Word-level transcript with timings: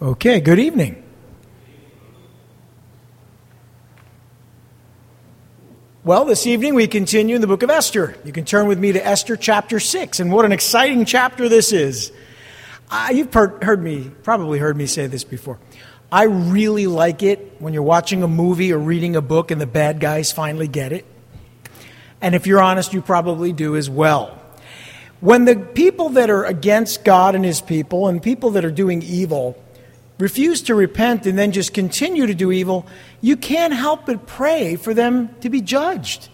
Okay, 0.00 0.38
good 0.38 0.60
evening. 0.60 1.02
Well, 6.04 6.24
this 6.24 6.46
evening 6.46 6.76
we 6.76 6.86
continue 6.86 7.34
in 7.34 7.40
the 7.40 7.48
book 7.48 7.64
of 7.64 7.70
Esther. 7.70 8.16
You 8.24 8.30
can 8.32 8.44
turn 8.44 8.68
with 8.68 8.78
me 8.78 8.92
to 8.92 9.04
Esther 9.04 9.34
chapter 9.34 9.80
6, 9.80 10.20
and 10.20 10.30
what 10.30 10.44
an 10.44 10.52
exciting 10.52 11.04
chapter 11.04 11.48
this 11.48 11.72
is. 11.72 12.12
Uh, 12.88 13.08
you've 13.12 13.34
heard, 13.34 13.64
heard 13.64 13.82
me, 13.82 14.08
probably 14.22 14.60
heard 14.60 14.76
me 14.76 14.86
say 14.86 15.08
this 15.08 15.24
before. 15.24 15.58
I 16.12 16.24
really 16.24 16.86
like 16.86 17.24
it 17.24 17.56
when 17.58 17.74
you're 17.74 17.82
watching 17.82 18.22
a 18.22 18.28
movie 18.28 18.72
or 18.72 18.78
reading 18.78 19.16
a 19.16 19.20
book 19.20 19.50
and 19.50 19.60
the 19.60 19.66
bad 19.66 19.98
guys 19.98 20.30
finally 20.30 20.68
get 20.68 20.92
it. 20.92 21.06
And 22.20 22.36
if 22.36 22.46
you're 22.46 22.62
honest, 22.62 22.92
you 22.94 23.02
probably 23.02 23.52
do 23.52 23.74
as 23.74 23.90
well. 23.90 24.40
When 25.18 25.44
the 25.44 25.56
people 25.56 26.10
that 26.10 26.30
are 26.30 26.44
against 26.44 27.02
God 27.02 27.34
and 27.34 27.44
his 27.44 27.60
people 27.60 28.06
and 28.06 28.22
people 28.22 28.50
that 28.50 28.64
are 28.64 28.70
doing 28.70 29.02
evil 29.02 29.60
refuse 30.18 30.62
to 30.62 30.74
repent 30.74 31.26
and 31.26 31.38
then 31.38 31.52
just 31.52 31.72
continue 31.72 32.26
to 32.26 32.34
do 32.34 32.50
evil, 32.50 32.86
you 33.20 33.36
can't 33.36 33.72
help 33.72 34.06
but 34.06 34.26
pray 34.26 34.76
for 34.76 34.92
them 34.94 35.34
to 35.40 35.48
be 35.48 35.60
judged. 35.60 36.28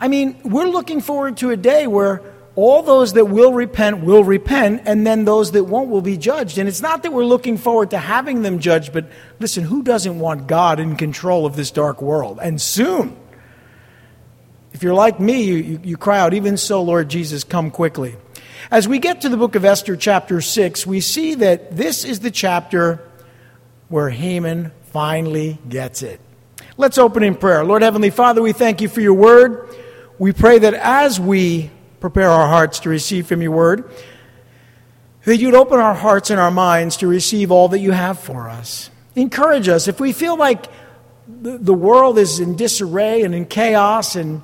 I 0.00 0.08
mean, 0.08 0.40
we're 0.44 0.68
looking 0.68 1.00
forward 1.00 1.38
to 1.38 1.50
a 1.50 1.56
day 1.56 1.86
where 1.86 2.22
all 2.54 2.82
those 2.82 3.12
that 3.12 3.26
will 3.26 3.52
repent 3.52 4.02
will 4.02 4.24
repent, 4.24 4.82
and 4.84 5.06
then 5.06 5.24
those 5.24 5.52
that 5.52 5.64
won't 5.64 5.90
will 5.90 6.00
be 6.00 6.16
judged. 6.16 6.58
And 6.58 6.68
it's 6.68 6.82
not 6.82 7.04
that 7.04 7.12
we're 7.12 7.24
looking 7.24 7.56
forward 7.56 7.90
to 7.90 7.98
having 7.98 8.42
them 8.42 8.58
judged, 8.58 8.92
but 8.92 9.06
listen, 9.38 9.62
who 9.62 9.84
doesn't 9.84 10.18
want 10.18 10.48
God 10.48 10.80
in 10.80 10.96
control 10.96 11.46
of 11.46 11.54
this 11.54 11.70
dark 11.70 12.02
world? 12.02 12.40
And 12.42 12.60
soon. 12.60 13.16
If 14.72 14.82
you're 14.82 14.94
like 14.94 15.18
me, 15.18 15.42
you, 15.44 15.54
you, 15.54 15.80
you 15.84 15.96
cry 15.96 16.18
out, 16.18 16.34
Even 16.34 16.56
so, 16.56 16.82
Lord 16.82 17.08
Jesus, 17.08 17.44
come 17.44 17.70
quickly. 17.70 18.16
As 18.70 18.86
we 18.86 18.98
get 18.98 19.22
to 19.22 19.30
the 19.30 19.38
book 19.38 19.54
of 19.54 19.64
Esther, 19.64 19.96
chapter 19.96 20.42
6, 20.42 20.86
we 20.86 21.00
see 21.00 21.36
that 21.36 21.74
this 21.74 22.04
is 22.04 22.20
the 22.20 22.30
chapter 22.30 23.02
where 23.88 24.10
Haman 24.10 24.72
finally 24.92 25.58
gets 25.66 26.02
it. 26.02 26.20
Let's 26.76 26.98
open 26.98 27.22
in 27.22 27.34
prayer. 27.34 27.64
Lord 27.64 27.80
Heavenly 27.80 28.10
Father, 28.10 28.42
we 28.42 28.52
thank 28.52 28.82
you 28.82 28.90
for 28.90 29.00
your 29.00 29.14
word. 29.14 29.74
We 30.18 30.32
pray 30.32 30.58
that 30.58 30.74
as 30.74 31.18
we 31.18 31.70
prepare 32.00 32.28
our 32.28 32.46
hearts 32.46 32.80
to 32.80 32.90
receive 32.90 33.26
from 33.26 33.40
your 33.40 33.52
word, 33.52 33.90
that 35.24 35.38
you'd 35.38 35.54
open 35.54 35.80
our 35.80 35.94
hearts 35.94 36.28
and 36.28 36.38
our 36.38 36.50
minds 36.50 36.98
to 36.98 37.06
receive 37.06 37.50
all 37.50 37.68
that 37.68 37.78
you 37.78 37.92
have 37.92 38.18
for 38.18 38.50
us. 38.50 38.90
Encourage 39.16 39.68
us. 39.68 39.88
If 39.88 39.98
we 39.98 40.12
feel 40.12 40.36
like 40.36 40.66
the 41.26 41.74
world 41.74 42.18
is 42.18 42.38
in 42.38 42.54
disarray 42.54 43.22
and 43.22 43.34
in 43.34 43.46
chaos 43.46 44.14
and 44.14 44.42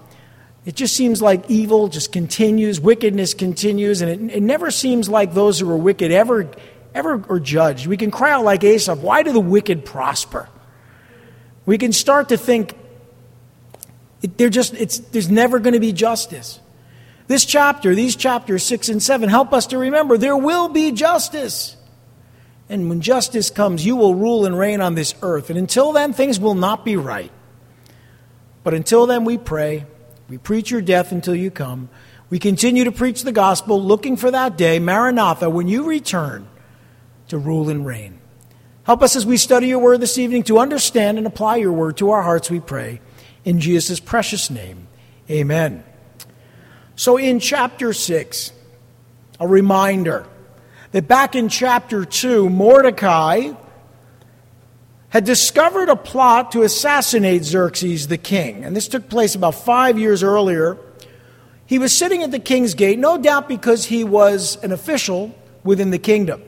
it 0.64 0.74
just 0.74 0.96
seems 0.96 1.20
like 1.20 1.50
evil 1.50 1.88
just 1.88 2.10
continues, 2.10 2.80
wickedness 2.80 3.34
continues, 3.34 4.00
and 4.00 4.30
it, 4.30 4.36
it 4.36 4.42
never 4.42 4.70
seems 4.70 5.08
like 5.08 5.34
those 5.34 5.60
who 5.60 5.70
are 5.70 5.76
wicked 5.76 6.10
ever, 6.10 6.50
ever 6.94 7.22
are 7.28 7.40
judged. 7.40 7.86
We 7.86 7.96
can 7.96 8.10
cry 8.10 8.32
out 8.32 8.44
like 8.44 8.64
Asaph, 8.64 8.98
why 8.98 9.22
do 9.22 9.32
the 9.32 9.40
wicked 9.40 9.84
prosper? 9.84 10.48
We 11.66 11.76
can 11.76 11.92
start 11.92 12.30
to 12.30 12.36
think 12.36 12.74
it, 14.22 14.38
they're 14.38 14.48
just, 14.48 14.72
it's, 14.72 14.98
there's 14.98 15.30
never 15.30 15.58
going 15.58 15.74
to 15.74 15.80
be 15.80 15.92
justice. 15.92 16.58
This 17.26 17.44
chapter, 17.44 17.94
these 17.94 18.16
chapters 18.16 18.62
6 18.64 18.88
and 18.88 19.02
7, 19.02 19.28
help 19.28 19.52
us 19.52 19.66
to 19.68 19.78
remember 19.78 20.16
there 20.16 20.36
will 20.36 20.68
be 20.68 20.92
justice. 20.92 21.76
And 22.70 22.88
when 22.88 23.02
justice 23.02 23.50
comes, 23.50 23.84
you 23.84 23.96
will 23.96 24.14
rule 24.14 24.46
and 24.46 24.58
reign 24.58 24.80
on 24.80 24.94
this 24.94 25.14
earth. 25.20 25.50
And 25.50 25.58
until 25.58 25.92
then, 25.92 26.14
things 26.14 26.40
will 26.40 26.54
not 26.54 26.86
be 26.86 26.96
right. 26.96 27.30
But 28.62 28.72
until 28.72 29.04
then, 29.06 29.26
we 29.26 29.36
pray 29.36 29.84
we 30.28 30.38
preach 30.38 30.70
your 30.70 30.80
death 30.80 31.12
until 31.12 31.34
you 31.34 31.50
come. 31.50 31.88
We 32.30 32.38
continue 32.38 32.84
to 32.84 32.92
preach 32.92 33.22
the 33.22 33.32
gospel, 33.32 33.82
looking 33.82 34.16
for 34.16 34.30
that 34.30 34.56
day, 34.56 34.78
Maranatha, 34.78 35.50
when 35.50 35.68
you 35.68 35.84
return 35.84 36.48
to 37.28 37.38
rule 37.38 37.68
and 37.68 37.84
reign. 37.86 38.18
Help 38.84 39.02
us 39.02 39.16
as 39.16 39.24
we 39.24 39.36
study 39.36 39.68
your 39.68 39.78
word 39.78 40.00
this 40.00 40.18
evening 40.18 40.42
to 40.44 40.58
understand 40.58 41.18
and 41.18 41.26
apply 41.26 41.56
your 41.56 41.72
word 41.72 41.96
to 41.98 42.10
our 42.10 42.22
hearts, 42.22 42.50
we 42.50 42.60
pray. 42.60 43.00
In 43.44 43.60
Jesus' 43.60 44.00
precious 44.00 44.50
name, 44.50 44.86
amen. 45.30 45.84
So, 46.96 47.16
in 47.16 47.40
chapter 47.40 47.92
6, 47.92 48.52
a 49.40 49.48
reminder 49.48 50.26
that 50.92 51.08
back 51.08 51.34
in 51.34 51.48
chapter 51.48 52.04
2, 52.04 52.48
Mordecai, 52.48 53.52
had 55.14 55.24
discovered 55.24 55.88
a 55.88 55.94
plot 55.94 56.50
to 56.50 56.64
assassinate 56.64 57.44
Xerxes 57.44 58.08
the 58.08 58.18
king. 58.18 58.64
And 58.64 58.74
this 58.74 58.88
took 58.88 59.08
place 59.08 59.36
about 59.36 59.54
five 59.54 59.96
years 59.96 60.24
earlier. 60.24 60.76
He 61.66 61.78
was 61.78 61.96
sitting 61.96 62.24
at 62.24 62.32
the 62.32 62.40
king's 62.40 62.74
gate, 62.74 62.98
no 62.98 63.16
doubt 63.16 63.48
because 63.48 63.84
he 63.84 64.02
was 64.02 64.58
an 64.64 64.72
official 64.72 65.32
within 65.62 65.92
the 65.92 66.00
kingdom. 66.00 66.42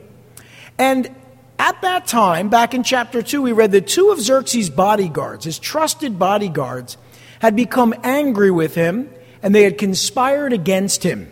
And 0.77 1.09
at 1.57 1.81
that 1.81 2.07
time, 2.07 2.49
back 2.49 2.73
in 2.73 2.83
chapter 2.83 3.21
2, 3.21 3.41
we 3.41 3.53
read 3.53 3.71
that 3.71 3.87
two 3.87 4.09
of 4.09 4.19
Xerxes' 4.19 4.69
bodyguards, 4.69 5.45
his 5.45 5.59
trusted 5.59 6.19
bodyguards, 6.19 6.97
had 7.39 7.55
become 7.55 7.95
angry 8.03 8.51
with 8.51 8.75
him 8.75 9.09
and 9.41 9.55
they 9.55 9.63
had 9.63 9.77
conspired 9.77 10.51
against 10.51 11.03
him. 11.03 11.31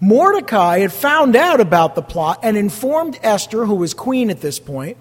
Mordecai 0.00 0.80
had 0.80 0.92
found 0.92 1.36
out 1.36 1.60
about 1.60 1.94
the 1.94 2.02
plot 2.02 2.40
and 2.42 2.56
informed 2.56 3.16
Esther, 3.22 3.64
who 3.64 3.76
was 3.76 3.94
queen 3.94 4.28
at 4.28 4.40
this 4.40 4.58
point, 4.58 4.96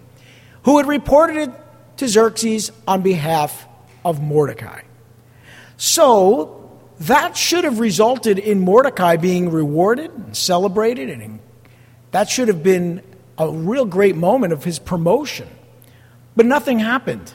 who 0.67 0.79
had 0.79 0.85
reported 0.85 1.37
it 1.37 1.51
to 1.95 2.09
Xerxes 2.09 2.73
on 2.85 3.01
behalf 3.01 3.65
of 4.03 4.21
Mordecai. 4.21 4.81
So, 5.77 6.77
that 6.99 7.37
should 7.37 7.63
have 7.63 7.79
resulted 7.79 8.37
in 8.37 8.59
Mordecai 8.59 9.15
being 9.15 9.49
rewarded 9.49 10.11
and 10.11 10.35
celebrated, 10.35 11.09
and 11.09 11.39
that 12.11 12.27
should 12.27 12.49
have 12.49 12.63
been 12.63 13.01
a 13.37 13.49
real 13.49 13.85
great 13.85 14.17
moment 14.17 14.51
of 14.51 14.65
his 14.65 14.77
promotion. 14.77 15.47
But 16.35 16.45
nothing 16.45 16.79
happened. 16.79 17.33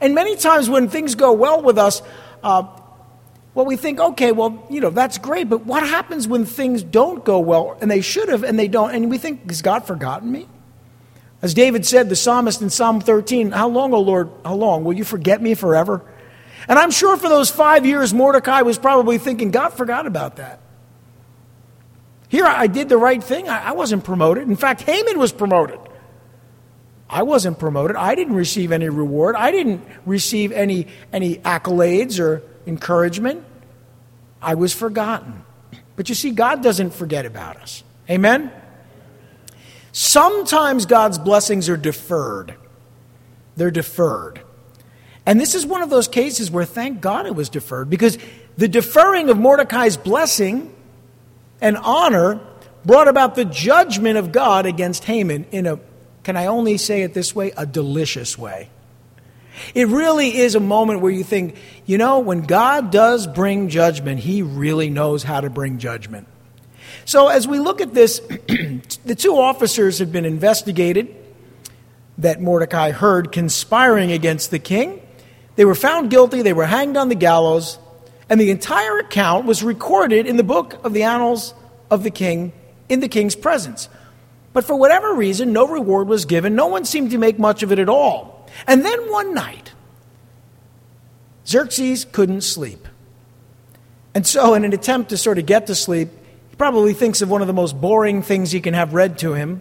And 0.00 0.12
many 0.12 0.34
times 0.34 0.68
when 0.68 0.88
things 0.88 1.14
go 1.14 1.32
well 1.32 1.62
with 1.62 1.78
us, 1.78 2.02
uh, 2.42 2.64
well, 3.54 3.66
we 3.66 3.76
think, 3.76 4.00
okay, 4.00 4.32
well, 4.32 4.66
you 4.68 4.80
know, 4.80 4.90
that's 4.90 5.18
great, 5.18 5.48
but 5.48 5.64
what 5.64 5.86
happens 5.86 6.26
when 6.26 6.44
things 6.44 6.82
don't 6.82 7.24
go 7.24 7.38
well 7.38 7.78
and 7.80 7.88
they 7.88 8.00
should 8.00 8.28
have 8.30 8.42
and 8.42 8.58
they 8.58 8.66
don't? 8.66 8.92
And 8.92 9.10
we 9.10 9.18
think, 9.18 9.48
has 9.48 9.62
God 9.62 9.86
forgotten 9.86 10.32
me? 10.32 10.48
As 11.44 11.52
David 11.52 11.84
said, 11.84 12.08
the 12.08 12.16
psalmist 12.16 12.62
in 12.62 12.70
Psalm 12.70 13.02
13, 13.02 13.50
How 13.50 13.68
long, 13.68 13.92
O 13.92 14.00
Lord, 14.00 14.30
how 14.46 14.54
long? 14.54 14.82
Will 14.82 14.94
you 14.94 15.04
forget 15.04 15.42
me 15.42 15.52
forever? 15.52 16.02
And 16.66 16.78
I'm 16.78 16.90
sure 16.90 17.18
for 17.18 17.28
those 17.28 17.50
five 17.50 17.84
years, 17.84 18.14
Mordecai 18.14 18.62
was 18.62 18.78
probably 18.78 19.18
thinking, 19.18 19.50
God 19.50 19.74
forgot 19.74 20.06
about 20.06 20.36
that. 20.36 20.60
Here 22.30 22.46
I 22.46 22.66
did 22.66 22.88
the 22.88 22.96
right 22.96 23.22
thing. 23.22 23.46
I 23.46 23.72
wasn't 23.72 24.04
promoted. 24.04 24.48
In 24.48 24.56
fact, 24.56 24.80
Haman 24.80 25.18
was 25.18 25.32
promoted. 25.32 25.78
I 27.10 27.24
wasn't 27.24 27.58
promoted. 27.58 27.94
I 27.96 28.14
didn't 28.14 28.36
receive 28.36 28.72
any 28.72 28.88
reward. 28.88 29.36
I 29.36 29.50
didn't 29.50 29.84
receive 30.06 30.50
any, 30.50 30.86
any 31.12 31.36
accolades 31.36 32.18
or 32.18 32.42
encouragement. 32.66 33.44
I 34.40 34.54
was 34.54 34.72
forgotten. 34.72 35.44
But 35.94 36.08
you 36.08 36.14
see, 36.14 36.30
God 36.30 36.62
doesn't 36.62 36.94
forget 36.94 37.26
about 37.26 37.58
us. 37.58 37.84
Amen? 38.08 38.50
Sometimes 39.94 40.86
God's 40.86 41.18
blessings 41.18 41.68
are 41.68 41.76
deferred. 41.76 42.56
They're 43.54 43.70
deferred. 43.70 44.40
And 45.24 45.40
this 45.40 45.54
is 45.54 45.64
one 45.64 45.82
of 45.82 45.88
those 45.88 46.08
cases 46.08 46.50
where 46.50 46.64
thank 46.64 47.00
God 47.00 47.26
it 47.26 47.36
was 47.36 47.48
deferred 47.48 47.88
because 47.88 48.18
the 48.56 48.66
deferring 48.66 49.30
of 49.30 49.38
Mordecai's 49.38 49.96
blessing 49.96 50.74
and 51.60 51.76
honor 51.76 52.40
brought 52.84 53.06
about 53.06 53.36
the 53.36 53.44
judgment 53.44 54.18
of 54.18 54.32
God 54.32 54.66
against 54.66 55.04
Haman 55.04 55.46
in 55.52 55.64
a, 55.64 55.78
can 56.24 56.36
I 56.36 56.46
only 56.46 56.76
say 56.76 57.02
it 57.02 57.14
this 57.14 57.32
way, 57.32 57.52
a 57.56 57.64
delicious 57.64 58.36
way. 58.36 58.70
It 59.76 59.86
really 59.86 60.36
is 60.38 60.56
a 60.56 60.60
moment 60.60 61.02
where 61.02 61.12
you 61.12 61.22
think, 61.22 61.56
you 61.86 61.98
know, 61.98 62.18
when 62.18 62.40
God 62.40 62.90
does 62.90 63.28
bring 63.28 63.68
judgment, 63.68 64.18
he 64.18 64.42
really 64.42 64.90
knows 64.90 65.22
how 65.22 65.40
to 65.40 65.50
bring 65.50 65.78
judgment. 65.78 66.26
So, 67.04 67.28
as 67.28 67.46
we 67.46 67.58
look 67.58 67.80
at 67.80 67.94
this, 67.94 68.18
the 69.04 69.16
two 69.16 69.36
officers 69.36 69.98
have 69.98 70.12
been 70.12 70.24
investigated 70.24 71.14
that 72.18 72.40
Mordecai 72.40 72.90
heard 72.90 73.32
conspiring 73.32 74.12
against 74.12 74.50
the 74.50 74.58
king. 74.58 75.00
They 75.56 75.64
were 75.64 75.74
found 75.74 76.10
guilty, 76.10 76.42
they 76.42 76.52
were 76.52 76.66
hanged 76.66 76.96
on 76.96 77.08
the 77.08 77.14
gallows, 77.14 77.78
and 78.28 78.40
the 78.40 78.50
entire 78.50 78.98
account 78.98 79.46
was 79.46 79.62
recorded 79.62 80.26
in 80.26 80.36
the 80.36 80.44
book 80.44 80.78
of 80.84 80.92
the 80.92 81.02
annals 81.02 81.54
of 81.90 82.02
the 82.02 82.10
king 82.10 82.52
in 82.88 83.00
the 83.00 83.08
king's 83.08 83.36
presence. 83.36 83.88
But 84.52 84.64
for 84.64 84.76
whatever 84.76 85.14
reason, 85.14 85.52
no 85.52 85.66
reward 85.66 86.08
was 86.08 86.24
given. 86.24 86.54
No 86.54 86.66
one 86.66 86.84
seemed 86.84 87.10
to 87.10 87.18
make 87.18 87.38
much 87.38 87.62
of 87.62 87.72
it 87.72 87.78
at 87.78 87.88
all. 87.88 88.48
And 88.66 88.84
then 88.84 89.10
one 89.10 89.34
night, 89.34 89.72
Xerxes 91.46 92.04
couldn't 92.04 92.42
sleep. 92.42 92.86
And 94.14 94.24
so, 94.24 94.54
in 94.54 94.64
an 94.64 94.72
attempt 94.72 95.10
to 95.10 95.16
sort 95.16 95.38
of 95.38 95.46
get 95.46 95.66
to 95.66 95.74
sleep, 95.74 96.08
he 96.54 96.56
probably 96.56 96.94
thinks 96.94 97.20
of 97.20 97.28
one 97.28 97.40
of 97.40 97.48
the 97.48 97.52
most 97.52 97.80
boring 97.80 98.22
things 98.22 98.54
you 98.54 98.60
can 98.60 98.74
have 98.74 98.94
read 98.94 99.18
to 99.18 99.32
him. 99.32 99.60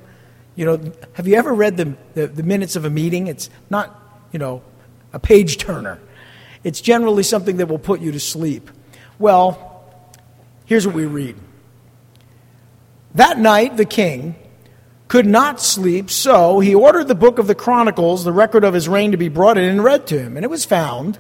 You 0.56 0.66
know, 0.66 0.92
have 1.14 1.28
you 1.28 1.34
ever 1.34 1.52
read 1.52 1.76
the, 1.76 1.96
the, 2.14 2.28
the 2.28 2.44
minutes 2.44 2.76
of 2.76 2.86
a 2.86 2.90
meeting? 2.92 3.26
It's 3.26 3.50
not, 3.68 4.00
you 4.32 4.38
know, 4.38 4.62
a 5.12 5.18
page 5.18 5.58
turner. 5.58 6.00
It's 6.64 6.82
generally 6.82 7.24
something 7.24 7.58
that 7.58 7.66
will 7.66 7.80
put 7.80 8.00
you 8.00 8.12
to 8.12 8.20
sleep. 8.20 8.70
Well, 9.18 9.90
here's 10.66 10.86
what 10.86 10.96
we 10.96 11.08
read. 11.08 11.36
That 13.16 13.40
night, 13.40 13.76
the 13.76 13.86
king 13.86 14.36
could 15.08 15.26
not 15.26 15.60
sleep, 15.60 16.12
so 16.12 16.60
he 16.60 16.76
ordered 16.76 17.08
the 17.08 17.16
book 17.16 17.40
of 17.40 17.48
the 17.48 17.56
Chronicles, 17.56 18.24
the 18.24 18.32
record 18.32 18.64
of 18.64 18.76
his 18.76 18.88
reign, 18.88 19.14
to 19.14 19.18
be 19.18 19.30
brought 19.30 19.58
in 19.58 19.64
and 19.64 19.84
read 19.84 20.06
to 20.08 20.20
him. 20.20 20.38
And 20.38 20.44
it 20.44 20.50
was 20.52 20.64
found, 20.64 21.18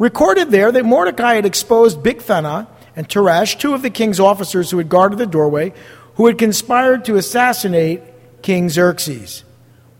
recorded 0.00 0.50
there, 0.50 0.72
that 0.72 0.84
Mordecai 0.84 1.34
had 1.34 1.46
exposed 1.46 2.00
Bigthana 2.00 2.66
and 2.96 3.06
Teresh, 3.08 3.58
two 3.58 3.74
of 3.74 3.82
the 3.82 3.90
king's 3.90 4.18
officers 4.18 4.70
who 4.70 4.78
had 4.78 4.88
guarded 4.88 5.18
the 5.18 5.26
doorway, 5.26 5.74
who 6.14 6.26
had 6.26 6.38
conspired 6.38 7.04
to 7.04 7.16
assassinate 7.16 8.00
King 8.42 8.70
Xerxes. 8.70 9.44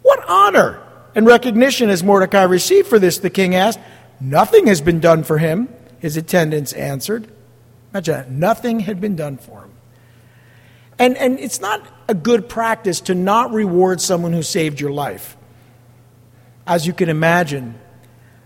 What 0.02 0.26
honor 0.26 0.82
and 1.14 1.26
recognition 1.26 1.90
has 1.90 2.02
Mordecai 2.02 2.44
received 2.44 2.88
for 2.88 2.98
this? 2.98 3.18
The 3.18 3.30
king 3.30 3.54
asked. 3.54 3.78
Nothing 4.18 4.66
has 4.66 4.80
been 4.80 4.98
done 4.98 5.24
for 5.24 5.36
him, 5.36 5.68
his 5.98 6.16
attendants 6.16 6.72
answered. 6.72 7.30
Imagine 7.92 8.14
that. 8.14 8.30
Nothing 8.30 8.80
had 8.80 9.00
been 9.00 9.14
done 9.14 9.36
for 9.36 9.60
him. 9.60 9.72
And, 10.98 11.18
and 11.18 11.38
it's 11.38 11.60
not 11.60 11.86
a 12.08 12.14
good 12.14 12.48
practice 12.48 13.02
to 13.02 13.14
not 13.14 13.52
reward 13.52 14.00
someone 14.00 14.32
who 14.32 14.42
saved 14.42 14.80
your 14.80 14.90
life. 14.92 15.36
As 16.66 16.86
you 16.86 16.94
can 16.94 17.10
imagine, 17.10 17.78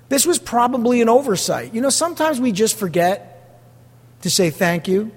this 0.09 0.27
was 0.27 0.41
probably 0.41 1.01
an 1.01 1.09
oversight. 1.09 1.73
You 1.73 1.81
know, 1.81 1.91
sometimes 1.91 2.41
we 2.41 2.51
just 2.51 2.77
forget 2.77 3.30
to 4.23 4.31
say 4.31 4.51
thank 4.51 4.89
you. 4.89 5.11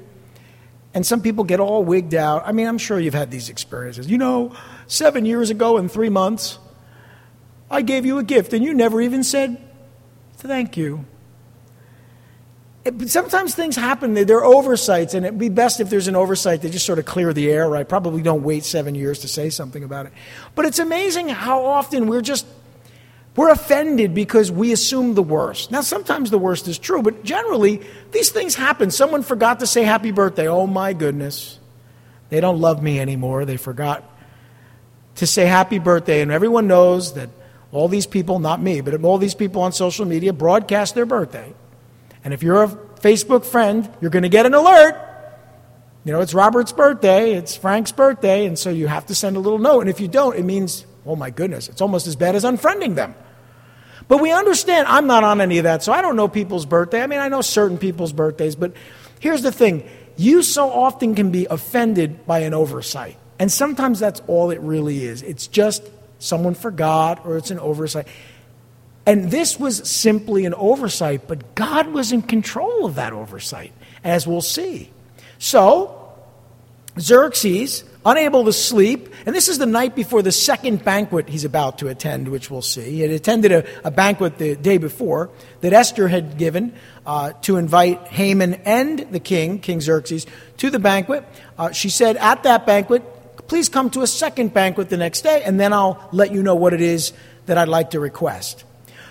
And 0.94 1.05
some 1.05 1.21
people 1.21 1.44
get 1.44 1.59
all 1.59 1.83
wigged 1.83 2.13
out. 2.13 2.44
I 2.45 2.51
mean, 2.51 2.67
I'm 2.67 2.77
sure 2.77 3.00
you've 3.00 3.15
had 3.15 3.31
these 3.31 3.50
experiences. 3.50 4.09
You 4.09 4.17
know, 4.17 4.55
seven 4.88 5.25
years 5.25 5.50
ago 5.50 5.77
in 5.77 5.89
three 5.89 6.09
months, 6.09 6.59
I 7.69 7.81
gave 7.81 8.05
you 8.05 8.19
a 8.19 8.23
gift 8.23 8.53
and 8.53 8.63
you 8.63 8.73
never 8.73 9.01
even 9.01 9.23
said 9.23 9.57
thank 10.38 10.77
you. 10.77 11.05
It, 12.85 13.09
sometimes 13.09 13.55
things 13.55 13.77
happen, 13.77 14.13
there 14.13 14.38
are 14.39 14.44
oversights, 14.44 15.13
and 15.13 15.25
it'd 15.25 15.39
be 15.39 15.47
best 15.47 15.79
if 15.79 15.89
there's 15.89 16.09
an 16.09 16.17
oversight 16.17 16.61
to 16.63 16.69
just 16.69 16.85
sort 16.85 16.99
of 16.99 17.06
clear 17.06 17.31
the 17.31 17.49
air, 17.49 17.69
right? 17.69 17.88
Probably 17.88 18.21
don't 18.21 18.44
wait 18.44 18.65
seven 18.65 18.94
years 18.94 19.19
to 19.19 19.29
say 19.29 19.49
something 19.49 19.85
about 19.85 20.06
it. 20.06 20.13
But 20.53 20.65
it's 20.65 20.79
amazing 20.79 21.29
how 21.29 21.65
often 21.65 22.07
we're 22.07 22.21
just, 22.21 22.45
we're 23.35 23.50
offended 23.50 24.13
because 24.13 24.51
we 24.51 24.71
assume 24.71 25.15
the 25.15 25.24
worst. 25.24 25.71
Now, 25.71 25.81
sometimes 25.81 26.30
the 26.30 26.38
worst 26.38 26.68
is 26.68 26.77
true, 26.77 27.01
but 27.01 27.24
generally, 27.24 27.81
these 28.12 28.30
things 28.30 28.53
happen. 28.53 28.91
Someone 28.91 29.24
forgot 29.24 29.59
to 29.62 29.68
say 29.68 29.83
happy 29.83 30.12
birthday. 30.12 30.47
Oh 30.47 30.68
my 30.68 30.94
goodness. 30.94 31.59
They 32.30 32.39
don't 32.39 32.59
love 32.59 32.81
me 32.83 33.00
anymore. 33.00 33.45
They 33.45 33.57
forgot 33.57 34.03
to 35.15 35.27
say 35.27 35.45
happy 35.45 35.80
birthday, 35.80 36.21
and 36.21 36.31
everyone 36.31 36.68
knows 36.68 37.13
that 37.13 37.30
all 37.71 37.88
these 37.88 38.06
people, 38.06 38.39
not 38.39 38.62
me, 38.62 38.81
but 38.81 39.03
all 39.03 39.18
these 39.18 39.35
people 39.35 39.63
on 39.63 39.71
social 39.71 40.06
media 40.06 40.31
broadcast 40.31 40.94
their 40.94 41.06
birthday. 41.06 41.53
And 42.24 42.33
if 42.33 42.44
you're 42.44 42.63
a 42.63 42.68
Facebook 42.68 43.45
friend, 43.45 43.89
you're 44.00 44.12
going 44.12 44.24
to 44.24 44.30
get 44.30 44.45
an 44.45 44.53
alert. 44.53 44.95
You 46.06 46.13
know, 46.13 46.21
it's 46.21 46.33
Robert's 46.33 46.71
birthday, 46.71 47.33
it's 47.33 47.56
Frank's 47.56 47.91
birthday, 47.91 48.45
and 48.45 48.59
so 48.59 48.69
you 48.69 48.88
have 48.88 49.07
to 49.07 49.15
send 49.15 49.38
a 49.38 49.39
little 49.39 49.59
note. 49.59 49.81
And 49.81 49.89
if 49.89 50.00
you 50.00 50.07
don't, 50.07 50.35
it 50.35 50.44
means, 50.44 50.85
oh 51.06 51.15
my 51.15 51.30
goodness, 51.30 51.69
it's 51.69 51.81
almost 51.81 52.07
as 52.07 52.15
bad 52.15 52.35
as 52.35 52.44
unfriending 52.44 52.95
them. 52.95 53.15
But 54.07 54.21
we 54.21 54.31
understand, 54.31 54.88
I'm 54.88 55.07
not 55.07 55.23
on 55.23 55.41
any 55.41 55.57
of 55.57 55.63
that, 55.63 55.83
so 55.83 55.94
I 55.94 56.01
don't 56.01 56.15
know 56.15 56.27
people's 56.27 56.65
birthday. 56.65 57.01
I 57.01 57.07
mean, 57.07 57.19
I 57.19 57.29
know 57.29 57.41
certain 57.41 57.77
people's 57.77 58.13
birthdays, 58.13 58.55
but 58.55 58.73
here's 59.19 59.41
the 59.41 59.51
thing 59.51 59.89
you 60.17 60.44
so 60.44 60.69
often 60.69 61.15
can 61.15 61.31
be 61.31 61.47
offended 61.50 62.25
by 62.25 62.39
an 62.39 62.53
oversight. 62.53 63.17
And 63.39 63.51
sometimes 63.51 64.00
that's 64.00 64.21
all 64.27 64.51
it 64.51 64.59
really 64.59 65.05
is. 65.05 65.23
It's 65.23 65.47
just 65.47 65.83
someone 66.19 66.53
forgot 66.53 67.25
or 67.25 67.38
it's 67.38 67.51
an 67.51 67.59
oversight. 67.59 68.07
And 69.05 69.31
this 69.31 69.59
was 69.59 69.89
simply 69.89 70.45
an 70.45 70.53
oversight, 70.53 71.27
but 71.27 71.56
God 71.56 71.88
was 71.88 72.11
in 72.11 72.21
control 72.21 72.85
of 72.85 72.95
that 72.95 73.11
oversight, 73.11 73.73
as 74.03 74.25
we'll 74.25 74.41
see. 74.41 74.91
So, 75.39 76.13
Xerxes, 76.99 77.83
unable 78.05 78.45
to 78.45 78.53
sleep, 78.53 79.13
and 79.25 79.35
this 79.35 79.47
is 79.47 79.57
the 79.57 79.65
night 79.65 79.95
before 79.95 80.21
the 80.21 80.31
second 80.31 80.83
banquet 80.83 81.29
he's 81.29 81.45
about 81.45 81.79
to 81.79 81.88
attend, 81.88 82.27
which 82.27 82.50
we'll 82.51 82.61
see. 82.61 82.81
He 82.81 83.01
had 83.01 83.11
attended 83.11 83.51
a, 83.51 83.88
a 83.88 83.91
banquet 83.91 84.38
the 84.38 84.55
day 84.55 84.77
before 84.77 85.29
that 85.61 85.73
Esther 85.73 86.07
had 86.07 86.38
given 86.38 86.73
uh, 87.05 87.33
to 87.44 87.57
invite 87.57 88.07
Haman 88.07 88.55
and 88.65 89.00
the 89.11 89.19
king, 89.19 89.59
King 89.59 89.81
Xerxes, 89.81 90.25
to 90.57 90.69
the 90.69 90.79
banquet. 90.79 91.25
Uh, 91.57 91.71
she 91.71 91.89
said, 91.89 92.17
At 92.17 92.44
that 92.44 92.65
banquet, 92.65 93.03
please 93.47 93.69
come 93.69 93.89
to 93.91 94.01
a 94.01 94.07
second 94.07 94.53
banquet 94.53 94.89
the 94.89 94.97
next 94.97 95.21
day, 95.21 95.44
and 95.44 95.59
then 95.59 95.73
I'll 95.73 96.09
let 96.11 96.31
you 96.31 96.44
know 96.44 96.56
what 96.56 96.73
it 96.73 96.81
is 96.81 97.13
that 97.45 97.57
I'd 97.57 97.67
like 97.67 97.91
to 97.91 97.99
request. 97.99 98.63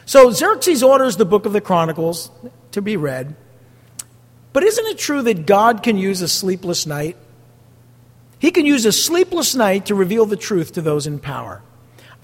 So 0.05 0.31
Xerxes 0.31 0.83
orders 0.83 1.17
the 1.17 1.25
book 1.25 1.47
of 1.47 1.53
the 1.53 1.61
Chronicles 1.61 2.31
to 2.73 2.83
be 2.83 2.97
read. 2.97 3.37
But 4.53 4.65
isn't 4.65 4.87
it 4.87 4.99
true 4.99 5.23
that 5.23 5.47
God 5.47 5.83
can 5.83 5.97
use 5.97 6.21
a 6.21 6.29
sleepless 6.29 6.87
night? 6.87 7.17
He 8.43 8.51
can 8.51 8.67
use 8.67 8.85
a 8.85 8.91
sleepless 8.91 9.55
night 9.55 9.87
to 9.87 9.95
reveal 9.95 10.27
the 10.27 10.37
truth 10.37 10.73
to 10.73 10.83
those 10.83 11.07
in 11.07 11.21
power. 11.21 11.63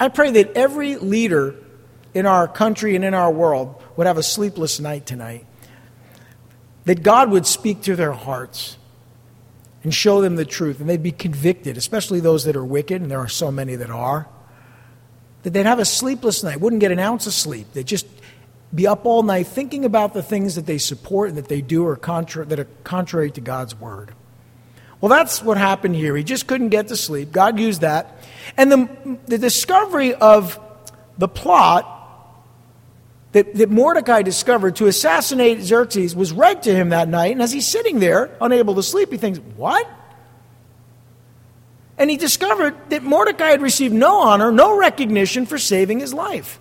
I 0.01 0.09
pray 0.09 0.33
that 0.33 0.51
every 0.57 0.97
leader 0.97 1.55
in 2.13 2.27
our 2.27 2.49
country 2.49 2.97
and 2.97 3.05
in 3.05 3.15
our 3.15 3.31
world 3.31 3.81
would 3.95 4.09
have 4.09 4.19
a 4.19 4.23
sleepless 4.25 4.81
night 4.81 5.07
tonight. 5.07 5.47
That 6.87 7.05
God 7.05 7.31
would 7.31 7.47
speak 7.47 7.83
to 7.83 7.95
their 7.95 8.11
hearts 8.11 8.79
and 9.85 9.95
show 9.95 10.21
them 10.21 10.35
the 10.35 10.45
truth, 10.45 10.81
and 10.81 10.89
they'd 10.89 11.05
be 11.05 11.13
convicted, 11.13 11.77
especially 11.77 12.19
those 12.19 12.43
that 12.47 12.57
are 12.57 12.65
wicked, 12.65 13.01
and 13.01 13.09
there 13.09 13.21
are 13.21 13.29
so 13.29 13.53
many 13.53 13.77
that 13.77 13.89
are 13.89 14.27
that 15.45 15.53
they'd 15.53 15.67
have 15.67 15.79
a 15.79 15.85
sleepless 15.85 16.43
night, 16.43 16.61
wouldn't 16.61 16.81
get 16.81 16.91
an 16.91 16.99
ounce 16.99 17.29
of 17.29 17.33
sleep. 17.33 17.69
They'd 17.75 17.87
just 17.87 18.09
be 18.75 18.89
up 18.89 19.07
all 19.07 19.23
night 19.23 19.47
thinking 19.47 19.85
about 19.85 20.15
the 20.15 20.23
things 20.25 20.57
that 20.57 20.67
they 20.67 20.79
support 20.79 21.29
and 21.29 21.39
that 21.39 21.47
they 21.47 21.61
do 21.61 21.87
are 21.87 21.95
contra- 21.95 22.45
that 22.45 22.59
are 22.59 22.67
contrary 22.83 23.31
to 23.31 23.41
God's 23.41 23.77
word. 23.77 24.15
Well, 25.01 25.09
that's 25.09 25.43
what 25.43 25.57
happened 25.57 25.95
here. 25.95 26.17
He 26.17 26.25
just 26.25 26.47
couldn't 26.47 26.71
get 26.71 26.89
to 26.89 26.97
sleep. 26.97 27.31
God 27.31 27.59
used 27.59 27.83
that. 27.83 28.19
And 28.57 28.73
the, 28.73 29.19
the 29.27 29.39
discovery 29.39 30.15
of 30.15 30.59
the 31.19 31.29
plot 31.29 31.95
that, 33.33 33.55
that 33.55 33.71
Mordecai 33.71 34.23
discovered 34.23 34.77
to 34.77 34.87
assassinate 34.87 35.61
Xerxes 35.61 36.17
was 36.17 36.33
read 36.33 36.65
to 36.65 36.75
him 36.75 36.89
that 36.89 37.09
night. 37.09 37.33
And 37.33 37.43
as 37.43 37.53
he's 37.53 37.67
sitting 37.67 38.01
there, 38.01 38.37
unable 38.41 38.75
to 38.75 38.83
sleep, 38.83 39.13
he 39.13 39.19
thinks, 39.19 39.39
What? 39.57 39.89
and 41.99 42.09
he 42.09 42.17
discovered 42.17 42.77
that 42.91 43.03
Mordecai 43.03 43.51
had 43.51 43.61
received 43.61 43.93
no 43.93 44.21
honor, 44.21 44.53
no 44.53 44.79
recognition 44.79 45.47
for 45.47 45.59
saving 45.59 45.99
his 45.99 46.15
life. 46.15 46.61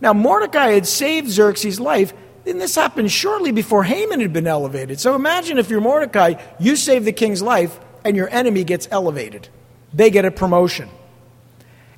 Now, 0.00 0.12
Mordecai 0.12 0.70
had 0.70 0.86
saved 0.86 1.28
Xerxes' 1.28 1.80
life, 1.80 2.14
and 2.48 2.60
this 2.60 2.74
happened 2.74 3.10
shortly 3.10 3.52
before 3.52 3.84
Haman 3.84 4.20
had 4.20 4.32
been 4.32 4.46
elevated. 4.46 5.00
So 5.00 5.14
imagine 5.14 5.58
if 5.58 5.70
you're 5.70 5.80
Mordecai, 5.80 6.34
you 6.58 6.76
save 6.76 7.04
the 7.04 7.12
king's 7.12 7.42
life, 7.42 7.78
and 8.04 8.16
your 8.16 8.28
enemy 8.30 8.64
gets 8.64 8.88
elevated. 8.90 9.48
They 9.92 10.10
get 10.10 10.24
a 10.24 10.30
promotion. 10.30 10.88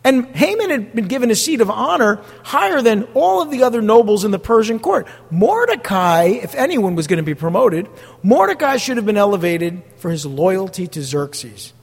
And 0.02 0.26
Haman 0.34 0.70
had 0.70 0.94
been 0.94 1.08
given 1.08 1.30
a 1.30 1.34
seat 1.34 1.60
of 1.60 1.68
honor 1.70 2.22
higher 2.42 2.80
than 2.80 3.04
all 3.14 3.42
of 3.42 3.50
the 3.50 3.62
other 3.62 3.82
nobles 3.82 4.24
in 4.24 4.30
the 4.30 4.38
Persian 4.38 4.78
court. 4.78 5.06
Mordecai, 5.30 6.24
if 6.24 6.54
anyone 6.54 6.94
was 6.94 7.06
going 7.06 7.18
to 7.18 7.22
be 7.22 7.34
promoted, 7.34 7.86
Mordecai 8.22 8.78
should 8.78 8.96
have 8.96 9.04
been 9.04 9.18
elevated 9.18 9.82
for 9.96 10.10
his 10.10 10.24
loyalty 10.24 10.86
to 10.88 11.02
Xerxes 11.02 11.74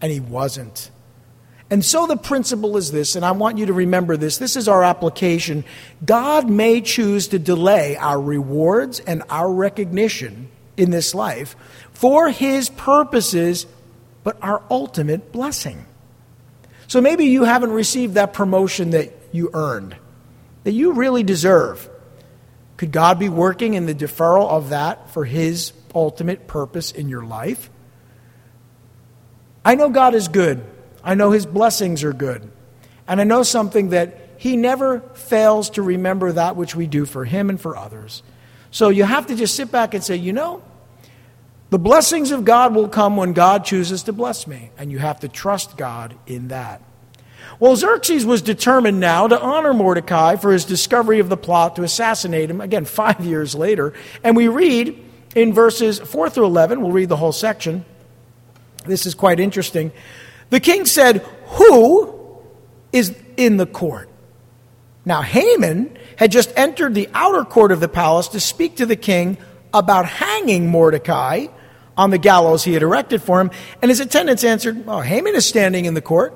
and 0.00 0.10
he 0.10 0.20
wasn't. 0.20 0.90
And 1.68 1.84
so 1.84 2.06
the 2.06 2.16
principle 2.16 2.76
is 2.76 2.92
this, 2.92 3.16
and 3.16 3.24
I 3.24 3.32
want 3.32 3.58
you 3.58 3.66
to 3.66 3.72
remember 3.72 4.16
this. 4.16 4.38
This 4.38 4.56
is 4.56 4.68
our 4.68 4.84
application. 4.84 5.64
God 6.04 6.48
may 6.48 6.80
choose 6.80 7.28
to 7.28 7.40
delay 7.40 7.96
our 7.96 8.20
rewards 8.20 9.00
and 9.00 9.24
our 9.28 9.52
recognition 9.52 10.48
in 10.76 10.90
this 10.90 11.12
life 11.12 11.56
for 11.92 12.30
his 12.30 12.70
purposes, 12.70 13.66
but 14.22 14.36
our 14.42 14.62
ultimate 14.70 15.32
blessing. 15.32 15.86
So 16.86 17.00
maybe 17.00 17.24
you 17.24 17.42
haven't 17.42 17.72
received 17.72 18.14
that 18.14 18.32
promotion 18.32 18.90
that 18.90 19.12
you 19.32 19.50
earned, 19.52 19.96
that 20.62 20.72
you 20.72 20.92
really 20.92 21.24
deserve. 21.24 21.90
Could 22.76 22.92
God 22.92 23.18
be 23.18 23.28
working 23.28 23.74
in 23.74 23.86
the 23.86 23.94
deferral 23.94 24.48
of 24.48 24.68
that 24.68 25.10
for 25.10 25.24
his 25.24 25.72
ultimate 25.94 26.46
purpose 26.46 26.92
in 26.92 27.08
your 27.08 27.24
life? 27.24 27.70
I 29.64 29.74
know 29.74 29.88
God 29.88 30.14
is 30.14 30.28
good. 30.28 30.64
I 31.06 31.14
know 31.14 31.30
His 31.30 31.46
blessings 31.46 32.04
are 32.04 32.12
good. 32.12 32.50
And 33.08 33.20
I 33.20 33.24
know 33.24 33.42
something 33.44 33.90
that 33.90 34.18
He 34.36 34.56
never 34.56 35.00
fails 35.14 35.70
to 35.70 35.82
remember 35.82 36.32
that 36.32 36.56
which 36.56 36.76
we 36.76 36.86
do 36.86 37.06
for 37.06 37.24
Him 37.24 37.48
and 37.48 37.58
for 37.58 37.76
others. 37.76 38.22
So 38.70 38.90
you 38.90 39.04
have 39.04 39.28
to 39.28 39.36
just 39.36 39.54
sit 39.54 39.70
back 39.70 39.94
and 39.94 40.04
say, 40.04 40.16
you 40.16 40.34
know, 40.34 40.62
the 41.70 41.78
blessings 41.78 42.30
of 42.30 42.44
God 42.44 42.74
will 42.74 42.88
come 42.88 43.16
when 43.16 43.32
God 43.32 43.64
chooses 43.64 44.02
to 44.04 44.12
bless 44.12 44.46
me. 44.46 44.70
And 44.76 44.92
you 44.92 44.98
have 44.98 45.20
to 45.20 45.28
trust 45.28 45.76
God 45.76 46.14
in 46.26 46.48
that. 46.48 46.82
Well, 47.58 47.76
Xerxes 47.76 48.26
was 48.26 48.42
determined 48.42 49.00
now 49.00 49.28
to 49.28 49.40
honor 49.40 49.72
Mordecai 49.72 50.36
for 50.36 50.52
his 50.52 50.64
discovery 50.64 51.20
of 51.20 51.28
the 51.28 51.36
plot 51.36 51.76
to 51.76 51.82
assassinate 51.82 52.50
him, 52.50 52.60
again, 52.60 52.84
five 52.84 53.24
years 53.24 53.54
later. 53.54 53.94
And 54.22 54.36
we 54.36 54.48
read 54.48 55.02
in 55.34 55.52
verses 55.52 55.98
4 55.98 56.30
through 56.30 56.46
11, 56.46 56.80
we'll 56.80 56.92
read 56.92 57.08
the 57.08 57.16
whole 57.16 57.32
section. 57.32 57.84
This 58.84 59.06
is 59.06 59.14
quite 59.14 59.40
interesting. 59.40 59.92
The 60.50 60.60
king 60.60 60.86
said, 60.86 61.18
Who 61.58 62.42
is 62.92 63.16
in 63.36 63.56
the 63.56 63.66
court? 63.66 64.08
Now, 65.04 65.22
Haman 65.22 65.96
had 66.16 66.32
just 66.32 66.52
entered 66.56 66.94
the 66.94 67.08
outer 67.14 67.44
court 67.44 67.70
of 67.72 67.80
the 67.80 67.88
palace 67.88 68.28
to 68.28 68.40
speak 68.40 68.76
to 68.76 68.86
the 68.86 68.96
king 68.96 69.38
about 69.72 70.06
hanging 70.06 70.68
Mordecai 70.68 71.46
on 71.96 72.10
the 72.10 72.18
gallows 72.18 72.64
he 72.64 72.72
had 72.72 72.82
erected 72.82 73.22
for 73.22 73.40
him, 73.40 73.50
and 73.80 73.90
his 73.90 74.00
attendants 74.00 74.44
answered, 74.44 74.84
Oh, 74.86 75.00
Haman 75.00 75.34
is 75.34 75.46
standing 75.46 75.84
in 75.84 75.94
the 75.94 76.02
court. 76.02 76.34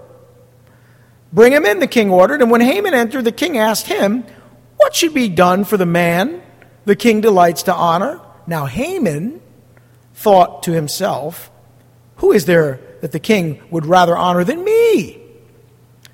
Bring 1.33 1.53
him 1.53 1.65
in, 1.65 1.79
the 1.79 1.87
king 1.87 2.11
ordered. 2.11 2.43
And 2.43 2.51
when 2.51 2.61
Haman 2.61 2.95
entered, 2.95 3.25
the 3.25 3.33
king 3.33 3.59
asked 3.59 3.87
him, 3.87 4.25
What 4.77 4.95
should 4.95 5.15
be 5.15 5.29
done 5.29 5.65
for 5.65 5.77
the 5.77 5.87
man 5.87 6.43
the 6.85 6.97
king 6.97 7.21
delights 7.21 7.65
to 7.65 7.75
honor? 7.75 8.21
Now 8.47 8.67
Haman 8.67 9.41
thought 10.15 10.63
to 10.65 10.73
himself, 10.73 11.51
Who 12.17 12.33
is 12.33 12.47
there 12.47 12.81
that 13.01 13.13
the 13.13 13.21
king 13.21 13.63
would 13.71 13.87
rather 13.87 14.17
honor 14.17 14.45
than 14.45 14.65
me? 14.65 15.21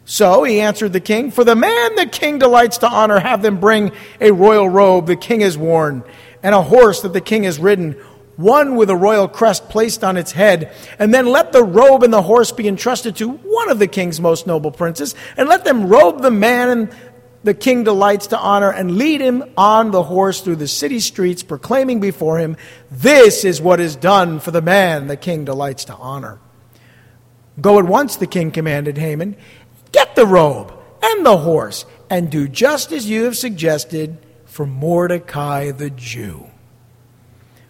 So 0.06 0.44
he 0.44 0.60
answered 0.60 0.92
the 0.92 1.00
king, 1.00 1.32
For 1.32 1.42
the 1.42 1.56
man 1.56 1.96
the 1.96 2.06
king 2.06 2.38
delights 2.38 2.78
to 2.78 2.88
honor, 2.88 3.18
have 3.18 3.42
them 3.42 3.58
bring 3.58 3.90
a 4.20 4.30
royal 4.30 4.68
robe 4.68 5.06
the 5.06 5.16
king 5.16 5.40
has 5.40 5.58
worn, 5.58 6.04
and 6.44 6.54
a 6.54 6.62
horse 6.62 7.02
that 7.02 7.12
the 7.12 7.20
king 7.20 7.42
has 7.42 7.58
ridden, 7.58 7.92
one 8.36 8.76
with 8.76 8.88
a 8.88 8.96
royal 8.96 9.26
crest 9.26 9.68
placed 9.68 10.04
on 10.04 10.16
its 10.16 10.30
head. 10.30 10.72
And 11.00 11.12
then 11.12 11.26
let 11.26 11.52
the 11.52 11.64
robe 11.64 12.04
and 12.04 12.12
the 12.12 12.22
horse 12.22 12.52
be 12.52 12.68
entrusted 12.68 13.16
to 13.16 13.30
one 13.30 13.68
of 13.68 13.80
the 13.80 13.88
king's 13.88 14.20
most 14.20 14.46
noble 14.46 14.70
princes, 14.70 15.16
and 15.36 15.48
let 15.48 15.64
them 15.64 15.88
robe 15.88 16.22
the 16.22 16.30
man 16.30 16.94
the 17.42 17.54
king 17.54 17.84
delights 17.84 18.28
to 18.28 18.38
honor, 18.38 18.70
and 18.70 18.98
lead 18.98 19.20
him 19.20 19.42
on 19.56 19.90
the 19.90 20.02
horse 20.02 20.40
through 20.40 20.56
the 20.56 20.68
city 20.68 21.00
streets, 21.00 21.42
proclaiming 21.42 22.00
before 22.00 22.38
him, 22.38 22.56
This 22.90 23.44
is 23.44 23.60
what 23.60 23.80
is 23.80 23.96
done 23.96 24.40
for 24.40 24.50
the 24.50 24.62
man 24.62 25.06
the 25.06 25.16
king 25.16 25.44
delights 25.44 25.84
to 25.86 25.94
honor. 25.94 26.38
Go 27.60 27.78
at 27.78 27.86
once, 27.86 28.16
the 28.16 28.26
king 28.26 28.50
commanded 28.50 28.98
Haman. 28.98 29.36
Get 29.92 30.14
the 30.14 30.26
robe 30.26 30.72
and 31.02 31.24
the 31.24 31.38
horse, 31.38 31.86
and 32.10 32.30
do 32.30 32.48
just 32.48 32.92
as 32.92 33.08
you 33.08 33.24
have 33.24 33.36
suggested 33.36 34.18
for 34.44 34.66
Mordecai 34.66 35.70
the 35.70 35.90
Jew, 35.90 36.46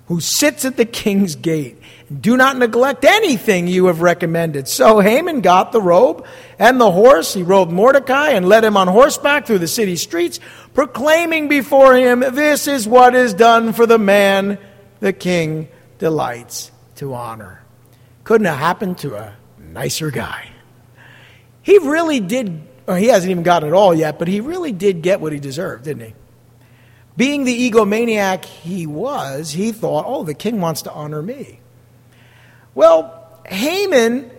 who 0.07 0.21
sits 0.21 0.65
at 0.65 0.77
the 0.77 0.85
king's 0.85 1.37
gate. 1.37 1.77
Do 2.21 2.37
not 2.37 2.57
neglect 2.57 3.05
anything 3.05 3.67
you 3.67 3.87
have 3.87 4.01
recommended. 4.01 4.69
So 4.69 5.01
Haman 5.01 5.41
got 5.41 5.73
the 5.73 5.81
robe 5.83 6.25
and 6.59 6.81
the 6.81 6.91
horse. 6.91 7.35
He 7.35 7.43
robed 7.43 7.73
Mordecai 7.73 8.31
and 8.31 8.49
led 8.49 8.65
him 8.65 8.77
on 8.77 8.87
horseback 8.89 9.47
through 9.47 9.59
the 9.59 9.69
city 9.69 9.97
streets, 9.97 10.39
proclaiming 10.75 11.49
before 11.49 11.95
him, 11.95 12.21
This 12.21 12.69
is 12.69 12.87
what 12.87 13.15
is 13.15 13.35
done 13.35 13.73
for 13.73 13.87
the 13.87 13.99
man 13.99 14.59
the 15.01 15.13
king 15.13 15.69
delights 15.99 16.71
to 16.97 17.15
honor. 17.15 17.63
Couldn't 18.25 18.47
have 18.47 18.59
happened 18.59 18.99
to 18.99 19.17
a 19.17 19.37
nicer 19.77 20.11
guy. 20.11 20.49
He 21.63 21.79
really 21.79 22.19
did, 22.19 22.63
he 22.89 23.09
hasn't 23.09 23.31
even 23.31 23.43
gotten 23.43 23.69
it 23.69 23.73
all 23.73 23.95
yet, 23.95 24.19
but 24.19 24.27
he 24.27 24.41
really 24.41 24.73
did 24.73 25.03
get 25.03 25.21
what 25.21 25.33
he 25.33 25.39
deserved, 25.39 25.85
didn't 25.85 26.07
he? 26.07 26.15
Being 27.17 27.45
the 27.45 27.71
egomaniac 27.71 28.45
he 28.45 28.87
was, 28.87 29.51
he 29.51 29.73
thought, 29.73 30.05
oh, 30.07 30.23
the 30.23 30.35
king 30.35 30.61
wants 30.61 30.83
to 30.83 30.93
honor 30.93 31.23
me. 31.23 31.61
Well, 32.75 33.41
Haman, 33.47 34.31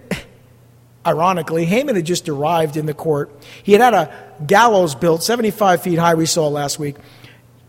ironically, 1.05 1.65
Haman 1.65 1.95
had 1.95 2.05
just 2.05 2.27
arrived 2.29 2.75
in 2.75 2.87
the 2.87 2.93
court. 2.93 3.31
He 3.61 3.73
had 3.73 3.81
had 3.81 3.93
a 3.93 4.43
gallows 4.45 4.95
built 4.95 5.23
75 5.23 5.81
feet 5.81 5.99
high, 5.99 6.15
we 6.15 6.25
saw 6.25 6.47
last 6.47 6.79
week, 6.79 6.95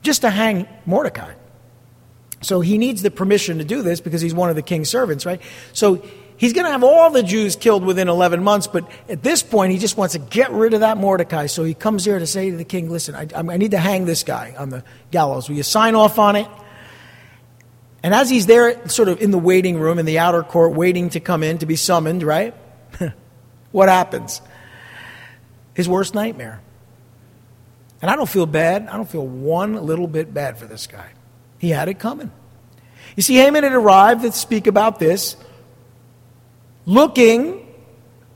just 0.03 0.23
to 0.23 0.31
hang 0.31 0.67
Mordecai. 0.87 1.35
So 2.41 2.61
he 2.61 2.79
needs 2.79 3.03
the 3.03 3.11
permission 3.11 3.59
to 3.59 3.65
do 3.65 3.83
this 3.83 4.01
because 4.01 4.21
he's 4.21 4.35
one 4.35 4.49
of 4.49 4.57
the 4.57 4.63
king's 4.63 4.89
servants, 4.89 5.27
right? 5.27 5.41
So 5.73 6.03
He's 6.39 6.53
going 6.53 6.67
to 6.67 6.71
have 6.71 6.85
all 6.85 7.11
the 7.11 7.25
Jews 7.25 7.57
killed 7.57 7.85
within 7.85 8.09
11 8.09 8.45
months, 8.45 8.69
but 8.69 8.89
at 9.09 9.25
this 9.25 9.43
point, 9.43 9.73
he 9.73 9.79
just 9.79 9.97
wants 9.97 10.13
to 10.13 10.21
get 10.21 10.53
rid 10.53 10.73
of 10.73 10.81
that 10.81 10.97
Mordecai. 10.97 11.47
So 11.47 11.65
he 11.65 11.75
comes 11.75 12.05
here 12.05 12.21
to 12.21 12.29
say 12.29 12.53
to 12.53 12.57
the 12.57 12.65
king, 12.65 12.89
Listen, 12.89 13.17
I, 13.17 13.27
I 13.35 13.57
need 13.57 13.73
to 13.73 13.79
hang 13.79 14.07
this 14.07 14.23
guy 14.23 14.55
on 14.57 14.71
the 14.71 14.85
gallows. 15.11 15.49
Will 15.49 15.57
you 15.57 15.65
sign 15.65 15.97
off 15.97 16.17
on 16.17 16.37
it? 16.37 16.47
And 18.05 18.15
as 18.15 18.31
he's 18.31 18.47
there, 18.47 18.89
sort 18.89 19.09
of 19.09 19.21
in 19.21 19.33
the 19.33 19.39
waiting 19.39 19.81
room 19.81 19.99
in 19.99 20.07
the 20.07 20.21
outer 20.21 20.45
court, 20.45 20.75
waiting 20.75 21.11
to 21.11 21.21
come 21.21 21.43
in 21.43 21.59
to 21.59 21.67
be 21.67 21.75
summoned, 21.75 22.23
right? 22.23 22.55
what 23.73 23.89
happens? 23.89 24.41
His 25.75 25.89
worst 25.89 26.15
nightmare. 26.15 26.61
And 28.01 28.13
I 28.13 28.15
don't 28.15 28.29
feel 28.29 28.47
bad. 28.47 28.87
I 28.87 28.97
don't 28.97 29.11
feel 29.11 29.27
one 29.27 29.75
little 29.75 30.07
bit 30.07 30.33
bad 30.33 30.57
for 30.57 30.67
this 30.67 30.87
guy. 30.87 31.11
He 31.59 31.71
had 31.71 31.89
it 31.89 31.99
coming. 31.99 32.31
You 33.17 33.25
see, 33.25 33.35
Haman 33.35 33.65
had 33.65 33.73
arrived 33.73 34.23
to 34.23 34.31
speak 34.31 34.69
about 34.69 35.01
this 35.01 35.37
looking 36.89 37.67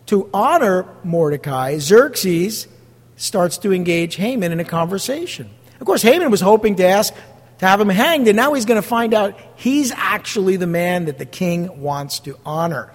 to 0.06 0.28
honor 0.32 0.86
Mordecai, 1.02 1.78
Xerxes 1.78 2.68
starts 3.16 3.58
to 3.58 3.72
engage 3.72 4.16
Haman 4.16 4.52
in 4.52 4.60
a 4.60 4.64
conversation. 4.64 5.48
Of 5.80 5.86
course, 5.86 6.02
Haman 6.02 6.30
was 6.30 6.42
hoping 6.42 6.76
to 6.76 6.84
ask 6.84 7.14
to 7.58 7.66
have 7.66 7.80
him 7.80 7.88
hanged, 7.88 8.28
and 8.28 8.36
now 8.36 8.52
he's 8.52 8.66
going 8.66 8.80
to 8.80 8.86
find 8.86 9.14
out 9.14 9.38
he's 9.56 9.90
actually 9.90 10.56
the 10.56 10.66
man 10.66 11.06
that 11.06 11.18
the 11.18 11.24
king 11.24 11.80
wants 11.80 12.20
to 12.20 12.38
honor. 12.44 12.92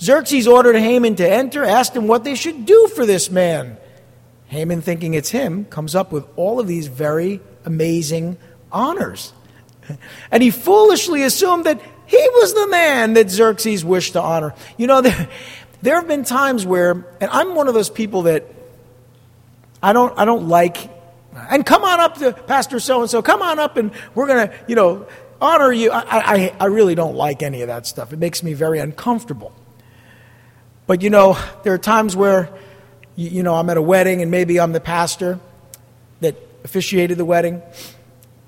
Xerxes 0.00 0.46
ordered 0.46 0.76
Haman 0.76 1.16
to 1.16 1.28
enter, 1.28 1.64
asked 1.64 1.96
him 1.96 2.06
what 2.06 2.24
they 2.24 2.34
should 2.34 2.66
do 2.66 2.88
for 2.94 3.06
this 3.06 3.30
man. 3.30 3.78
Haman, 4.48 4.82
thinking 4.82 5.14
it's 5.14 5.30
him, 5.30 5.64
comes 5.64 5.94
up 5.94 6.12
with 6.12 6.26
all 6.36 6.60
of 6.60 6.66
these 6.66 6.86
very 6.86 7.40
amazing 7.64 8.36
honors. 8.70 9.32
And 10.30 10.42
he 10.42 10.50
foolishly 10.50 11.22
assumed 11.22 11.64
that 11.64 11.80
he 12.08 12.16
was 12.16 12.54
the 12.54 12.66
man 12.68 13.12
that 13.14 13.30
Xerxes 13.30 13.84
wished 13.84 14.14
to 14.14 14.22
honor. 14.22 14.54
You 14.78 14.86
know, 14.86 15.00
there, 15.02 15.28
there 15.82 15.96
have 15.96 16.08
been 16.08 16.24
times 16.24 16.66
where, 16.66 17.06
and 17.20 17.30
I'm 17.30 17.54
one 17.54 17.68
of 17.68 17.74
those 17.74 17.90
people 17.90 18.22
that 18.22 18.44
I 19.82 19.92
don't, 19.92 20.18
I 20.18 20.24
don't 20.24 20.48
like, 20.48 20.90
and 21.50 21.64
come 21.64 21.84
on 21.84 22.00
up 22.00 22.16
to 22.18 22.32
Pastor 22.32 22.80
so 22.80 23.02
and 23.02 23.10
so, 23.10 23.22
come 23.22 23.42
on 23.42 23.58
up 23.58 23.76
and 23.76 23.92
we're 24.14 24.26
going 24.26 24.48
to, 24.48 24.54
you 24.66 24.74
know, 24.74 25.06
honor 25.40 25.70
you. 25.70 25.92
I, 25.92 26.02
I, 26.08 26.54
I 26.58 26.64
really 26.66 26.94
don't 26.94 27.14
like 27.14 27.42
any 27.42 27.60
of 27.60 27.68
that 27.68 27.86
stuff. 27.86 28.12
It 28.12 28.18
makes 28.18 28.42
me 28.42 28.54
very 28.54 28.78
uncomfortable. 28.78 29.52
But, 30.86 31.02
you 31.02 31.10
know, 31.10 31.38
there 31.62 31.74
are 31.74 31.78
times 31.78 32.16
where, 32.16 32.48
you, 33.14 33.28
you 33.28 33.42
know, 33.42 33.54
I'm 33.54 33.68
at 33.68 33.76
a 33.76 33.82
wedding 33.82 34.22
and 34.22 34.30
maybe 34.30 34.58
I'm 34.58 34.72
the 34.72 34.80
pastor 34.80 35.38
that 36.20 36.34
officiated 36.64 37.18
the 37.18 37.26
wedding, 37.26 37.62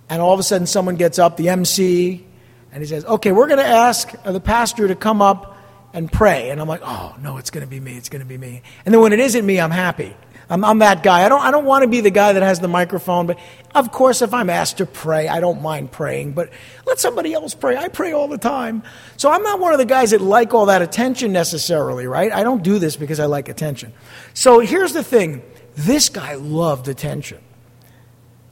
and 0.09 0.23
all 0.23 0.33
of 0.33 0.41
a 0.41 0.43
sudden 0.43 0.67
someone 0.67 0.97
gets 0.97 1.19
up, 1.19 1.37
the 1.37 1.51
MC, 1.51 2.27
and 2.73 2.83
he 2.83 2.89
says, 2.89 3.05
Okay, 3.05 3.33
we're 3.33 3.49
going 3.49 3.59
to 3.59 3.65
ask 3.67 4.11
the 4.23 4.41
pastor 4.41 4.89
to 4.89 4.95
come 4.95 5.23
up 5.23 5.57
and 5.93 6.11
pray. 6.11 6.51
And 6.51 6.61
I'm 6.61 6.69
like, 6.69 6.83
Oh, 6.85 7.15
no, 7.21 7.39
it's 7.39 7.51
going 7.51 7.65
to 7.65 7.71
be 7.71 7.81
me. 7.81 7.97
It's 7.97 8.09
going 8.09 8.23
to 8.23 8.29
be 8.29 8.39
me. 8.39 8.63
And 8.85 8.95
then 8.95 9.01
when 9.01 9.13
it 9.13 9.21
isn't 9.21 9.45
me, 9.45 9.61
I'm 9.61 9.71
happy. 9.71 10.15
I'm, 10.51 10.65
I'm 10.65 10.81
that 10.81 11.05
guy. 11.05 11.25
I 11.25 11.29
don't, 11.29 11.41
I 11.41 11.53
don't 11.53 11.65
want 11.65 11.85
to 11.85 11.89
be 11.89 12.01
the 12.01 12.11
guy 12.11 12.33
that 12.33 12.43
has 12.43 12.59
the 12.59 12.69
microphone, 12.69 13.29
but 13.29 13.39
of 13.73 13.93
course, 13.93 14.21
if 14.21 14.35
I'm 14.35 14.51
asked 14.51 14.79
to 14.79 14.87
pray, 14.87 15.29
I 15.29 15.39
don't 15.39 15.63
mind 15.63 15.93
praying, 15.93 16.33
but 16.33 16.51
let 16.87 16.99
somebody 16.99 17.33
else 17.33 17.55
pray. 17.55 17.77
I 17.77 17.87
pray 17.87 18.13
all 18.13 18.27
the 18.27 18.37
time. 18.37 18.83
So 19.17 19.31
I'm 19.31 19.45
not 19.45 19.61
one 19.61 19.73
of 19.73 19.79
the 19.79 19.85
guys 19.85 20.11
that 20.11 20.21
like 20.21 20.53
all 20.53 20.67
that 20.67 20.83
attention 20.83 21.33
necessarily, 21.33 22.09
right? 22.09 22.33
I 22.33 22.43
don't 22.43 22.65
do 22.65 22.81
this 22.81 22.97
because 22.97 23.21
I 23.21 23.27
like 23.27 23.49
attention. 23.49 23.93
So 24.35 24.59
here's 24.59 24.93
the 24.93 25.05
thing 25.05 25.43
this 25.77 26.09
guy 26.09 26.35
loved 26.35 26.89
attention, 26.89 27.39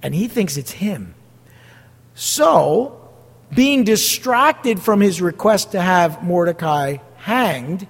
and 0.01 0.15
he 0.15 0.29
thinks 0.29 0.57
it's 0.57 0.71
him. 0.71 1.17
So 2.15 2.98
being 3.55 3.85
distracted 3.85 4.81
from 4.81 5.01
his 5.01 5.21
request 5.21 5.73
to 5.73 5.81
have 5.81 6.23
Mordecai 6.23 6.99
hanged, 7.17 7.87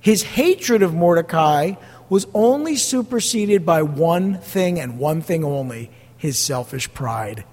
his 0.00 0.22
hatred 0.22 0.82
of 0.82 0.94
Mordecai 0.94 1.74
was 2.08 2.26
only 2.32 2.76
superseded 2.76 3.66
by 3.66 3.82
one 3.82 4.38
thing 4.38 4.78
and 4.78 4.98
one 4.98 5.20
thing 5.20 5.44
only 5.44 5.90
his 6.16 6.38
selfish 6.38 6.92
pride. 6.94 7.44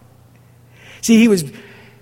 See, 1.02 1.18
he 1.18 1.28
was 1.28 1.44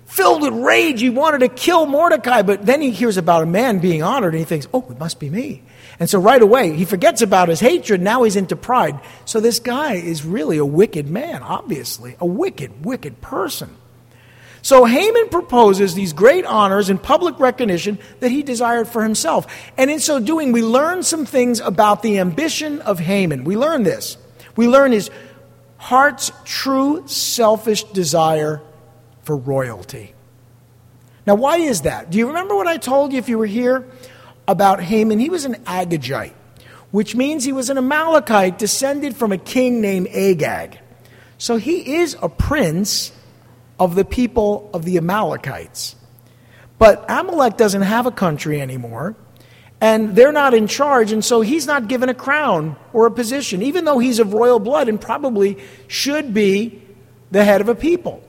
filled 0.04 0.42
with 0.42 0.52
rage. 0.52 1.00
He 1.00 1.08
wanted 1.08 1.38
to 1.38 1.48
kill 1.48 1.86
Mordecai, 1.86 2.42
but 2.42 2.66
then 2.66 2.82
he 2.82 2.90
hears 2.90 3.16
about 3.16 3.42
a 3.42 3.46
man 3.46 3.78
being 3.78 4.02
honored 4.02 4.34
and 4.34 4.40
he 4.40 4.44
thinks, 4.44 4.68
oh, 4.74 4.86
it 4.90 4.98
must 4.98 5.18
be 5.18 5.30
me. 5.30 5.62
And 5.98 6.08
so 6.08 6.20
right 6.20 6.40
away, 6.40 6.72
he 6.74 6.84
forgets 6.84 7.22
about 7.22 7.48
his 7.48 7.60
hatred. 7.60 8.02
Now 8.02 8.22
he's 8.22 8.36
into 8.36 8.56
pride. 8.56 9.00
So 9.24 9.40
this 9.40 9.58
guy 9.58 9.94
is 9.94 10.24
really 10.24 10.58
a 10.58 10.66
wicked 10.66 11.08
man, 11.08 11.42
obviously, 11.42 12.16
a 12.20 12.26
wicked, 12.26 12.84
wicked 12.84 13.22
person. 13.22 13.74
So 14.62 14.84
Haman 14.84 15.28
proposes 15.28 15.94
these 15.94 16.12
great 16.12 16.46
honors 16.46 16.88
and 16.88 17.02
public 17.02 17.38
recognition 17.40 17.98
that 18.20 18.30
he 18.30 18.44
desired 18.44 18.86
for 18.88 19.02
himself. 19.02 19.52
And 19.76 19.90
in 19.90 19.98
so 19.98 20.20
doing, 20.20 20.52
we 20.52 20.62
learn 20.62 21.02
some 21.02 21.26
things 21.26 21.58
about 21.58 22.02
the 22.02 22.20
ambition 22.20 22.80
of 22.80 23.00
Haman. 23.00 23.42
We 23.42 23.56
learn 23.56 23.82
this. 23.82 24.16
We 24.54 24.68
learn 24.68 24.92
his 24.92 25.10
heart's 25.78 26.30
true 26.44 27.08
selfish 27.08 27.82
desire 27.84 28.62
for 29.24 29.36
royalty. 29.36 30.14
Now, 31.26 31.34
why 31.34 31.56
is 31.56 31.82
that? 31.82 32.10
Do 32.10 32.18
you 32.18 32.28
remember 32.28 32.54
what 32.54 32.68
I 32.68 32.76
told 32.76 33.12
you 33.12 33.18
if 33.18 33.28
you 33.28 33.38
were 33.38 33.46
here 33.46 33.88
about 34.46 34.80
Haman? 34.80 35.18
He 35.18 35.28
was 35.28 35.44
an 35.44 35.54
Agagite, 35.64 36.34
which 36.92 37.16
means 37.16 37.44
he 37.44 37.52
was 37.52 37.68
an 37.68 37.78
Amalekite 37.78 38.58
descended 38.58 39.16
from 39.16 39.32
a 39.32 39.38
king 39.38 39.80
named 39.80 40.06
Agag. 40.08 40.78
So 41.38 41.56
he 41.56 41.96
is 41.96 42.16
a 42.22 42.28
prince 42.28 43.10
of 43.82 43.96
the 43.96 44.04
people 44.04 44.70
of 44.72 44.84
the 44.84 44.96
Amalekites. 44.96 45.96
But 46.78 47.04
Amalek 47.08 47.56
doesn't 47.56 47.82
have 47.82 48.06
a 48.06 48.12
country 48.12 48.60
anymore, 48.60 49.16
and 49.80 50.14
they're 50.14 50.32
not 50.32 50.54
in 50.54 50.68
charge, 50.68 51.10
and 51.10 51.24
so 51.24 51.40
he's 51.40 51.66
not 51.66 51.88
given 51.88 52.08
a 52.08 52.14
crown 52.14 52.76
or 52.92 53.06
a 53.06 53.10
position, 53.10 53.60
even 53.60 53.84
though 53.84 53.98
he's 53.98 54.20
of 54.20 54.32
royal 54.32 54.60
blood 54.60 54.88
and 54.88 55.00
probably 55.00 55.58
should 55.88 56.32
be 56.32 56.80
the 57.32 57.44
head 57.44 57.60
of 57.60 57.68
a 57.68 57.74
people. 57.74 58.22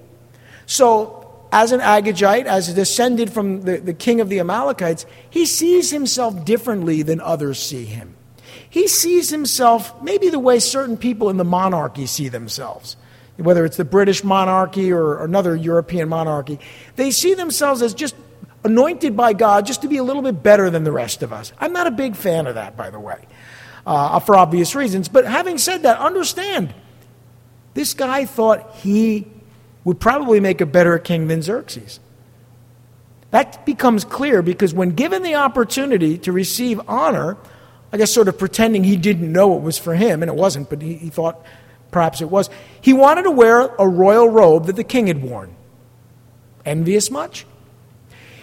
So, 0.66 1.20
as 1.52 1.72
an 1.72 1.82
Agagite, 1.82 2.46
as 2.46 2.74
descended 2.74 3.32
from 3.32 3.62
the, 3.62 3.78
the 3.78 3.94
king 3.94 4.22
of 4.22 4.30
the 4.30 4.40
Amalekites, 4.40 5.06
he 5.30 5.46
sees 5.46 5.92
himself 5.92 6.44
differently 6.46 7.04
than 7.04 7.22
others 7.22 7.62
see 7.62 7.86
him. 7.86 8.16
He 8.68 8.88
sees 8.88 9.30
himself 9.30 10.02
maybe 10.02 10.30
the 10.30 10.40
way 10.40 10.58
certain 10.58 10.98
people 10.98 11.30
in 11.30 11.38
the 11.38 11.44
monarchy 11.44 12.08
see 12.08 12.28
themselves, 12.28 12.98
whether 13.38 13.66
it's 13.66 13.78
the 13.78 13.86
British 13.86 14.24
monarchy 14.24 14.92
or 14.92 15.24
another 15.24 15.56
European 15.56 16.10
monarchy. 16.10 16.60
They 16.96 17.12
see 17.12 17.34
themselves 17.34 17.82
as 17.82 17.94
just 17.94 18.16
anointed 18.64 19.18
by 19.18 19.34
God 19.34 19.66
just 19.66 19.82
to 19.82 19.88
be 19.88 19.98
a 19.98 20.04
little 20.04 20.22
bit 20.22 20.44
better 20.44 20.70
than 20.70 20.84
the 20.84 20.92
rest 20.92 21.24
of 21.24 21.34
us. 21.34 21.52
I'm 21.60 21.74
not 21.74 21.88
a 21.88 21.92
big 21.92 22.16
fan 22.16 22.48
of 22.48 22.56
that, 22.56 22.78
by 22.78 22.90
the 22.90 23.00
way, 23.00 23.26
uh, 23.86 24.20
for 24.20 24.36
obvious 24.36 24.76
reasons. 24.76 25.10
But 25.10 25.26
having 25.26 25.58
said 25.58 25.84
that, 25.84 26.00
understand 26.00 26.74
this 27.74 27.94
guy 27.94 28.26
thought 28.26 28.76
he 28.76 29.28
would 29.84 30.00
probably 30.00 30.40
make 30.40 30.62
a 30.62 30.66
better 30.66 30.98
king 31.00 31.28
than 31.28 31.42
Xerxes. 31.42 32.00
That 33.32 33.66
becomes 33.66 34.06
clear 34.06 34.42
because 34.42 34.74
when 34.74 34.92
given 34.92 35.24
the 35.24 35.36
opportunity 35.36 36.20
to 36.20 36.32
receive 36.32 36.80
honor, 36.88 37.36
I 37.92 37.98
guess 37.98 38.14
sort 38.14 38.28
of 38.28 38.38
pretending 38.38 38.84
he 38.84 38.96
didn't 38.96 39.32
know 39.32 39.58
it 39.58 39.62
was 39.62 39.78
for 39.78 39.96
him, 39.96 40.22
and 40.22 40.30
it 40.30 40.36
wasn't, 40.36 40.70
but 40.70 40.82
he, 40.82 40.94
he 40.94 41.10
thought 41.10 41.44
perhaps 41.94 42.22
it 42.22 42.30
was, 42.30 42.50
he 42.82 42.92
wanted 42.92 43.24
to 43.24 43.32
wear 43.32 43.62
a 43.80 43.88
royal 43.88 44.28
robe 44.28 44.66
that 44.66 44.76
the 44.76 44.84
king 44.84 45.08
had 45.08 45.22
worn. 45.22 45.56
Envious 46.66 47.12
much? 47.12 47.46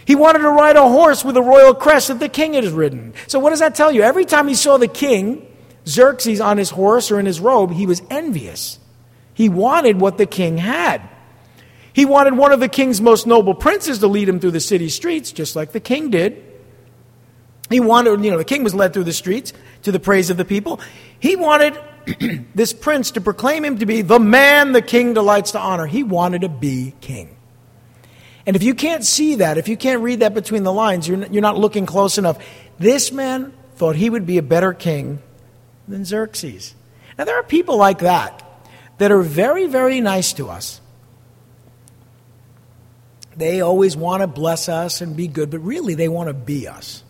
He 0.04 0.14
wanted 0.14 0.40
to 0.40 0.50
ride 0.50 0.76
a 0.76 0.88
horse 0.88 1.24
with 1.24 1.36
a 1.36 1.42
royal 1.42 1.74
crest 1.74 2.08
that 2.08 2.18
the 2.18 2.28
king 2.28 2.54
had 2.54 2.64
ridden. 2.64 3.14
So, 3.26 3.38
what 3.38 3.50
does 3.50 3.60
that 3.60 3.74
tell 3.74 3.92
you? 3.92 4.02
Every 4.02 4.24
time 4.24 4.48
he 4.48 4.54
saw 4.54 4.76
the 4.76 4.88
king, 4.88 5.46
Xerxes, 5.86 6.40
on 6.40 6.58
his 6.58 6.70
horse 6.70 7.10
or 7.10 7.20
in 7.20 7.26
his 7.26 7.40
robe, 7.40 7.72
he 7.72 7.86
was 7.86 8.02
envious. 8.10 8.78
He 9.34 9.48
wanted 9.48 10.00
what 10.00 10.18
the 10.18 10.26
king 10.26 10.58
had. 10.58 11.08
He 11.92 12.04
wanted 12.04 12.34
one 12.36 12.52
of 12.52 12.60
the 12.60 12.68
king's 12.68 13.00
most 13.00 13.26
noble 13.26 13.54
princes 13.54 13.98
to 14.00 14.06
lead 14.06 14.28
him 14.28 14.40
through 14.40 14.52
the 14.52 14.60
city 14.60 14.88
streets, 14.88 15.32
just 15.32 15.56
like 15.56 15.72
the 15.72 15.80
king 15.80 16.10
did. 16.10 16.44
He 17.68 17.80
wanted, 17.80 18.24
you 18.24 18.30
know, 18.30 18.38
the 18.38 18.44
king 18.44 18.64
was 18.64 18.74
led 18.74 18.92
through 18.92 19.04
the 19.04 19.12
streets 19.12 19.52
to 19.82 19.92
the 19.92 20.00
praise 20.00 20.28
of 20.28 20.36
the 20.36 20.44
people. 20.44 20.80
He 21.20 21.36
wanted 21.36 21.78
this 22.54 22.72
prince 22.72 23.12
to 23.12 23.20
proclaim 23.20 23.64
him 23.64 23.78
to 23.78 23.86
be 23.86 24.02
the 24.02 24.18
man 24.18 24.72
the 24.72 24.82
king 24.82 25.14
delights 25.14 25.52
to 25.52 25.58
honor. 25.58 25.86
He 25.86 26.02
wanted 26.02 26.42
to 26.42 26.48
be 26.48 26.94
king. 27.00 27.36
And 28.46 28.56
if 28.56 28.62
you 28.62 28.74
can't 28.74 29.04
see 29.04 29.36
that, 29.36 29.58
if 29.58 29.68
you 29.68 29.76
can't 29.76 30.02
read 30.02 30.20
that 30.20 30.34
between 30.34 30.62
the 30.62 30.72
lines, 30.72 31.06
you're, 31.06 31.24
you're 31.26 31.42
not 31.42 31.58
looking 31.58 31.86
close 31.86 32.18
enough. 32.18 32.44
This 32.78 33.12
man 33.12 33.52
thought 33.76 33.96
he 33.96 34.10
would 34.10 34.26
be 34.26 34.38
a 34.38 34.42
better 34.42 34.72
king 34.72 35.22
than 35.86 36.04
Xerxes. 36.04 36.74
Now, 37.18 37.24
there 37.24 37.38
are 37.38 37.42
people 37.42 37.76
like 37.76 38.00
that 38.00 38.42
that 38.98 39.12
are 39.12 39.22
very, 39.22 39.66
very 39.66 40.00
nice 40.00 40.32
to 40.34 40.48
us. 40.48 40.80
They 43.36 43.60
always 43.60 43.96
want 43.96 44.22
to 44.22 44.26
bless 44.26 44.68
us 44.68 45.00
and 45.00 45.16
be 45.16 45.28
good, 45.28 45.50
but 45.50 45.60
really 45.60 45.94
they 45.94 46.08
want 46.08 46.28
to 46.28 46.34
be 46.34 46.66
us. 46.66 47.04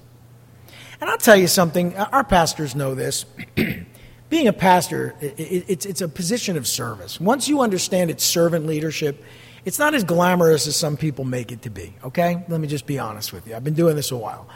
And 1.01 1.09
I'll 1.09 1.19
tell 1.19 1.37
you 1.37 1.49
something, 1.49 1.97
our 1.97 2.25
pastors 2.25 2.75
know 2.75 2.95
this. 2.95 3.25
Being 4.31 4.47
a 4.47 4.53
pastor, 4.53 5.17
it's, 5.21 5.85
it's 5.85 6.01
a 6.01 6.09
position 6.09 6.57
of 6.57 6.67
service. 6.67 7.21
Once 7.21 7.49
you 7.49 7.61
understand 7.61 8.11
it's 8.11 8.25
servant 8.25 8.65
leadership, 8.65 9.23
it's 9.65 9.79
not 9.79 9.93
as 9.93 10.05
glamorous 10.05 10.69
as 10.69 10.77
some 10.77 10.97
people 10.97 11.25
make 11.25 11.51
it 11.51 11.63
to 11.63 11.71
be, 11.71 11.93
okay? 12.05 12.45
Let 12.49 12.61
me 12.61 12.69
just 12.69 12.87
be 12.87 12.99
honest 12.99 13.33
with 13.33 13.47
you. 13.49 13.57
I've 13.57 13.65
been 13.65 13.75
doing 13.75 13.97
this 13.97 14.13
a 14.13 14.17
while. 14.17 14.49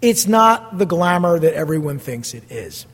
It's 0.00 0.26
not 0.26 0.78
the 0.78 0.86
glamour 0.86 1.38
that 1.38 1.52
everyone 1.52 1.98
thinks 1.98 2.32
it 2.32 2.50
is. 2.50 2.86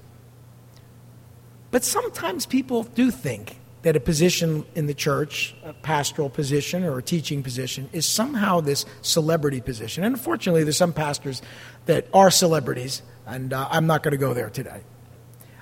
But 1.70 1.84
sometimes 1.84 2.44
people 2.44 2.82
do 2.82 3.12
think 3.12 3.58
that 3.82 3.94
a 3.94 4.00
position 4.00 4.64
in 4.74 4.86
the 4.86 4.94
church, 4.94 5.54
a 5.64 5.72
pastoral 5.72 6.28
position 6.28 6.82
or 6.82 6.98
a 6.98 7.02
teaching 7.02 7.44
position, 7.44 7.88
is 7.92 8.04
somehow 8.04 8.60
this 8.60 8.84
celebrity 9.00 9.60
position. 9.60 10.02
And 10.02 10.16
unfortunately, 10.16 10.64
there's 10.64 10.76
some 10.76 10.92
pastors 10.92 11.40
that 11.84 12.08
are 12.12 12.32
celebrities, 12.32 13.02
and 13.26 13.52
uh, 13.52 13.68
I'm 13.70 13.86
not 13.86 14.02
going 14.02 14.10
to 14.10 14.18
go 14.18 14.34
there 14.34 14.50
today. 14.50 14.80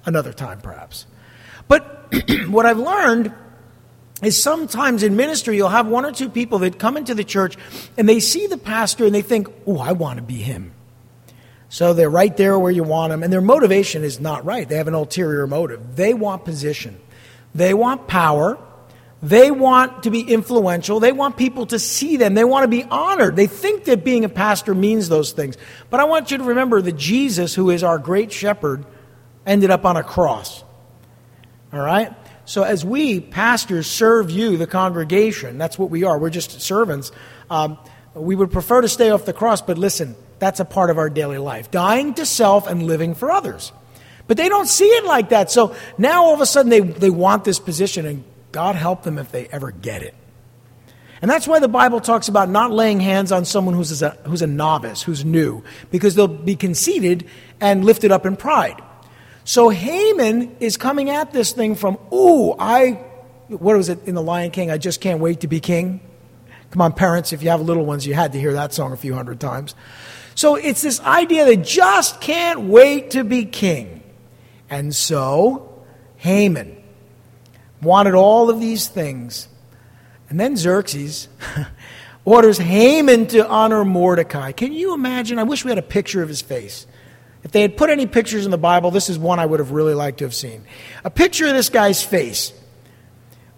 Another 0.07 0.33
time, 0.33 0.61
perhaps. 0.61 1.07
But 1.69 2.13
what 2.49 2.67
I've 2.67 2.79
learned 2.79 3.33
is 4.23 4.41
sometimes 4.41 5.03
in 5.03 5.17
ministry 5.17 5.57
you'll 5.57 5.69
have 5.69 5.87
one 5.87 6.05
or 6.05 6.13
two 6.13 6.29
people 6.29 6.61
that 6.61 6.79
come 6.79 6.97
into 6.97 7.15
the 7.15 7.25
church 7.25 7.57
and 7.97 8.09
they 8.09 8.21
see 8.21 8.47
the 8.47 8.59
pastor 8.59 9.07
and 9.07 9.15
they 9.15 9.23
think, 9.23 9.49
oh, 9.67 9.79
I 9.79 9.93
want 9.93 10.19
to 10.19 10.23
be 10.23 10.37
him. 10.37 10.73
So 11.69 11.93
they're 11.93 12.11
right 12.11 12.37
there 12.37 12.57
where 12.57 12.71
you 12.71 12.85
want 12.85 13.11
them, 13.11 13.25
and 13.25 13.33
their 13.33 13.41
motivation 13.41 14.05
is 14.05 14.21
not 14.21 14.45
right. 14.45 14.69
They 14.69 14.77
have 14.77 14.87
an 14.87 14.95
ulterior 14.95 15.45
motive. 15.49 15.97
They 15.97 16.15
want 16.15 16.45
position, 16.45 17.01
they 17.53 17.75
want 17.75 18.07
power, 18.07 18.59
they 19.21 19.51
want 19.51 20.05
to 20.05 20.11
be 20.11 20.21
influential, 20.21 21.01
they 21.01 21.11
want 21.11 21.37
people 21.37 21.67
to 21.67 21.81
see 21.81 22.17
them, 22.17 22.35
they 22.35 22.45
want 22.45 22.63
to 22.63 22.69
be 22.69 22.85
honored. 22.85 23.35
They 23.35 23.49
think 23.49 23.87
that 23.87 24.05
being 24.05 24.25
a 24.25 24.29
pastor 24.29 24.73
means 24.73 25.09
those 25.09 25.33
things. 25.33 25.57
But 25.91 25.99
I 25.99 26.05
want 26.05 26.31
you 26.31 26.39
to 26.39 26.45
remember 26.45 26.81
that 26.81 26.97
Jesus, 26.97 27.55
who 27.57 27.71
is 27.71 27.83
our 27.83 27.99
great 27.99 28.31
shepherd, 28.31 28.85
ended 29.47 29.71
up 29.71 29.85
on 29.85 29.97
a 29.97 30.03
cross. 30.03 30.65
All 31.73 31.81
right? 31.81 32.13
So, 32.47 32.63
as 32.63 32.85
we, 32.85 33.21
pastors, 33.21 33.87
serve 33.87 34.31
you, 34.31 34.57
the 34.57 34.67
congregation, 34.67 35.57
that's 35.57 35.79
what 35.79 35.91
we 35.91 36.05
are, 36.05 36.19
we're 36.19 36.31
just 36.31 36.61
servants. 36.61 37.11
Um, 37.49 37.79
we 38.15 38.37
would 38.37 38.53
prefer 38.53 38.81
to 38.81 38.89
stay 38.89 39.11
off 39.11 39.25
the 39.25 39.33
cross, 39.33 39.63
but 39.63 39.79
listen, 39.79 40.15
that's 40.39 40.61
a 40.61 40.65
part 40.65 40.91
of 40.91 40.99
our 40.99 41.09
daily 41.09 41.39
life 41.39 41.71
dying 41.71 42.15
to 42.15 42.27
self 42.27 42.67
and 42.67 42.83
living 42.83 43.15
for 43.15 43.31
others. 43.31 43.73
But 44.27 44.37
they 44.37 44.49
don't 44.49 44.67
see 44.67 44.87
it 44.87 45.05
like 45.05 45.31
that. 45.31 45.51
So 45.51 45.75
now 45.99 46.25
all 46.25 46.35
of 46.35 46.41
a 46.41 46.47
sudden 46.47 46.71
they, 46.71 46.81
they 46.81 47.11
want 47.11 47.45
this 47.45 47.59
position, 47.59 48.07
and 48.07 48.25
God 48.53 48.77
help 48.77 49.03
them 49.03 49.19
if 49.19 49.33
they 49.33 49.47
ever 49.49 49.71
get 49.71 50.03
it. 50.03 50.15
And 51.23 51.31
that's 51.31 51.49
why 51.49 51.59
the 51.59 51.69
Bible 51.69 52.01
talks 52.01 52.29
about 52.29 52.51
not 52.51 52.71
laying 52.71 53.01
hands 53.01 53.33
on 53.33 53.47
someone 53.47 53.75
who's 53.75 54.03
a, 54.03 54.11
who's 54.27 54.43
a 54.43 54.47
novice, 54.47 55.03
who's 55.03 55.25
new, 55.25 55.65
because 55.91 56.15
they'll 56.15 56.29
be 56.29 56.57
conceited 56.57 57.27
and 57.61 57.85
lifted 57.85 58.13
up 58.13 58.27
in 58.27 58.37
pride. 58.37 58.83
So 59.45 59.69
Haman 59.69 60.57
is 60.59 60.77
coming 60.79 61.11
at 61.11 61.33
this 61.33 61.53
thing 61.53 61.75
from, 61.75 61.99
ooh, 62.13 62.55
I, 62.59 62.93
what 63.49 63.77
was 63.77 63.91
it 63.91 64.07
in 64.07 64.15
The 64.15 64.23
Lion 64.23 64.51
King? 64.51 64.71
I 64.71 64.79
just 64.79 65.01
can't 65.01 65.21
wait 65.21 65.41
to 65.41 65.49
be 65.49 65.61
king. 65.61 66.01
Come 66.71 66.81
on, 66.81 66.93
parents, 66.93 67.33
if 67.33 67.43
you 67.43 67.51
have 67.51 67.61
little 67.61 67.85
ones, 67.85 68.07
you 68.07 68.15
had 68.15 68.33
to 68.33 68.41
hear 68.41 68.55
that 68.55 68.73
song 68.73 68.93
a 68.93 68.97
few 68.97 69.15
hundred 69.15 69.39
times. 69.39 69.75
So 70.35 70.57
it's 70.57 70.83
this 70.83 70.99
idea 71.01 71.45
that 71.45 71.63
just 71.63 72.21
can't 72.21 72.63
wait 72.63 73.13
to 73.13 73.23
be 73.23 73.45
king. 73.45 74.03
And 74.69 74.95
so 74.95 75.85
Haman 76.17 76.83
wanted 77.83 78.15
all 78.15 78.51
of 78.51 78.61
these 78.61 78.89
things. 78.89 79.47
And 80.29 80.41
then 80.41 80.57
Xerxes 80.57 81.29
orders 82.25 82.59
Haman 82.59 83.27
to 83.29 83.47
honor 83.47 83.85
Mordecai. 83.85 84.53
Can 84.53 84.73
you 84.73 84.95
imagine? 84.95 85.39
I 85.39 85.45
wish 85.45 85.65
we 85.65 85.71
had 85.71 85.79
a 85.79 85.83
picture 85.83 86.23
of 86.23 86.29
his 86.29 86.41
face. 86.41 86.87
If 87.45 87.53
they 87.53 87.61
had 87.61 87.77
put 87.77 87.91
any 87.91 88.07
pictures 88.07 88.47
in 88.47 88.51
the 88.51 88.59
Bible, 88.59 88.91
this 88.91 89.11
is 89.11 89.19
one 89.19 89.39
I 89.39 89.47
would 89.47 89.61
have 89.61 89.71
really 89.71 89.95
liked 89.95 90.19
to 90.19 90.25
have 90.25 90.35
seen. 90.35 90.65
A 91.05 91.11
picture 91.11 91.47
of 91.47 91.53
this 91.53 91.69
guy's 91.69 92.03
face. 92.03 92.53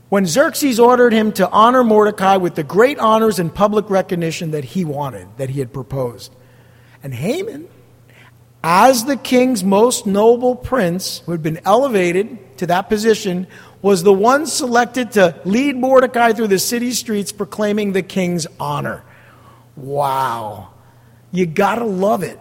When 0.09 0.27
Xerxes 0.27 0.79
ordered 0.79 1.13
him 1.13 1.33
to 1.33 1.49
honor 1.49 1.83
Mordecai 1.83 2.37
with 2.37 2.57
the 2.57 2.65
great 2.65 2.99
honors 2.99 3.39
and 3.39 3.53
public 3.53 3.89
recognition 3.89 4.51
that 4.51 4.65
he 4.65 4.85
wanted, 4.85 5.29
that 5.39 5.51
he 5.51 5.61
had 5.61 5.73
proposed. 5.73 6.33
And 7.03 7.15
Haman, 7.15 7.69
as 8.63 9.05
the 9.05 9.17
king's 9.17 9.63
most 9.63 10.07
noble 10.07 10.57
prince, 10.57 11.21
who 11.21 11.33
had 11.33 11.43
been 11.43 11.61
elevated 11.65 12.59
to 12.59 12.67
that 12.67 12.89
position, 12.89 13.47
was 13.83 14.03
the 14.03 14.13
one 14.13 14.47
selected 14.47 15.13
to 15.13 15.41
lead 15.45 15.77
Mordecai 15.77 16.33
through 16.33 16.49
the 16.49 16.59
city 16.59 16.91
streets 16.91 17.31
proclaiming 17.31 17.93
the 17.93 18.03
king's 18.03 18.47
honor. 18.59 19.05
Wow. 19.77 20.71
You 21.31 21.47
gotta 21.47 21.85
love 21.85 22.23
it 22.25 22.41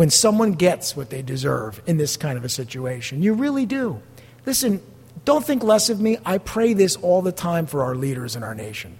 when 0.00 0.08
someone 0.08 0.52
gets 0.52 0.96
what 0.96 1.10
they 1.10 1.20
deserve 1.20 1.82
in 1.84 1.98
this 1.98 2.16
kind 2.16 2.38
of 2.38 2.42
a 2.42 2.48
situation. 2.48 3.22
You 3.22 3.34
really 3.34 3.66
do. 3.66 4.00
Listen, 4.46 4.80
don't 5.26 5.44
think 5.44 5.62
less 5.62 5.90
of 5.90 6.00
me. 6.00 6.16
I 6.24 6.38
pray 6.38 6.72
this 6.72 6.96
all 6.96 7.20
the 7.20 7.32
time 7.32 7.66
for 7.66 7.82
our 7.82 7.94
leaders 7.94 8.34
in 8.34 8.42
our 8.42 8.54
nation. 8.54 8.96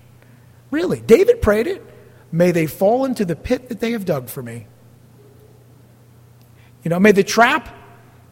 Really. 0.71 1.01
David 1.01 1.41
prayed 1.41 1.69
it. 1.69 1.83
May 2.31 2.51
they 2.51 2.67
fall 2.67 3.07
into 3.07 3.25
the 3.25 3.35
pit 3.35 3.71
that 3.71 3.81
they 3.81 3.93
have 3.93 4.05
dug 4.05 4.29
for 4.29 4.43
me. 4.43 4.67
You 6.85 6.91
know, 6.91 7.01
may 7.01 7.13
the 7.13 7.25
trap 7.25 7.75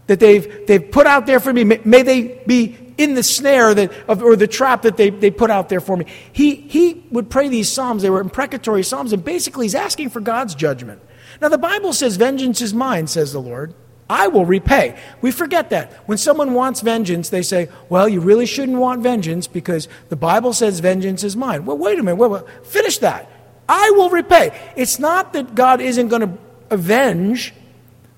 that 0.07 0.21
they've, 0.21 0.67
they've 0.67 0.91
put 0.91 1.07
out 1.07 1.25
there 1.25 1.41
for 1.41 1.51
me, 1.51 1.65
may, 1.65 1.81
may 1.87 2.03
they 2.03 2.43
be 2.47 2.77
in 2.99 3.15
the 3.15 3.23
snare 3.23 3.73
that, 3.73 3.93
of, 4.11 4.23
or 4.23 4.37
the 4.37 4.47
trap 4.47 4.83
that 4.83 4.99
they, 4.99 5.09
they 5.09 5.31
put 5.31 5.51
out 5.51 5.71
there 5.71 5.81
for 5.81 5.97
me. 5.97 6.05
He, 6.35 6.57
he 6.57 7.03
would 7.13 7.31
pray 7.31 7.49
these 7.49 7.73
psalms. 7.73 8.03
They 8.03 8.11
were 8.11 8.21
imprecatory 8.21 8.83
psalms, 8.83 9.15
and 9.15 9.25
basically 9.25 9.65
he's 9.65 9.75
asking 9.75 10.11
for 10.11 10.21
God's 10.21 10.55
judgment. 10.55 11.01
Now, 11.41 11.49
the 11.49 11.59
Bible 11.59 11.93
says, 11.93 12.17
Vengeance 12.17 12.61
is 12.61 12.75
mine, 12.75 13.07
says 13.07 13.33
the 13.33 13.41
Lord. 13.41 13.75
I 14.11 14.29
will 14.29 14.47
repay. 14.47 14.99
We 15.21 15.31
forget 15.31 15.71
that. 15.71 15.93
When 16.07 16.17
someone 16.17 16.55
wants 16.55 16.81
vengeance, 16.81 17.29
they 17.29 17.43
say, 17.43 17.69
Well, 17.89 18.09
you 18.09 18.21
really 18.21 18.47
shouldn't 18.47 18.79
want 18.79 19.03
vengeance 19.03 19.47
because 19.47 19.87
the 20.09 20.17
Bible 20.17 20.53
says 20.53 20.81
vengeance 20.81 21.25
is 21.25 21.37
mine. 21.37 21.67
Well, 21.67 21.77
wait 21.77 21.99
a 21.99 22.03
minute. 22.03 22.17
Wait, 22.17 22.31
wait. 22.31 22.67
Finish 22.67 22.99
that. 22.99 23.31
I 23.69 23.93
will 23.97 24.09
repay. 24.09 24.59
It's 24.77 24.99
not 24.99 25.35
that 25.35 25.55
God 25.55 25.83
isn't 25.83 26.09
going 26.09 26.23
to 26.23 26.39
avenge 26.71 27.53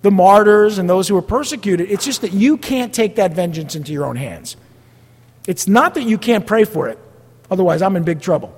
the 0.02 0.10
martyrs 0.10 0.78
and 0.78 0.88
those 0.88 1.08
who 1.08 1.14
were 1.14 1.22
persecuted. 1.22 1.90
It's 1.90 2.04
just 2.04 2.20
that 2.20 2.32
you 2.32 2.56
can't 2.56 2.94
take 2.94 3.16
that 3.16 3.34
vengeance 3.34 3.74
into 3.74 3.92
your 3.92 4.06
own 4.06 4.16
hands. 4.16 4.56
It's 5.46 5.66
not 5.66 5.94
that 5.94 6.04
you 6.04 6.18
can't 6.18 6.46
pray 6.46 6.64
for 6.64 6.88
it. 6.88 6.98
Otherwise, 7.50 7.82
I'm 7.82 7.96
in 7.96 8.04
big 8.04 8.20
trouble. 8.20 8.56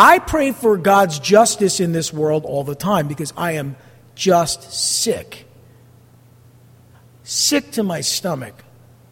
I 0.00 0.18
pray 0.18 0.52
for 0.52 0.78
God's 0.78 1.18
justice 1.18 1.78
in 1.78 1.92
this 1.92 2.10
world 2.10 2.46
all 2.46 2.64
the 2.64 2.74
time 2.74 3.06
because 3.06 3.34
I 3.36 3.52
am 3.52 3.76
just 4.14 4.72
sick 4.72 5.46
sick 7.22 7.70
to 7.70 7.82
my 7.82 8.00
stomach 8.00 8.64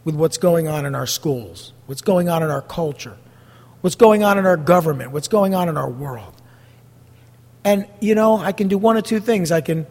with 0.02 0.14
what's 0.14 0.38
going 0.38 0.66
on 0.66 0.86
in 0.86 0.94
our 0.94 1.06
schools, 1.06 1.74
what's 1.84 2.00
going 2.00 2.28
on 2.28 2.42
in 2.42 2.50
our 2.50 2.62
culture, 2.62 3.16
what's 3.80 3.96
going 3.96 4.24
on 4.24 4.38
in 4.38 4.46
our 4.46 4.56
government, 4.56 5.12
what's 5.12 5.28
going 5.28 5.54
on 5.54 5.68
in 5.68 5.76
our 5.76 5.90
world. 5.90 6.34
And, 7.64 7.86
you 8.00 8.14
know, 8.14 8.38
I 8.38 8.52
can 8.52 8.68
do 8.68 8.78
one 8.78 8.96
of 8.96 9.04
two 9.04 9.20
things. 9.20 9.52
I 9.52 9.60
can 9.60 9.86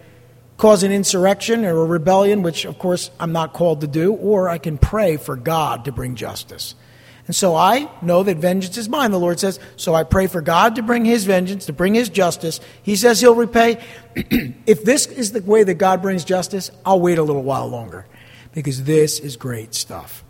cause 0.57 0.83
an 0.83 0.91
insurrection 0.91 1.63
or 1.63 1.83
a 1.83 1.86
rebellion, 1.86 2.41
which, 2.41 2.65
of 2.65 2.79
course, 2.79 3.12
I'm 3.19 3.31
not 3.31 3.53
called 3.53 3.81
to 3.81 3.88
do, 3.88 4.13
or 4.13 4.49
I 4.49 4.57
can 4.57 4.77
pray 4.77 5.17
for 5.17 5.36
God 5.36 5.86
to 5.86 5.91
bring 5.91 6.15
justice. 6.15 6.73
And 7.28 7.36
so 7.36 7.56
I 7.56 7.90
know 8.02 8.24
that 8.24 8.38
vengeance 8.38 8.78
is 8.78 8.88
mine, 8.88 9.12
the 9.12 9.20
Lord 9.20 9.40
says. 9.40 9.60
So 9.76 9.94
I 9.94 10.04
pray 10.04 10.28
for 10.28 10.42
God 10.42 10.76
to 10.76 10.82
bring 10.82 11.04
his 11.04 11.26
vengeance, 11.26 11.66
to 11.66 11.74
bring 11.74 11.94
his 11.94 12.08
justice. 12.08 12.62
He 12.84 12.96
says 12.96 13.20
he'll 13.20 13.36
repay. 13.36 13.84
if 14.16 14.84
this 14.84 15.08
is 15.08 15.34
the 15.34 15.42
way 15.42 15.63
that 15.63 15.76
God 15.76 16.02
brings 16.02 16.24
justice, 16.24 16.72
I'll 16.86 17.02
wait 17.02 17.18
a 17.18 17.24
little 17.24 17.44
while 17.44 17.68
longer 17.68 18.06
because 18.54 18.86
this 18.86 19.20
is 19.20 19.36
great 19.36 19.76
stuff. 19.76 20.24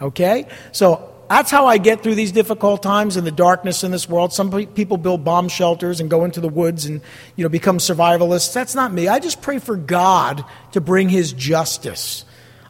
Okay? 0.00 0.46
So 0.72 1.14
that's 1.28 1.50
how 1.50 1.66
I 1.66 1.76
get 1.76 2.02
through 2.02 2.14
these 2.14 2.32
difficult 2.32 2.82
times 2.82 3.18
in 3.18 3.24
the 3.24 3.30
darkness 3.30 3.84
in 3.84 3.90
this 3.92 4.08
world. 4.08 4.32
Some 4.32 4.50
people 4.68 4.96
build 4.96 5.22
bomb 5.24 5.48
shelters 5.48 6.00
and 6.00 6.08
go 6.08 6.24
into 6.24 6.40
the 6.40 6.48
woods 6.48 6.86
and 6.86 7.02
you 7.36 7.44
know 7.44 7.50
become 7.50 7.78
survivalists. 7.78 8.52
That's 8.52 8.74
not 8.74 8.92
me. 8.92 9.08
I 9.08 9.20
just 9.20 9.42
pray 9.42 9.58
for 9.58 9.76
God 9.76 10.44
to 10.72 10.80
bring 10.80 11.10
his 11.10 11.32
justice 11.34 12.24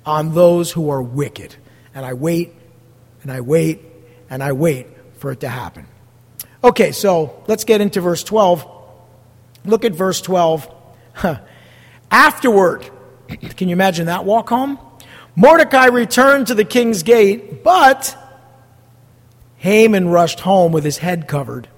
on 0.04 0.34
those 0.34 0.72
who 0.72 0.90
are 0.90 1.00
wicked. 1.00 1.54
And 1.94 2.04
I 2.04 2.12
wait 2.12 2.52
and 3.22 3.30
I 3.30 3.40
wait 3.40 3.80
and 4.28 4.42
I 4.42 4.52
wait 4.52 4.86
for 5.18 5.32
it 5.32 5.40
to 5.40 5.48
happen. 5.48 5.86
Okay, 6.62 6.92
so 6.92 7.42
let's 7.46 7.64
get 7.64 7.80
into 7.80 8.00
verse 8.00 8.22
12. 8.24 8.66
Look 9.64 9.84
at 9.84 9.92
verse 9.92 10.20
12. 10.20 10.72
Afterward, 12.10 12.88
can 13.28 13.68
you 13.68 13.72
imagine 13.72 14.06
that 14.06 14.24
walk 14.24 14.48
home? 14.48 14.78
Mordecai 15.36 15.86
returned 15.86 16.48
to 16.48 16.54
the 16.54 16.64
king's 16.64 17.02
gate, 17.02 17.62
but 17.62 18.16
Haman 19.58 20.08
rushed 20.08 20.40
home 20.40 20.72
with 20.72 20.84
his 20.84 20.98
head 20.98 21.28
covered 21.28 21.68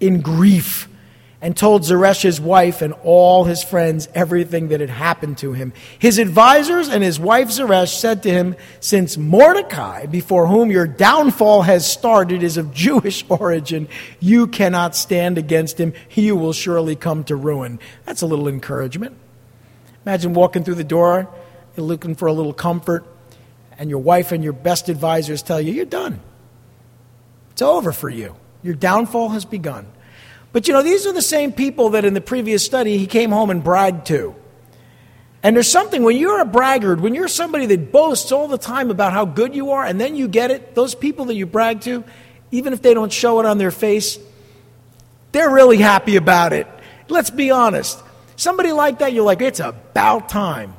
in 0.00 0.20
grief 0.20 0.88
and 1.44 1.54
told 1.54 1.82
Zeresh's 1.82 2.40
wife 2.40 2.80
and 2.80 2.94
all 3.02 3.44
his 3.44 3.62
friends 3.62 4.08
everything 4.14 4.68
that 4.68 4.80
had 4.80 4.88
happened 4.88 5.36
to 5.36 5.52
him. 5.52 5.74
His 5.98 6.18
advisers 6.18 6.88
and 6.88 7.04
his 7.04 7.20
wife 7.20 7.50
Zeresh 7.50 7.98
said 7.98 8.22
to 8.22 8.30
him, 8.30 8.56
Since 8.80 9.18
Mordecai, 9.18 10.06
before 10.06 10.46
whom 10.46 10.70
your 10.70 10.86
downfall 10.86 11.60
has 11.60 11.86
started, 11.86 12.42
is 12.42 12.56
of 12.56 12.72
Jewish 12.72 13.26
origin, 13.28 13.88
you 14.20 14.46
cannot 14.46 14.96
stand 14.96 15.36
against 15.36 15.78
him. 15.78 15.92
You 16.12 16.34
will 16.34 16.54
surely 16.54 16.96
come 16.96 17.24
to 17.24 17.36
ruin. 17.36 17.78
That's 18.06 18.22
a 18.22 18.26
little 18.26 18.48
encouragement. 18.48 19.14
Imagine 20.06 20.32
walking 20.32 20.64
through 20.64 20.76
the 20.76 20.82
door, 20.82 21.28
you're 21.76 21.84
looking 21.84 22.14
for 22.14 22.26
a 22.26 22.32
little 22.32 22.54
comfort, 22.54 23.04
and 23.76 23.90
your 23.90 23.98
wife 23.98 24.32
and 24.32 24.42
your 24.42 24.54
best 24.54 24.88
advisors 24.88 25.42
tell 25.42 25.60
you, 25.60 25.74
You're 25.74 25.84
done. 25.84 26.20
It's 27.50 27.60
over 27.60 27.92
for 27.92 28.08
you. 28.08 28.34
Your 28.62 28.74
downfall 28.74 29.28
has 29.28 29.44
begun. 29.44 29.88
But 30.54 30.68
you 30.68 30.72
know, 30.72 30.84
these 30.84 31.04
are 31.04 31.12
the 31.12 31.20
same 31.20 31.52
people 31.52 31.90
that 31.90 32.04
in 32.04 32.14
the 32.14 32.20
previous 32.20 32.64
study 32.64 32.96
he 32.96 33.08
came 33.08 33.32
home 33.32 33.50
and 33.50 33.62
bragged 33.62 34.06
to. 34.06 34.36
And 35.42 35.56
there's 35.56 35.68
something, 35.68 36.04
when 36.04 36.16
you're 36.16 36.40
a 36.40 36.44
braggart, 36.44 37.00
when 37.00 37.12
you're 37.12 37.26
somebody 37.26 37.66
that 37.66 37.90
boasts 37.90 38.30
all 38.30 38.46
the 38.46 38.56
time 38.56 38.92
about 38.92 39.12
how 39.12 39.24
good 39.24 39.52
you 39.52 39.72
are, 39.72 39.84
and 39.84 40.00
then 40.00 40.14
you 40.14 40.28
get 40.28 40.52
it, 40.52 40.76
those 40.76 40.94
people 40.94 41.24
that 41.24 41.34
you 41.34 41.44
brag 41.44 41.80
to, 41.82 42.04
even 42.52 42.72
if 42.72 42.82
they 42.82 42.94
don't 42.94 43.12
show 43.12 43.40
it 43.40 43.46
on 43.46 43.58
their 43.58 43.72
face, 43.72 44.16
they're 45.32 45.50
really 45.50 45.78
happy 45.78 46.14
about 46.14 46.52
it. 46.52 46.68
Let's 47.08 47.30
be 47.30 47.50
honest. 47.50 48.00
Somebody 48.36 48.70
like 48.70 49.00
that, 49.00 49.12
you're 49.12 49.24
like, 49.24 49.42
it's 49.42 49.58
about 49.58 50.28
time. 50.28 50.72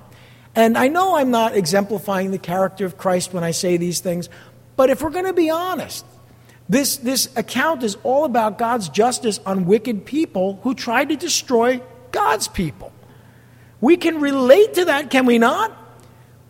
And 0.55 0.77
I 0.77 0.87
know 0.87 1.17
I'm 1.17 1.31
not 1.31 1.53
exemplifying 1.53 2.31
the 2.31 2.37
character 2.37 2.85
of 2.85 2.97
Christ 2.97 3.33
when 3.33 3.43
I 3.43 3.51
say 3.51 3.75
these 3.75 3.99
things, 3.99 4.29
but 4.77 4.89
if 4.89 5.01
we're 5.01 5.09
going 5.09 5.25
to 5.25 5.33
be 5.33 5.49
honest, 5.49 6.05
this, 6.67 6.97
this 6.97 7.29
account 7.35 7.83
is 7.83 7.97
all 8.03 8.25
about 8.25 8.57
God's 8.57 8.89
justice 8.89 9.39
on 9.45 9.65
wicked 9.65 10.05
people 10.05 10.59
who 10.63 10.73
tried 10.73 11.09
to 11.09 11.15
destroy 11.15 11.81
God's 12.11 12.47
people. 12.47 12.91
We 13.81 13.97
can 13.97 14.19
relate 14.19 14.75
to 14.75 14.85
that, 14.85 15.11
can 15.11 15.25
we 15.25 15.37
not? 15.37 15.71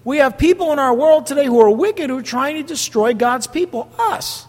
We 0.05 0.17
have 0.17 0.37
people 0.37 0.71
in 0.71 0.79
our 0.79 0.93
world 0.93 1.25
today 1.25 1.45
who 1.45 1.59
are 1.59 1.69
wicked 1.69 2.09
who 2.09 2.19
are 2.19 2.23
trying 2.23 2.55
to 2.55 2.63
destroy 2.63 3.13
God's 3.13 3.47
people, 3.47 3.91
us. 3.97 4.45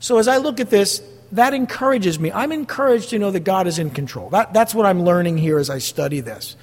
So 0.00 0.18
as 0.18 0.26
I 0.26 0.38
look 0.38 0.58
at 0.58 0.70
this, 0.70 1.02
that 1.32 1.54
encourages 1.54 2.18
me. 2.18 2.32
I'm 2.32 2.50
encouraged 2.50 3.10
to 3.10 3.18
know 3.18 3.30
that 3.30 3.40
God 3.40 3.66
is 3.66 3.78
in 3.78 3.90
control. 3.90 4.30
That, 4.30 4.52
that's 4.52 4.74
what 4.74 4.86
I'm 4.86 5.04
learning 5.04 5.38
here 5.38 5.58
as 5.58 5.70
I 5.70 5.78
study 5.78 6.20
this. 6.20 6.56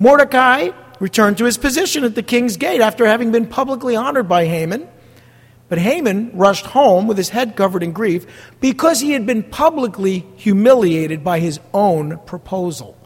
Mordecai 0.00 0.70
returned 0.98 1.38
to 1.38 1.44
his 1.44 1.58
position 1.58 2.02
at 2.02 2.14
the 2.14 2.22
king's 2.22 2.56
gate 2.56 2.80
after 2.80 3.06
having 3.06 3.30
been 3.30 3.46
publicly 3.46 3.94
honored 3.94 4.28
by 4.28 4.46
Haman. 4.46 4.88
But 5.68 5.78
Haman 5.78 6.30
rushed 6.34 6.66
home 6.66 7.06
with 7.06 7.18
his 7.18 7.28
head 7.28 7.56
covered 7.56 7.82
in 7.82 7.92
grief 7.92 8.26
because 8.60 9.00
he 9.00 9.12
had 9.12 9.26
been 9.26 9.42
publicly 9.42 10.26
humiliated 10.36 11.22
by 11.22 11.40
his 11.40 11.60
own 11.74 12.18
proposal. 12.26 12.96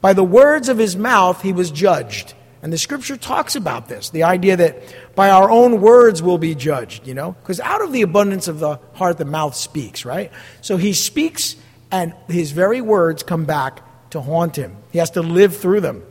By 0.00 0.12
the 0.12 0.24
words 0.24 0.68
of 0.68 0.78
his 0.78 0.96
mouth, 0.96 1.42
he 1.42 1.52
was 1.52 1.70
judged. 1.70 2.34
And 2.60 2.72
the 2.72 2.78
scripture 2.78 3.16
talks 3.16 3.54
about 3.54 3.88
this 3.88 4.10
the 4.10 4.24
idea 4.24 4.56
that 4.56 4.82
by 5.14 5.30
our 5.30 5.50
own 5.50 5.80
words 5.80 6.22
we'll 6.22 6.38
be 6.38 6.54
judged, 6.54 7.06
you 7.06 7.14
know? 7.14 7.32
Because 7.32 7.60
out 7.60 7.82
of 7.82 7.92
the 7.92 8.02
abundance 8.02 8.48
of 8.48 8.58
the 8.58 8.80
heart, 8.94 9.18
the 9.18 9.24
mouth 9.24 9.54
speaks, 9.54 10.04
right? 10.04 10.32
So 10.60 10.76
he 10.76 10.92
speaks, 10.92 11.54
and 11.90 12.14
his 12.28 12.50
very 12.50 12.80
words 12.80 13.22
come 13.22 13.44
back 13.44 14.10
to 14.10 14.20
haunt 14.20 14.56
him. 14.56 14.76
He 14.90 14.98
has 14.98 15.10
to 15.12 15.22
live 15.22 15.56
through 15.56 15.82
them. 15.82 16.02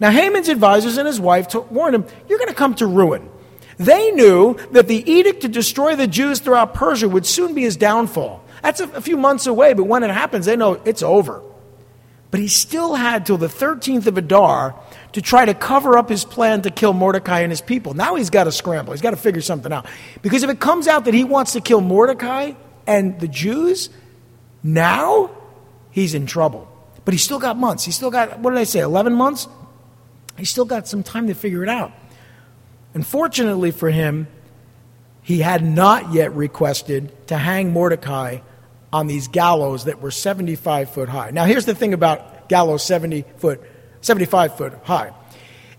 Now, 0.00 0.10
Haman's 0.10 0.48
advisors 0.48 0.96
and 0.96 1.06
his 1.06 1.20
wife 1.20 1.54
warned 1.70 1.94
him, 1.94 2.06
You're 2.28 2.38
going 2.38 2.48
to 2.48 2.54
come 2.54 2.74
to 2.76 2.86
ruin. 2.86 3.28
They 3.78 4.10
knew 4.12 4.56
that 4.72 4.88
the 4.88 5.10
edict 5.10 5.42
to 5.42 5.48
destroy 5.48 5.96
the 5.96 6.06
Jews 6.06 6.40
throughout 6.40 6.74
Persia 6.74 7.08
would 7.08 7.26
soon 7.26 7.54
be 7.54 7.62
his 7.62 7.76
downfall. 7.76 8.44
That's 8.62 8.80
a, 8.80 9.00
few 9.00 9.16
months 9.16 9.46
away, 9.46 9.72
but 9.74 9.84
when 9.84 10.04
it 10.04 10.10
happens, 10.10 10.46
they 10.46 10.56
know 10.56 10.80
it's 10.84 11.02
over. 11.02 11.42
But 12.30 12.40
he 12.40 12.48
still 12.48 12.94
had 12.94 13.26
till 13.26 13.36
the 13.36 13.48
13th 13.48 14.06
of 14.06 14.16
Adar 14.16 14.74
to 15.12 15.20
try 15.20 15.44
to 15.44 15.52
cover 15.52 15.98
up 15.98 16.08
his 16.08 16.24
plan 16.24 16.62
to 16.62 16.70
kill 16.70 16.92
Mordecai 16.92 17.40
and 17.40 17.52
his 17.52 17.60
people. 17.60 17.92
Now 17.92 18.14
he's 18.14 18.30
got 18.30 18.44
to 18.44 18.52
scramble. 18.52 18.92
He's 18.92 19.02
got 19.02 19.10
to 19.10 19.16
figure 19.16 19.42
something 19.42 19.72
out. 19.72 19.86
Because 20.22 20.42
if 20.42 20.48
it 20.48 20.58
comes 20.58 20.88
out 20.88 21.04
that 21.04 21.14
he 21.14 21.24
wants 21.24 21.52
to 21.52 21.60
kill 21.60 21.82
Mordecai 21.82 22.52
and 22.86 23.20
the 23.20 23.28
Jews, 23.28 23.90
now 24.62 25.30
he's 25.90 26.14
in 26.14 26.24
trouble. 26.26 26.68
But 27.04 27.12
he's 27.12 27.22
still 27.22 27.40
got 27.40 27.58
months. 27.58 27.84
He's 27.84 27.96
still 27.96 28.10
got, 28.10 28.38
what 28.38 28.52
did 28.52 28.60
I 28.60 28.64
say, 28.64 28.80
11 28.80 29.12
months? 29.12 29.48
He's 30.38 30.48
still 30.48 30.64
got 30.64 30.88
some 30.88 31.02
time 31.02 31.26
to 31.26 31.34
figure 31.34 31.62
it 31.62 31.68
out. 31.68 31.92
Unfortunately 32.94 33.70
for 33.70 33.90
him, 33.90 34.26
he 35.22 35.38
had 35.38 35.64
not 35.64 36.12
yet 36.12 36.34
requested 36.34 37.28
to 37.28 37.36
hang 37.36 37.72
Mordecai 37.72 38.38
on 38.92 39.06
these 39.06 39.28
gallows 39.28 39.84
that 39.84 40.00
were 40.00 40.10
75 40.10 40.90
foot 40.90 41.08
high. 41.08 41.30
Now, 41.30 41.44
here's 41.44 41.64
the 41.64 41.74
thing 41.74 41.94
about 41.94 42.48
gallows 42.48 42.84
70 42.84 43.24
foot, 43.38 43.62
75 44.02 44.56
foot 44.56 44.74
high. 44.82 45.12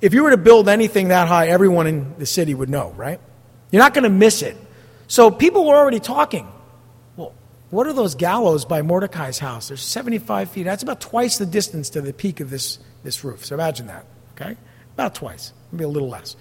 If 0.01 0.13
you 0.13 0.23
were 0.23 0.31
to 0.31 0.37
build 0.37 0.67
anything 0.67 1.09
that 1.09 1.27
high, 1.27 1.47
everyone 1.47 1.87
in 1.87 2.15
the 2.17 2.25
city 2.25 2.53
would 2.53 2.69
know, 2.69 2.91
right? 2.97 3.19
You're 3.71 3.81
not 3.81 3.93
going 3.93 4.03
to 4.03 4.09
miss 4.09 4.41
it. 4.41 4.57
So 5.07 5.29
people 5.29 5.65
were 5.65 5.75
already 5.75 5.99
talking. 5.99 6.51
Well, 7.15 7.33
what 7.69 7.87
are 7.87 7.93
those 7.93 8.15
gallows 8.15 8.65
by 8.65 8.81
Mordecai's 8.81 9.39
house? 9.39 9.67
They're 9.67 9.77
75 9.77 10.49
feet. 10.49 10.63
That's 10.63 10.83
about 10.83 10.99
twice 10.99 11.37
the 11.37 11.45
distance 11.45 11.91
to 11.91 12.01
the 12.01 12.13
peak 12.13 12.39
of 12.39 12.49
this, 12.49 12.79
this 13.03 13.23
roof. 13.23 13.45
So 13.45 13.55
imagine 13.55 13.87
that, 13.87 14.05
okay? 14.35 14.57
About 14.93 15.15
twice, 15.15 15.53
maybe 15.71 15.83
a 15.83 15.87
little 15.87 16.09
less. 16.09 16.35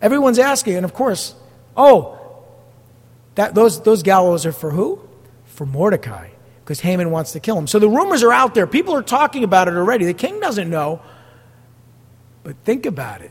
Everyone's 0.00 0.38
asking, 0.38 0.76
and 0.76 0.84
of 0.84 0.94
course, 0.94 1.34
oh, 1.76 2.18
that, 3.34 3.54
those, 3.54 3.82
those 3.82 4.02
gallows 4.02 4.46
are 4.46 4.52
for 4.52 4.70
who? 4.70 5.00
For 5.44 5.66
Mordecai, 5.66 6.30
because 6.64 6.80
Haman 6.80 7.10
wants 7.10 7.32
to 7.32 7.40
kill 7.40 7.58
him. 7.58 7.66
So 7.66 7.78
the 7.78 7.88
rumors 7.88 8.22
are 8.22 8.32
out 8.32 8.54
there. 8.54 8.66
People 8.66 8.94
are 8.94 9.02
talking 9.02 9.44
about 9.44 9.68
it 9.68 9.74
already. 9.74 10.06
The 10.06 10.14
king 10.14 10.40
doesn't 10.40 10.70
know. 10.70 11.00
But 12.42 12.56
think 12.64 12.86
about 12.86 13.20
it. 13.20 13.30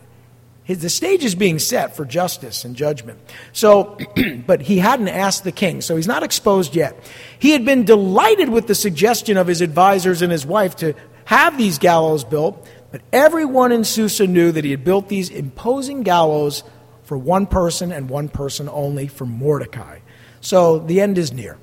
His, 0.64 0.84
the 0.84 0.90
stage 0.90 1.24
is 1.24 1.34
being 1.34 1.58
set 1.58 1.96
for 1.96 2.06
justice 2.06 2.64
and 2.64 2.76
judgment. 2.76 3.20
So, 3.54 3.98
but 4.46 4.62
he 4.62 4.78
hadn't 4.78 5.08
asked 5.08 5.44
the 5.44 5.52
king, 5.52 5.82
so 5.82 5.96
he's 5.96 6.08
not 6.08 6.22
exposed 6.22 6.76
yet. 6.76 6.96
He 7.40 7.52
had 7.52 7.66
been 7.66 7.86
delighted 7.86 8.50
with 8.50 8.68
the 8.68 8.76
suggestion 8.76 9.38
of 9.38 9.48
his 9.48 9.62
advisors 9.62 10.22
and 10.22 10.32
his 10.32 10.46
wife 10.46 10.76
to 10.78 10.94
have 11.26 11.58
these 11.58 11.80
gallows 11.80 12.24
built 12.24 12.68
but 12.92 13.02
everyone 13.14 13.72
in 13.72 13.84
Susa 13.84 14.26
knew 14.26 14.52
that 14.52 14.64
he 14.64 14.72
had 14.72 14.84
built 14.84 15.10
these 15.10 15.30
imposing 15.30 16.04
gallows 16.04 16.64
for 17.04 17.18
one 17.18 17.48
person 17.48 17.92
and 17.92 18.10
one 18.10 18.30
person 18.30 18.70
only, 18.70 19.08
for 19.08 19.26
Mordecai. 19.26 20.00
So 20.42 20.80
the 20.80 21.02
end 21.02 21.18
is 21.18 21.34
near. 21.34 21.58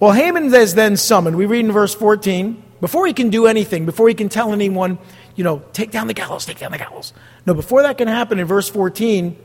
Well, 0.00 0.12
Haman 0.12 0.52
is 0.54 0.74
then 0.74 0.96
summoned. 0.96 1.36
We 1.36 1.46
read 1.46 1.64
in 1.64 1.72
verse 1.72 1.94
14, 1.94 2.62
before 2.80 3.06
he 3.06 3.12
can 3.12 3.30
do 3.30 3.46
anything, 3.46 3.86
before 3.86 4.08
he 4.08 4.14
can 4.14 4.28
tell 4.28 4.52
anyone, 4.52 4.98
you 5.36 5.44
know, 5.44 5.62
take 5.72 5.90
down 5.90 6.08
the 6.08 6.14
gallows, 6.14 6.44
take 6.44 6.58
down 6.58 6.72
the 6.72 6.78
gallows. 6.78 7.12
No, 7.46 7.54
before 7.54 7.82
that 7.82 7.96
can 7.96 8.08
happen, 8.08 8.38
in 8.38 8.46
verse 8.46 8.68
14, 8.68 9.36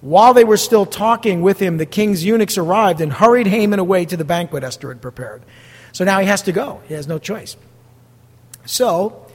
while 0.00 0.32
they 0.32 0.44
were 0.44 0.56
still 0.56 0.86
talking 0.86 1.42
with 1.42 1.58
him, 1.58 1.76
the 1.76 1.86
king's 1.86 2.24
eunuchs 2.24 2.56
arrived 2.56 3.00
and 3.00 3.12
hurried 3.12 3.46
Haman 3.46 3.78
away 3.78 4.04
to 4.06 4.16
the 4.16 4.24
banquet 4.24 4.64
Esther 4.64 4.88
had 4.88 5.02
prepared. 5.02 5.42
So 5.92 6.04
now 6.04 6.20
he 6.20 6.26
has 6.26 6.42
to 6.42 6.52
go. 6.52 6.80
He 6.88 6.94
has 6.94 7.06
no 7.06 7.18
choice. 7.18 7.56
So 8.64 9.26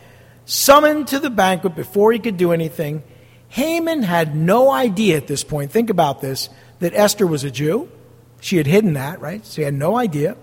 Summoned 0.45 1.08
to 1.10 1.19
the 1.19 1.29
banquet 1.29 1.75
before 1.75 2.12
he 2.12 2.19
could 2.19 2.38
do 2.38 2.51
anything, 2.51 3.03
Haman 3.49 4.03
had 4.03 4.36
no 4.36 4.71
idea 4.71 5.17
at 5.17 5.27
this 5.27 5.43
point, 5.43 5.71
think 5.71 5.89
about 5.89 6.21
this, 6.21 6.49
that 6.79 6.93
Esther 6.93 7.25
was 7.25 7.43
a 7.43 7.51
Jew. 7.51 7.89
She 8.41 8.58
had 8.58 8.67
hidden 8.67 8.93
that, 8.93 9.21
right? 9.21 9.45
So 9.45 9.62
he 9.62 9.63
had 9.63 9.73
no 9.73 9.97
idea. 9.97 10.38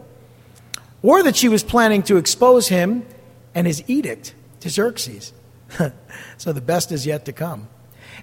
Or 1.03 1.23
that 1.23 1.37
she 1.37 1.49
was 1.49 1.63
planning 1.63 2.03
to 2.05 2.17
expose 2.17 2.69
him 2.69 3.07
and 3.55 3.67
his 3.67 3.83
edict 3.87 4.35
to 4.61 4.71
Xerxes. 4.71 5.33
so 6.39 6.53
the 6.53 6.61
best 6.61 6.91
is 6.91 7.07
yet 7.07 7.27
to 7.27 7.33
come. 7.33 7.69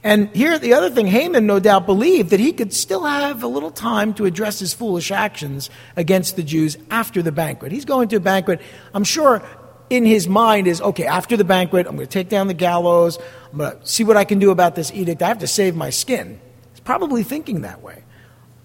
And 0.03 0.33
here, 0.35 0.57
the 0.57 0.73
other 0.73 0.89
thing, 0.89 1.07
Haman 1.07 1.45
no 1.45 1.59
doubt 1.59 1.85
believed 1.85 2.29
that 2.29 2.39
he 2.39 2.53
could 2.53 2.73
still 2.73 3.03
have 3.03 3.43
a 3.43 3.47
little 3.47 3.71
time 3.71 4.13
to 4.15 4.25
address 4.25 4.59
his 4.59 4.73
foolish 4.73 5.11
actions 5.11 5.69
against 5.97 6.35
the 6.35 6.43
Jews 6.43 6.77
after 6.89 7.21
the 7.21 7.31
banquet. 7.31 7.71
He's 7.71 7.85
going 7.85 8.07
to 8.09 8.17
a 8.17 8.21
banquet. 8.21 8.61
I'm 8.93 9.03
sure 9.03 9.41
in 9.89 10.05
his 10.05 10.27
mind 10.27 10.67
is 10.67 10.81
okay, 10.81 11.05
after 11.05 11.35
the 11.35 11.43
banquet, 11.43 11.87
I'm 11.87 11.95
going 11.95 12.07
to 12.07 12.11
take 12.11 12.29
down 12.29 12.47
the 12.47 12.53
gallows. 12.53 13.17
I'm 13.51 13.57
going 13.57 13.79
to 13.79 13.87
see 13.87 14.03
what 14.03 14.17
I 14.17 14.23
can 14.23 14.39
do 14.39 14.51
about 14.51 14.75
this 14.75 14.91
edict. 14.91 15.21
I 15.21 15.27
have 15.27 15.39
to 15.39 15.47
save 15.47 15.75
my 15.75 15.89
skin. 15.89 16.39
He's 16.71 16.79
probably 16.79 17.23
thinking 17.23 17.61
that 17.61 17.81
way. 17.81 18.03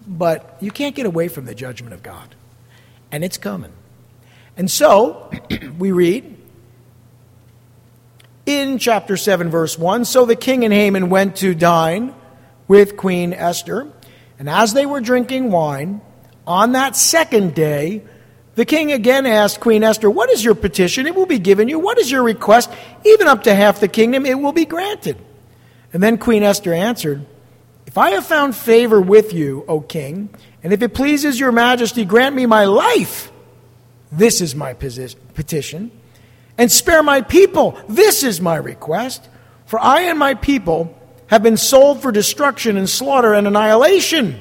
But 0.07 0.59
you 0.61 0.71
can't 0.71 0.95
get 0.95 1.07
away 1.07 1.29
from 1.29 1.47
the 1.47 1.55
judgment 1.55 1.95
of 1.95 2.03
God. 2.03 2.35
And 3.11 3.25
it's 3.25 3.39
coming. 3.39 3.73
And 4.57 4.71
so, 4.71 5.31
we 5.79 5.93
read 5.93 6.37
in 8.47 8.79
chapter 8.79 9.17
7, 9.17 9.49
verse 9.49 9.79
1 9.79 10.05
So 10.05 10.27
the 10.27 10.37
king 10.37 10.65
and 10.65 10.75
Haman 10.75 11.09
went 11.09 11.37
to 11.37 11.55
dine 11.55 12.15
with 12.69 12.97
Queen 12.97 13.33
Esther. 13.33 13.91
And 14.39 14.49
as 14.49 14.75
they 14.75 14.85
were 14.85 15.01
drinking 15.01 15.51
wine, 15.51 16.03
on 16.47 16.73
that 16.73 16.97
second 16.97 17.55
day, 17.55 18.03
the 18.55 18.65
king 18.65 18.93
again 18.93 19.27
asked 19.27 19.61
Queen 19.61 19.83
Esther, 19.83 20.09
What 20.09 20.31
is 20.31 20.45
your 20.45 20.55
petition? 20.55 21.07
It 21.07 21.15
will 21.15 21.27
be 21.27 21.39
given 21.39 21.69
you. 21.69 21.79
What 21.79 21.99
is 21.99 22.11
your 22.11 22.23
request? 22.23 22.71
Even 23.05 23.27
up 23.27 23.45
to 23.45 23.55
half 23.55 23.81
the 23.81 23.89
kingdom, 23.89 24.27
it 24.27 24.39
will 24.39 24.53
be 24.53 24.65
granted. 24.65 25.17
And 25.93 26.03
then 26.03 26.19
Queen 26.19 26.43
Esther 26.43 26.73
answered, 26.73 27.25
If 27.87 27.99
I 27.99 28.11
have 28.11 28.27
found 28.27 28.57
favor 28.57 29.01
with 29.01 29.33
you, 29.33 29.65
O 29.69 29.81
king, 29.81 30.29
and 30.63 30.73
if 30.73 30.83
it 30.83 30.95
pleases 30.95 31.39
your 31.39 31.53
majesty, 31.53 32.05
grant 32.05 32.35
me 32.35 32.47
my 32.47 32.65
life. 32.65 33.31
This 34.11 34.41
is 34.41 34.55
my 34.55 34.75
petition 34.75 35.91
and 36.57 36.71
spare 36.71 37.03
my 37.03 37.21
people. 37.21 37.79
This 37.89 38.23
is 38.23 38.41
my 38.41 38.57
request. 38.57 39.29
For 39.67 39.79
I 39.79 40.03
and 40.03 40.19
my 40.19 40.35
people 40.35 40.97
have 41.27 41.43
been 41.43 41.57
sold 41.57 42.03
for 42.03 42.13
destruction 42.13 42.77
and 42.77 42.89
slaughter 42.89 43.35
and 43.35 43.47
annihilation. 43.47 44.41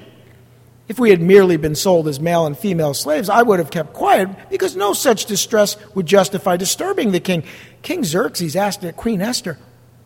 If 0.88 1.00
we 1.00 1.12
had 1.12 1.22
merely 1.22 1.58
been 1.58 1.76
sold 1.76 2.08
as 2.08 2.20
male 2.20 2.46
and 2.46 2.58
female 2.58 2.94
slaves, 2.94 3.30
I 3.30 3.42
would 3.42 3.60
have 3.60 3.72
kept 3.72 3.94
quiet 3.94 4.30
because 4.50 4.76
no 4.76 4.94
such 4.94 5.26
distress 5.26 5.78
would 5.96 6.06
justify 6.06 6.58
disturbing 6.58 7.12
the 7.12 7.22
king. 7.22 7.44
King 7.82 8.04
Xerxes 8.04 8.56
asked 8.56 8.86
Queen 8.98 9.22
Esther, 9.22 9.58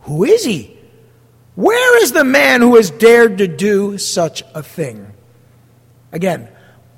Who 0.02 0.24
is 0.24 0.46
he? 0.46 0.78
Where 1.56 2.04
is 2.04 2.12
the 2.12 2.24
man 2.24 2.62
who 2.62 2.76
has 2.76 2.92
dared 2.92 3.40
to 3.40 3.48
do 3.48 3.98
such 3.98 4.44
a 4.54 4.62
thing? 4.62 5.13
Again, 6.12 6.48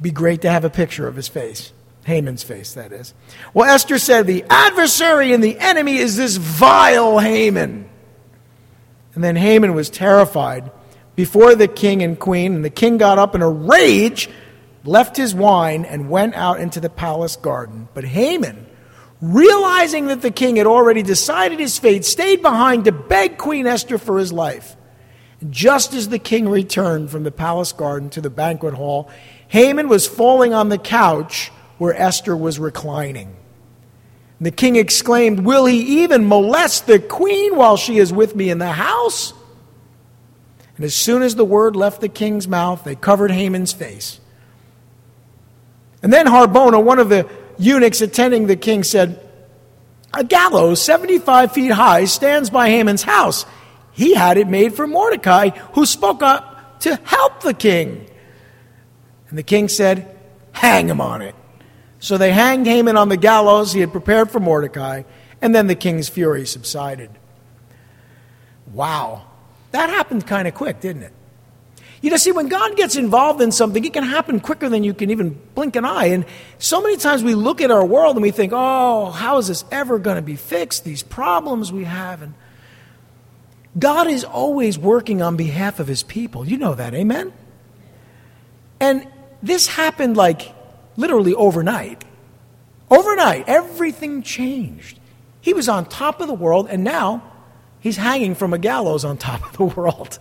be 0.01 0.11
great 0.11 0.41
to 0.41 0.49
have 0.49 0.65
a 0.65 0.69
picture 0.69 1.07
of 1.07 1.15
his 1.15 1.29
face. 1.29 1.71
Haman's 2.05 2.43
face, 2.43 2.73
that 2.73 2.91
is. 2.91 3.13
Well, 3.53 3.69
Esther 3.69 3.97
said, 3.97 4.27
The 4.27 4.43
adversary 4.49 5.31
and 5.31 5.41
the 5.41 5.57
enemy 5.57 5.97
is 5.97 6.17
this 6.17 6.35
vile 6.35 7.19
Haman. 7.19 7.89
And 9.15 9.23
then 9.23 9.37
Haman 9.37 9.73
was 9.73 9.89
terrified 9.89 10.71
before 11.19 11.53
the 11.53 11.67
king 11.67 12.01
and 12.01 12.17
queen, 12.17 12.55
and 12.55 12.63
the 12.63 12.69
king 12.69 12.97
got 12.97 13.19
up 13.19 13.35
in 13.35 13.41
a 13.41 13.49
rage, 13.49 14.29
left 14.85 15.17
his 15.17 15.35
wine, 15.35 15.83
and 15.83 16.09
went 16.09 16.33
out 16.33 16.61
into 16.61 16.79
the 16.79 16.89
palace 16.89 17.35
garden. 17.35 17.89
But 17.93 18.05
Haman, 18.05 18.65
realizing 19.19 20.07
that 20.07 20.21
the 20.21 20.31
king 20.31 20.55
had 20.55 20.65
already 20.65 21.03
decided 21.03 21.59
his 21.59 21.77
fate, 21.77 22.05
stayed 22.05 22.41
behind 22.41 22.85
to 22.85 22.93
beg 22.93 23.37
Queen 23.37 23.67
Esther 23.67 23.97
for 23.97 24.17
his 24.17 24.31
life. 24.31 24.77
Just 25.49 25.93
as 25.93 26.07
the 26.07 26.19
king 26.19 26.47
returned 26.47 27.11
from 27.11 27.23
the 27.23 27.33
palace 27.33 27.73
garden 27.73 28.09
to 28.11 28.21
the 28.21 28.29
banquet 28.29 28.73
hall, 28.73 29.09
Haman 29.49 29.89
was 29.89 30.07
falling 30.07 30.53
on 30.53 30.69
the 30.69 30.77
couch 30.77 31.51
where 31.79 31.93
Esther 31.93 32.37
was 32.37 32.59
reclining. 32.59 33.35
The 34.39 34.51
king 34.51 34.77
exclaimed, 34.77 35.41
Will 35.41 35.65
he 35.65 36.03
even 36.03 36.29
molest 36.29 36.87
the 36.87 36.97
queen 36.97 37.57
while 37.57 37.75
she 37.75 37.97
is 37.97 38.13
with 38.13 38.37
me 38.37 38.49
in 38.49 38.59
the 38.59 38.71
house? 38.71 39.33
And 40.79 40.85
as 40.85 40.95
soon 40.95 41.23
as 41.23 41.35
the 41.35 41.43
word 41.43 41.75
left 41.75 41.99
the 41.99 42.07
king's 42.07 42.47
mouth, 42.47 42.85
they 42.85 42.95
covered 42.95 43.31
Haman's 43.31 43.73
face. 43.73 44.21
And 46.01 46.13
then 46.13 46.25
Harbona, 46.25 46.81
one 46.81 46.99
of 46.99 47.09
the 47.09 47.29
eunuchs 47.57 47.99
attending 47.99 48.47
the 48.47 48.55
king, 48.55 48.85
said, 48.85 49.19
A 50.13 50.23
gallows 50.23 50.81
75 50.81 51.51
feet 51.51 51.71
high 51.71 52.05
stands 52.05 52.49
by 52.49 52.69
Haman's 52.69 53.03
house. 53.03 53.45
He 53.91 54.13
had 54.13 54.37
it 54.37 54.47
made 54.47 54.73
for 54.73 54.87
Mordecai, 54.87 55.49
who 55.73 55.85
spoke 55.85 56.23
up 56.23 56.79
to 56.79 56.95
help 57.03 57.41
the 57.41 57.53
king. 57.53 58.09
And 59.27 59.37
the 59.37 59.43
king 59.43 59.67
said, 59.67 60.17
Hang 60.53 60.87
him 60.87 61.01
on 61.01 61.21
it. 61.21 61.35
So 61.99 62.17
they 62.17 62.31
hanged 62.31 62.67
Haman 62.67 62.95
on 62.95 63.09
the 63.09 63.17
gallows 63.17 63.73
he 63.73 63.81
had 63.81 63.91
prepared 63.91 64.31
for 64.31 64.39
Mordecai, 64.39 65.03
and 65.41 65.53
then 65.53 65.67
the 65.67 65.75
king's 65.75 66.07
fury 66.07 66.45
subsided. 66.45 67.09
Wow. 68.71 69.28
That 69.71 69.89
happened 69.89 70.25
kind 70.25 70.47
of 70.47 70.53
quick, 70.53 70.79
didn't 70.79 71.03
it? 71.03 71.13
You 72.01 72.09
know, 72.09 72.17
see, 72.17 72.31
when 72.31 72.47
God 72.47 72.77
gets 72.77 72.95
involved 72.95 73.41
in 73.41 73.51
something, 73.51 73.83
it 73.83 73.91
can 73.91 74.05
happen 74.05 74.39
quicker 74.39 74.69
than 74.69 74.83
you 74.85 74.93
can 74.93 75.11
even 75.11 75.39
blink 75.53 75.75
an 75.75 75.83
eye. 75.83 76.05
And 76.05 76.25
so 76.57 76.81
many 76.81 76.95
times 76.95 77.23
we 77.23 77.35
look 77.35 77.59
at 77.59 77.71
our 77.71 77.85
world 77.85 78.15
and 78.15 78.21
we 78.21 78.31
think, 78.31 78.53
oh, 78.55 79.11
how 79.11 79.37
is 79.37 79.47
this 79.47 79.65
ever 79.69 79.99
going 79.99 80.15
to 80.15 80.21
be 80.21 80.37
fixed? 80.37 80.85
These 80.85 81.03
problems 81.03 81.73
we 81.73 81.83
have. 81.83 82.21
And 82.21 82.35
God 83.77 84.07
is 84.07 84.23
always 84.23 84.79
working 84.79 85.21
on 85.21 85.35
behalf 85.35 85.79
of 85.81 85.87
his 85.87 86.03
people. 86.03 86.47
You 86.47 86.57
know 86.57 86.73
that, 86.73 86.93
amen? 86.93 87.33
And 88.79 89.05
this 89.43 89.67
happened 89.67 90.15
like 90.15 90.53
literally 90.95 91.33
overnight. 91.33 92.05
Overnight, 92.89 93.43
everything 93.47 94.23
changed. 94.23 94.99
He 95.41 95.53
was 95.53 95.67
on 95.69 95.85
top 95.85 96.21
of 96.21 96.27
the 96.27 96.33
world, 96.33 96.67
and 96.69 96.83
now 96.83 97.23
he's 97.79 97.97
hanging 97.97 98.35
from 98.35 98.53
a 98.53 98.57
gallows 98.57 99.05
on 99.05 99.17
top 99.17 99.43
of 99.45 99.57
the 99.57 99.65
world. 99.65 100.19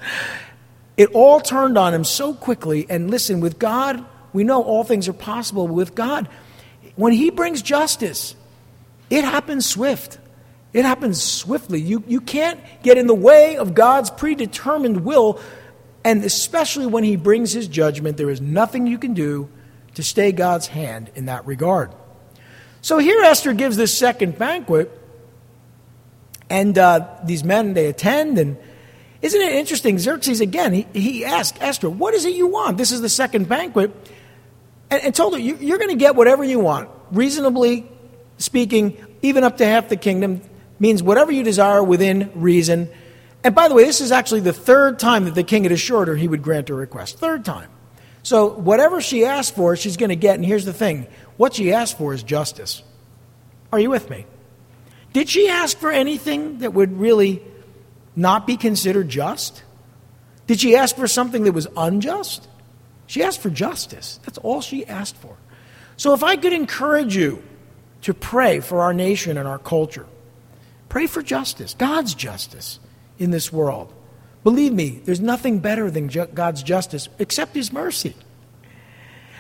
It 0.97 1.11
all 1.13 1.41
turned 1.41 1.79
on 1.79 1.95
him 1.95 2.05
so 2.05 2.35
quickly. 2.35 2.87
And 2.91 3.11
listen, 3.11 3.41
with 3.41 3.59
God, 3.59 4.05
we 4.33 4.45
know 4.45 4.63
all 4.63 4.85
things 4.85 5.09
are 5.09 5.13
possible. 5.13 5.69
With 5.69 5.95
God, 5.95 6.29
when 6.97 7.13
he 7.13 7.31
brings 7.31 7.63
justice, 7.63 8.35
it 9.09 9.25
happens 9.25 9.65
swift. 9.65 10.19
It 10.73 10.85
happens 10.85 11.23
swiftly. 11.23 11.81
You, 11.81 12.03
you 12.07 12.21
can't 12.21 12.61
get 12.83 12.99
in 12.99 13.07
the 13.07 13.15
way 13.15 13.57
of 13.57 13.75
God's 13.75 14.11
predetermined 14.11 15.05
will, 15.05 15.41
and 16.05 16.25
especially 16.25 16.87
when 16.87 17.05
he 17.05 17.17
brings 17.17 17.53
his 17.53 17.69
judgment, 17.69 18.17
there 18.17 18.31
is 18.31 18.41
nothing 18.41 18.87
you 18.87 18.99
can 18.99 19.15
do 19.15 19.49
to 19.95 20.03
stay 20.03 20.33
God's 20.33 20.67
hand 20.67 21.11
in 21.15 21.27
that 21.27 21.47
regard. 21.47 21.93
So 22.83 22.99
here 22.99 23.23
Esther 23.23 23.53
gives 23.55 23.77
this 23.77 23.97
second 23.97 24.37
banquet, 24.37 24.91
and 26.51 26.77
uh, 26.79 27.07
these 27.25 27.45
men, 27.45 27.75
they 27.75 27.87
attend, 27.87 28.39
and 28.39 28.57
isn't 29.21 29.41
it 29.41 29.53
interesting? 29.55 29.99
Xerxes, 29.99 30.41
again, 30.41 30.73
he, 30.73 30.87
he 30.93 31.25
asked 31.25 31.61
Esther, 31.61 31.91
What 31.91 32.15
is 32.15 32.25
it 32.25 32.35
you 32.35 32.47
want? 32.47 32.79
This 32.79 32.93
is 32.93 33.01
the 33.01 33.09
second 33.09 33.49
banquet. 33.49 33.91
And, 34.91 35.03
and 35.03 35.15
told 35.15 35.35
her, 35.35 35.41
you, 35.41 35.57
You're 35.57 35.79
going 35.79 35.91
to 35.91 35.97
get 35.97 36.15
whatever 36.15 36.45
you 36.45 36.61
want. 36.61 36.89
Reasonably 37.11 37.91
speaking, 38.39 38.97
even 39.23 39.45
up 39.45 39.57
to 39.59 39.67
half 39.67 39.89
the 39.89 39.97
kingdom 39.97 40.43
means 40.79 41.03
whatever 41.03 41.33
you 41.33 41.43
desire 41.43 41.83
within 41.83 42.31
reason. 42.35 42.89
And 43.43 43.55
by 43.55 43.69
the 43.69 43.75
way, 43.75 43.85
this 43.85 44.01
is 44.01 44.13
actually 44.13 44.41
the 44.41 44.53
third 44.53 44.99
time 44.99 45.25
that 45.25 45.35
the 45.35 45.43
king 45.43 45.65
had 45.65 45.73
assured 45.73 46.09
her 46.09 46.17
he 46.17 46.29
would 46.29 46.43
grant 46.43 46.69
her 46.69 46.75
request. 46.75 47.19
Third 47.19 47.45
time. 47.45 47.69
So, 48.23 48.49
whatever 48.49 49.01
she 49.01 49.25
asked 49.25 49.55
for, 49.55 49.75
she's 49.77 49.97
going 49.97 50.11
to 50.11 50.17
get. 50.17 50.37
And 50.37 50.45
here's 50.45 50.65
the 50.65 50.73
thing 50.73 51.07
what 51.37 51.55
she 51.55 51.73
asked 51.73 51.99
for 51.99 52.15
is 52.15 52.23
justice. 52.23 52.83
Are 53.73 53.81
you 53.81 53.91
with 53.91 54.11
me? 54.11 54.27
Did 55.19 55.29
she 55.29 55.49
ask 55.49 55.77
for 55.77 55.91
anything 55.91 56.61
that 56.61 56.75
would 56.75 56.97
really 56.97 57.43
not 58.15 58.47
be 58.47 58.57
considered 58.57 59.09
just? 59.09 59.65
Did 60.47 60.61
she 60.61 60.77
ask 60.77 60.95
for 60.95 61.09
something 61.09 61.43
that 61.43 61.51
was 61.51 61.67
unjust? 61.77 62.47
She 63.09 63.25
asked 63.25 63.41
for 63.41 63.51
justice. 63.51 64.21
That's 64.25 64.39
all 64.39 64.61
she 64.61 64.87
asked 64.87 65.17
for. 65.17 65.37
So, 65.97 66.15
if 66.15 66.23
I 66.23 66.37
could 66.37 66.53
encourage 66.53 67.17
you 67.17 67.43
to 68.03 68.15
pray 68.15 68.61
for 68.61 68.81
our 68.81 68.95
nation 68.95 69.37
and 69.37 69.49
our 69.49 69.59
culture, 69.59 70.07
pray 70.89 71.09
for 71.09 71.21
justice, 71.21 71.75
God's 71.77 72.15
justice 72.15 72.79
in 73.19 73.33
this 73.33 73.53
world. 73.53 73.93
Believe 74.45 74.73
me, 74.73 75.01
there's 75.05 75.19
nothing 75.19 75.59
better 75.59 75.91
than 75.91 76.07
God's 76.07 76.63
justice 76.63 77.09
except 77.19 77.57
His 77.57 77.73
mercy. 77.73 78.15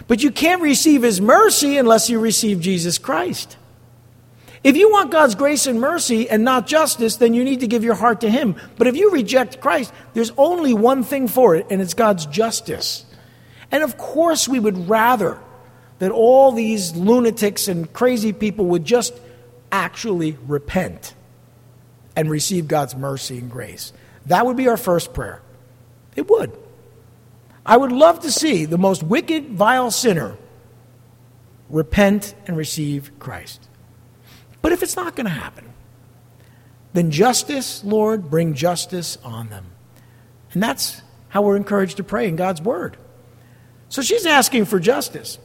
But 0.08 0.24
you 0.24 0.32
can't 0.32 0.60
receive 0.60 1.04
His 1.04 1.20
mercy 1.20 1.78
unless 1.78 2.10
you 2.10 2.18
receive 2.18 2.60
Jesus 2.60 2.98
Christ. 2.98 3.56
If 4.64 4.76
you 4.76 4.90
want 4.90 5.12
God's 5.12 5.34
grace 5.34 5.66
and 5.66 5.80
mercy 5.80 6.28
and 6.28 6.44
not 6.44 6.66
justice, 6.66 7.16
then 7.16 7.34
you 7.34 7.44
need 7.44 7.60
to 7.60 7.68
give 7.68 7.84
your 7.84 7.94
heart 7.94 8.22
to 8.22 8.30
Him. 8.30 8.56
But 8.76 8.86
if 8.86 8.96
you 8.96 9.10
reject 9.10 9.60
Christ, 9.60 9.92
there's 10.14 10.32
only 10.36 10.74
one 10.74 11.04
thing 11.04 11.28
for 11.28 11.54
it, 11.54 11.66
and 11.70 11.80
it's 11.80 11.94
God's 11.94 12.26
justice. 12.26 13.04
And 13.70 13.82
of 13.82 13.96
course, 13.96 14.48
we 14.48 14.58
would 14.58 14.88
rather 14.88 15.38
that 15.98 16.10
all 16.10 16.52
these 16.52 16.94
lunatics 16.94 17.68
and 17.68 17.92
crazy 17.92 18.32
people 18.32 18.66
would 18.66 18.84
just 18.84 19.14
actually 19.70 20.36
repent 20.46 21.14
and 22.16 22.30
receive 22.30 22.66
God's 22.66 22.96
mercy 22.96 23.38
and 23.38 23.50
grace. 23.50 23.92
That 24.26 24.46
would 24.46 24.56
be 24.56 24.68
our 24.68 24.76
first 24.76 25.12
prayer. 25.12 25.40
It 26.16 26.28
would. 26.28 26.56
I 27.64 27.76
would 27.76 27.92
love 27.92 28.20
to 28.20 28.32
see 28.32 28.64
the 28.64 28.78
most 28.78 29.02
wicked, 29.02 29.50
vile 29.50 29.90
sinner 29.90 30.36
repent 31.68 32.34
and 32.46 32.56
receive 32.56 33.10
Christ. 33.18 33.67
But 34.62 34.72
if 34.72 34.82
it's 34.82 34.96
not 34.96 35.16
going 35.16 35.26
to 35.26 35.32
happen, 35.32 35.72
then 36.92 37.10
justice, 37.10 37.84
Lord, 37.84 38.30
bring 38.30 38.54
justice 38.54 39.18
on 39.24 39.50
them. 39.50 39.66
And 40.52 40.62
that's 40.62 41.02
how 41.28 41.42
we're 41.42 41.56
encouraged 41.56 41.98
to 41.98 42.04
pray 42.04 42.28
in 42.28 42.36
God's 42.36 42.60
Word. 42.60 42.96
So 43.88 44.02
she's 44.02 44.26
asking 44.26 44.64
for 44.64 44.80
justice. 44.80 45.38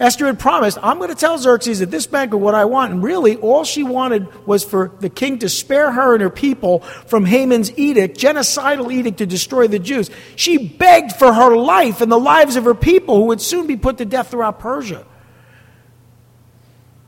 Esther 0.00 0.26
had 0.26 0.38
promised, 0.38 0.78
I'm 0.80 0.98
going 0.98 1.08
to 1.08 1.16
tell 1.16 1.38
Xerxes 1.38 1.82
at 1.82 1.90
this 1.90 2.06
banquet 2.06 2.40
what 2.40 2.54
I 2.54 2.66
want. 2.66 2.92
And 2.92 3.02
really, 3.02 3.36
all 3.36 3.64
she 3.64 3.82
wanted 3.82 4.46
was 4.46 4.62
for 4.62 4.92
the 5.00 5.10
king 5.10 5.40
to 5.40 5.48
spare 5.48 5.90
her 5.90 6.14
and 6.14 6.22
her 6.22 6.30
people 6.30 6.80
from 6.80 7.24
Haman's 7.24 7.76
edict, 7.76 8.16
genocidal 8.16 8.92
edict 8.92 9.18
to 9.18 9.26
destroy 9.26 9.66
the 9.66 9.80
Jews. 9.80 10.08
She 10.36 10.68
begged 10.68 11.12
for 11.12 11.32
her 11.32 11.56
life 11.56 12.00
and 12.00 12.12
the 12.12 12.18
lives 12.18 12.54
of 12.54 12.64
her 12.64 12.76
people 12.76 13.16
who 13.16 13.24
would 13.24 13.40
soon 13.40 13.66
be 13.66 13.76
put 13.76 13.98
to 13.98 14.04
death 14.04 14.30
throughout 14.30 14.60
Persia. 14.60 15.04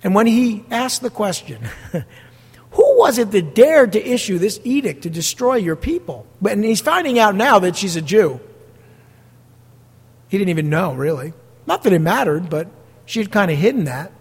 And 0.02 0.14
when 0.14 0.26
he 0.26 0.64
asked 0.70 1.02
the 1.02 1.10
question, 1.10 1.68
who 2.72 2.98
was 2.98 3.18
it 3.18 3.30
that 3.32 3.54
dared 3.54 3.92
to 3.92 4.06
issue 4.06 4.38
this 4.38 4.60
edict 4.64 5.02
to 5.02 5.10
destroy 5.10 5.56
your 5.56 5.76
people? 5.76 6.26
And 6.48 6.64
he's 6.64 6.80
finding 6.80 7.18
out 7.18 7.34
now 7.34 7.58
that 7.58 7.76
she's 7.76 7.96
a 7.96 8.02
Jew. 8.02 8.40
He 10.28 10.38
didn't 10.38 10.50
even 10.50 10.70
know, 10.70 10.94
really. 10.94 11.32
Not 11.66 11.82
that 11.82 11.92
it 11.92 11.98
mattered, 12.00 12.48
but 12.48 12.68
she 13.04 13.18
had 13.18 13.30
kind 13.30 13.50
of 13.50 13.58
hidden 13.58 13.84
that. 13.84 14.12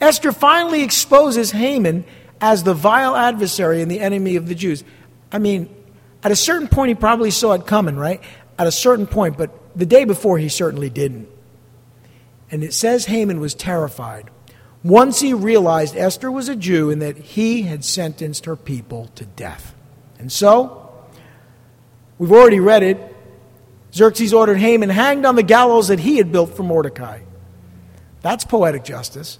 Esther 0.00 0.32
finally 0.32 0.82
exposes 0.82 1.50
Haman 1.50 2.04
as 2.40 2.62
the 2.62 2.74
vile 2.74 3.16
adversary 3.16 3.82
and 3.82 3.90
the 3.90 4.00
enemy 4.00 4.36
of 4.36 4.46
the 4.46 4.54
Jews. 4.54 4.84
I 5.32 5.38
mean, 5.38 5.74
at 6.22 6.30
a 6.30 6.36
certain 6.36 6.68
point, 6.68 6.90
he 6.90 6.94
probably 6.94 7.30
saw 7.30 7.54
it 7.54 7.66
coming, 7.66 7.96
right? 7.96 8.20
At 8.58 8.66
a 8.66 8.72
certain 8.72 9.06
point, 9.06 9.36
but 9.36 9.50
the 9.76 9.86
day 9.86 10.04
before, 10.04 10.38
he 10.38 10.48
certainly 10.48 10.90
didn't. 10.90 11.28
And 12.50 12.62
it 12.62 12.72
says 12.74 13.06
Haman 13.06 13.40
was 13.40 13.54
terrified 13.54 14.30
once 14.84 15.20
he 15.20 15.34
realized 15.34 15.96
Esther 15.96 16.30
was 16.30 16.48
a 16.48 16.56
Jew 16.56 16.90
and 16.90 17.02
that 17.02 17.16
he 17.16 17.62
had 17.62 17.84
sentenced 17.84 18.44
her 18.44 18.56
people 18.56 19.10
to 19.16 19.24
death. 19.24 19.74
And 20.18 20.30
so, 20.30 20.90
we've 22.18 22.32
already 22.32 22.60
read 22.60 22.82
it. 22.82 23.16
Xerxes 23.92 24.32
ordered 24.32 24.58
Haman 24.58 24.90
hanged 24.90 25.24
on 25.24 25.34
the 25.34 25.42
gallows 25.42 25.88
that 25.88 26.00
he 26.00 26.18
had 26.18 26.30
built 26.30 26.54
for 26.54 26.62
Mordecai. 26.62 27.20
That's 28.20 28.44
poetic 28.44 28.84
justice. 28.84 29.38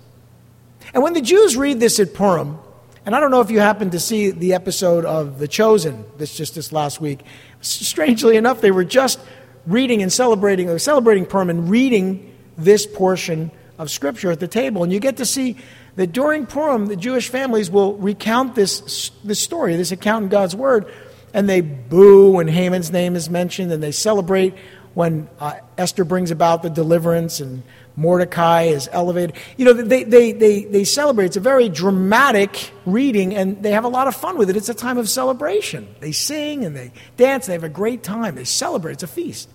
And 0.94 1.02
when 1.02 1.12
the 1.12 1.20
Jews 1.20 1.56
read 1.56 1.80
this 1.80 2.00
at 2.00 2.14
Purim, 2.14 2.58
and 3.04 3.14
I 3.14 3.20
don't 3.20 3.30
know 3.30 3.40
if 3.40 3.50
you 3.50 3.60
happened 3.60 3.92
to 3.92 4.00
see 4.00 4.30
the 4.30 4.54
episode 4.54 5.04
of 5.04 5.38
The 5.38 5.48
Chosen 5.48 6.04
this 6.16 6.36
just 6.36 6.54
this 6.54 6.72
last 6.72 7.00
week. 7.00 7.20
Strangely 7.60 8.36
enough, 8.36 8.60
they 8.60 8.70
were 8.70 8.84
just 8.84 9.18
reading 9.66 10.02
and 10.02 10.12
celebrating, 10.12 10.68
or 10.68 10.78
celebrating 10.78 11.26
Purim 11.26 11.50
and 11.50 11.70
reading 11.70 12.34
this 12.56 12.86
portion 12.86 13.50
of 13.78 13.90
Scripture 13.90 14.30
at 14.30 14.40
the 14.40 14.48
table. 14.48 14.82
And 14.82 14.92
you 14.92 15.00
get 15.00 15.18
to 15.18 15.24
see 15.24 15.56
that 15.96 16.12
during 16.12 16.46
Purim, 16.46 16.86
the 16.86 16.96
Jewish 16.96 17.28
families 17.28 17.70
will 17.70 17.94
recount 17.96 18.54
this, 18.54 19.10
this 19.24 19.40
story, 19.40 19.76
this 19.76 19.92
account 19.92 20.24
in 20.24 20.28
God's 20.28 20.56
Word, 20.56 20.92
and 21.32 21.48
they 21.48 21.60
boo 21.60 22.32
when 22.32 22.48
Haman's 22.48 22.90
name 22.90 23.14
is 23.16 23.30
mentioned, 23.30 23.70
and 23.72 23.82
they 23.82 23.92
celebrate 23.92 24.54
when 24.94 25.28
uh, 25.38 25.54
Esther 25.76 26.04
brings 26.04 26.30
about 26.30 26.62
the 26.62 26.70
deliverance 26.70 27.40
and 27.40 27.62
Mordecai 27.98 28.62
is 28.62 28.88
elevated. 28.92 29.34
You 29.56 29.64
know, 29.64 29.72
they, 29.72 30.04
they, 30.04 30.32
they, 30.32 30.64
they 30.64 30.84
celebrate. 30.84 31.26
It's 31.26 31.36
a 31.36 31.40
very 31.40 31.68
dramatic 31.68 32.72
reading, 32.86 33.34
and 33.34 33.60
they 33.62 33.72
have 33.72 33.84
a 33.84 33.88
lot 33.88 34.06
of 34.06 34.14
fun 34.14 34.38
with 34.38 34.50
it. 34.50 34.56
It's 34.56 34.68
a 34.68 34.74
time 34.74 34.98
of 34.98 35.08
celebration. 35.08 35.88
They 35.98 36.12
sing 36.12 36.64
and 36.64 36.76
they 36.76 36.92
dance, 37.16 37.46
they 37.46 37.54
have 37.54 37.64
a 37.64 37.68
great 37.68 38.04
time. 38.04 38.36
They 38.36 38.44
celebrate. 38.44 38.94
It's 38.94 39.02
a 39.02 39.08
feast. 39.08 39.48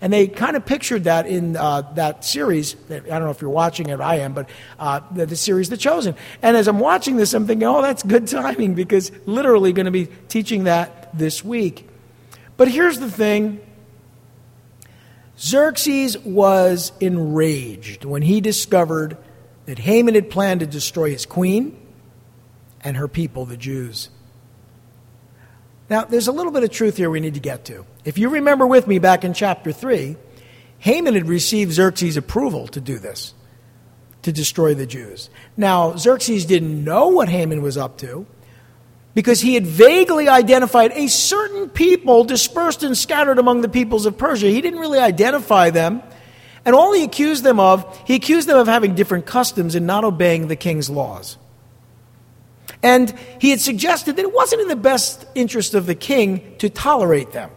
And 0.00 0.12
they 0.12 0.28
kind 0.28 0.56
of 0.56 0.64
pictured 0.64 1.04
that 1.04 1.26
in 1.26 1.56
uh, 1.56 1.82
that 1.94 2.24
series. 2.24 2.74
I 2.90 3.00
don't 3.00 3.20
know 3.20 3.30
if 3.30 3.42
you're 3.42 3.50
watching 3.50 3.90
it, 3.90 4.00
I 4.00 4.16
am, 4.16 4.32
but 4.32 4.48
uh, 4.78 5.00
the, 5.10 5.26
the, 5.26 5.36
series 5.36 5.68
The 5.68 5.76
Chosen. 5.76 6.14
And 6.40 6.56
as 6.56 6.68
I'm 6.68 6.78
watching 6.78 7.16
this, 7.16 7.34
I'm 7.34 7.46
thinking, 7.46 7.68
oh, 7.68 7.82
that's 7.82 8.02
good 8.02 8.26
timing 8.28 8.74
because 8.74 9.12
literally 9.26 9.72
going 9.72 9.84
to 9.84 9.90
be 9.90 10.06
teaching 10.28 10.64
that 10.64 11.16
this 11.16 11.44
week. 11.44 11.86
But 12.56 12.68
here's 12.68 12.98
the 12.98 13.10
thing 13.10 13.60
Xerxes 15.38 16.18
was 16.18 16.92
enraged 17.00 18.04
when 18.04 18.22
he 18.22 18.40
discovered 18.40 19.16
that 19.66 19.78
Haman 19.78 20.14
had 20.14 20.30
planned 20.30 20.60
to 20.60 20.66
destroy 20.66 21.10
his 21.10 21.26
queen 21.26 21.78
and 22.82 22.96
her 22.96 23.08
people, 23.08 23.46
the 23.46 23.56
Jews. 23.56 24.10
Now, 25.90 26.04
there's 26.04 26.28
a 26.28 26.32
little 26.32 26.52
bit 26.52 26.62
of 26.62 26.70
truth 26.70 26.96
here 26.96 27.10
we 27.10 27.18
need 27.18 27.34
to 27.34 27.40
get 27.40 27.64
to. 27.64 27.84
If 28.04 28.16
you 28.16 28.28
remember 28.28 28.64
with 28.64 28.86
me 28.86 29.00
back 29.00 29.24
in 29.24 29.34
chapter 29.34 29.72
3, 29.72 30.16
Haman 30.78 31.14
had 31.14 31.28
received 31.28 31.72
Xerxes' 31.72 32.16
approval 32.16 32.68
to 32.68 32.80
do 32.80 33.00
this, 33.00 33.34
to 34.22 34.30
destroy 34.30 34.72
the 34.72 34.86
Jews. 34.86 35.30
Now, 35.56 35.96
Xerxes 35.96 36.46
didn't 36.46 36.84
know 36.84 37.08
what 37.08 37.28
Haman 37.28 37.60
was 37.60 37.76
up 37.76 37.98
to 37.98 38.24
because 39.14 39.40
he 39.40 39.54
had 39.54 39.66
vaguely 39.66 40.28
identified 40.28 40.92
a 40.92 41.08
certain 41.08 41.68
people 41.68 42.22
dispersed 42.22 42.84
and 42.84 42.96
scattered 42.96 43.40
among 43.40 43.62
the 43.62 43.68
peoples 43.68 44.06
of 44.06 44.16
Persia. 44.16 44.46
He 44.46 44.60
didn't 44.60 44.78
really 44.78 45.00
identify 45.00 45.70
them. 45.70 46.02
And 46.64 46.74
all 46.76 46.92
he 46.92 47.02
accused 47.02 47.42
them 47.42 47.58
of, 47.58 48.00
he 48.06 48.14
accused 48.14 48.46
them 48.46 48.58
of 48.58 48.68
having 48.68 48.94
different 48.94 49.26
customs 49.26 49.74
and 49.74 49.88
not 49.88 50.04
obeying 50.04 50.46
the 50.46 50.56
king's 50.56 50.88
laws. 50.88 51.36
And 52.82 53.10
he 53.38 53.50
had 53.50 53.60
suggested 53.60 54.16
that 54.16 54.22
it 54.22 54.32
wasn't 54.32 54.62
in 54.62 54.68
the 54.68 54.76
best 54.76 55.26
interest 55.34 55.74
of 55.74 55.86
the 55.86 55.94
king 55.94 56.56
to 56.58 56.70
tolerate 56.70 57.32
them. 57.32 57.50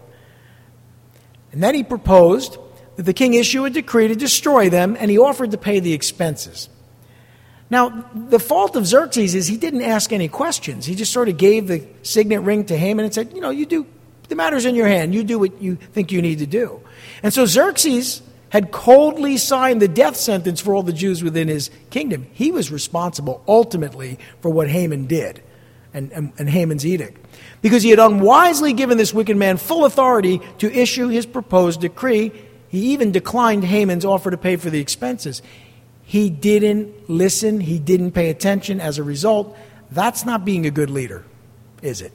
And 1.52 1.64
then 1.64 1.76
he 1.76 1.84
proposed 1.84 2.58
that 2.96 3.04
the 3.04 3.14
king 3.14 3.34
issue 3.34 3.64
a 3.66 3.70
decree 3.70 4.08
to 4.08 4.16
destroy 4.16 4.70
them, 4.70 4.98
and 5.00 5.10
he 5.10 5.18
offered 5.18 5.52
to 5.52 5.58
pay 5.58 5.80
the 5.80 5.94
expenses. 5.94 6.70
Now, 7.70 8.06
the 8.14 8.40
fault 8.40 8.76
of 8.76 8.86
Xerxes 8.86 9.34
is 9.34 9.48
he 9.48 9.58
didn't 9.58 9.82
ask 9.82 10.12
any 10.12 10.28
questions. 10.28 10.86
He 10.86 10.94
just 10.94 11.12
sort 11.12 11.30
of 11.30 11.38
gave 11.38 11.68
the 11.68 11.88
signet 12.04 12.42
ring 12.42 12.66
to 12.66 12.78
Haman 12.78 13.06
and 13.06 13.14
said, 13.14 13.34
You 13.34 13.42
know, 13.42 13.50
you 13.50 13.66
do, 13.66 13.88
the 14.28 14.36
matter's 14.36 14.66
in 14.66 14.76
your 14.76 14.88
hand. 14.88 15.16
You 15.16 15.24
do 15.24 15.40
what 15.40 15.62
you 15.62 15.76
think 15.76 16.12
you 16.12 16.22
need 16.22 16.40
to 16.40 16.46
do. 16.46 16.82
And 17.24 17.34
so 17.34 17.46
Xerxes 17.46 18.22
had 18.54 18.72
coldly 18.72 19.36
signed 19.36 19.82
the 19.82 19.88
death 19.88 20.16
sentence 20.16 20.62
for 20.62 20.76
all 20.76 20.84
the 20.84 20.94
Jews 20.94 21.24
within 21.24 21.48
his 21.48 21.72
kingdom. 21.90 22.28
He 22.34 22.52
was 22.52 22.72
responsible 22.72 23.44
ultimately 23.48 24.20
for 24.42 24.50
what 24.52 24.70
Haman 24.70 25.08
did 25.08 25.42
and, 25.92 26.12
and, 26.12 26.32
and 26.38 26.48
Haman's 26.48 26.86
edict. 26.86 27.20
Because 27.64 27.82
he 27.82 27.90
had 27.90 27.98
unwisely 27.98 28.72
given 28.74 29.00
this 29.00 29.12
wicked 29.12 29.38
man 29.38 29.58
full 29.58 29.86
authority 29.86 30.40
to 30.60 30.72
issue 30.72 31.08
his 31.08 31.26
proposed 31.26 31.82
decree. 31.82 32.32
He 32.70 32.94
even 32.94 33.12
declined 33.12 33.64
Haman's 33.64 34.06
offer 34.06 34.30
to 34.30 34.38
pay 34.38 34.56
for 34.58 34.70
the 34.70 34.80
expenses. 34.80 35.42
He 36.04 36.30
didn't 36.30 37.10
listen, 37.10 37.60
he 37.60 37.80
didn't 37.80 38.12
pay 38.12 38.30
attention. 38.30 38.80
As 38.80 39.00
a 39.00 39.04
result, 39.04 39.58
that's 39.90 40.26
not 40.26 40.46
being 40.46 40.68
a 40.68 40.72
good 40.72 40.92
leader, 40.92 41.26
is 41.82 42.02
it? 42.02 42.12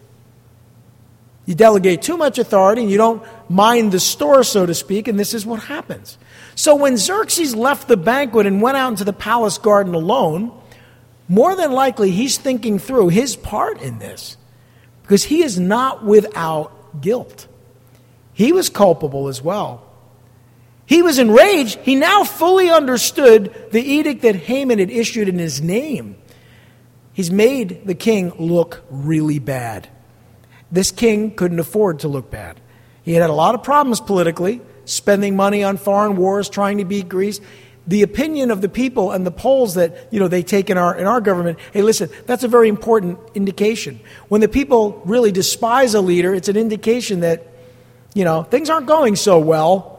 You 1.49 1.55
delegate 1.55 2.03
too 2.03 2.19
much 2.19 2.39
authority 2.39 2.83
and 2.83 2.91
you 2.91 2.99
don't 2.99 3.23
mind 3.49 3.93
the 3.93 4.01
store, 4.01 4.45
so 4.45 4.67
to 4.67 4.75
speak, 4.75 5.09
and 5.09 5.19
this 5.19 5.33
is 5.33 5.47
what 5.47 5.63
happens. 5.63 6.19
So 6.55 6.75
when 6.75 6.99
Xerxes 6.99 7.57
left 7.57 7.89
the 7.89 7.97
banquet 7.97 8.45
and 8.45 8.61
went 8.61 8.77
out 8.77 8.91
into 8.91 9.05
the 9.05 9.15
palace 9.15 9.57
garden 9.57 9.95
alone, 9.95 10.53
more 11.27 11.57
than 11.57 11.73
likely 11.73 12.11
he's 12.11 12.37
thinking 12.37 12.79
through 12.79 13.09
his 13.09 13.35
part 13.35 13.81
in 13.81 13.99
this 13.99 14.37
because 15.01 15.25
he 15.25 15.43
is 15.43 15.59
not 15.59 16.05
without 16.05 17.01
guilt. 17.01 17.49
He 18.35 18.53
was 18.53 18.69
culpable 18.69 19.29
as 19.29 19.41
well. 19.41 19.91
He 20.85 21.01
was 21.01 21.19
enraged. 21.19 21.79
He 21.79 21.95
now 21.95 22.25
fully 22.25 22.69
understood 22.69 23.71
the 23.73 23.81
edict 23.81 24.21
that 24.21 24.37
Haman 24.37 24.81
had 24.81 24.91
issued 24.91 25.31
in 25.31 25.39
his 25.39 25.63
name. 25.63 26.19
He's 27.15 27.31
made 27.31 27.87
the 27.87 27.95
king 27.95 28.35
look 28.39 28.85
really 28.91 29.39
bad. 29.39 29.89
This 30.71 30.91
king 30.91 31.35
couldn't 31.35 31.59
afford 31.59 32.01
to 32.01 32.09
look 32.09 32.31
bad. 32.31 32.61
He 33.03 33.15
had 33.15 33.23
had 33.23 33.31
a 33.31 33.35
lot 33.35 33.55
of 33.55 33.63
problems 33.63 34.01
politically, 34.01 34.61
spending 34.85 35.37
money 35.37 35.65
on 35.65 35.77
foreign 35.77 36.17
wars, 36.17 36.49
trying 36.49 36.79
to 36.79 36.85
beat 36.85 37.09
Greece. 37.09 37.41
The 37.87 38.03
opinion 38.03 38.51
of 38.51 38.61
the 38.61 38.69
people 38.69 39.13
and 39.13 39.27
the 39.27 39.31
polls 39.31 39.75
that 39.75 40.13
you 40.13 40.21
know 40.21 40.29
they 40.29 40.43
take 40.43 40.69
in 40.69 40.77
our 40.77 40.95
in 40.95 41.07
our 41.07 41.23
government. 41.23 41.59
Hey, 41.73 41.81
listen, 41.81 42.11
that's 42.27 42.45
a 42.45 42.49
very 42.49 42.69
important 42.69 43.19
indication. 43.35 44.01
When 44.29 44.43
the 44.43 44.49
people 44.49 45.01
really 45.07 45.33
despise 45.33 45.95
a 45.95 46.03
leader, 46.03 46.35
it's 46.35 46.49
an 46.49 46.57
indication 46.57 47.21
that 47.21 47.47
you 48.15 48.25
know 48.25 48.43
things 48.43 48.69
aren't 48.69 48.87
going 48.87 49.17
so 49.17 49.39
well 49.39 49.99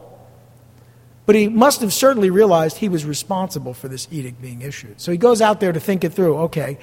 but 1.30 1.36
he 1.36 1.46
must 1.46 1.80
have 1.80 1.92
certainly 1.92 2.28
realized 2.28 2.78
he 2.78 2.88
was 2.88 3.04
responsible 3.04 3.72
for 3.72 3.86
this 3.86 4.08
edict 4.10 4.42
being 4.42 4.62
issued. 4.62 5.00
So 5.00 5.12
he 5.12 5.16
goes 5.16 5.40
out 5.40 5.60
there 5.60 5.70
to 5.70 5.78
think 5.78 6.02
it 6.02 6.12
through. 6.12 6.36
Okay. 6.38 6.76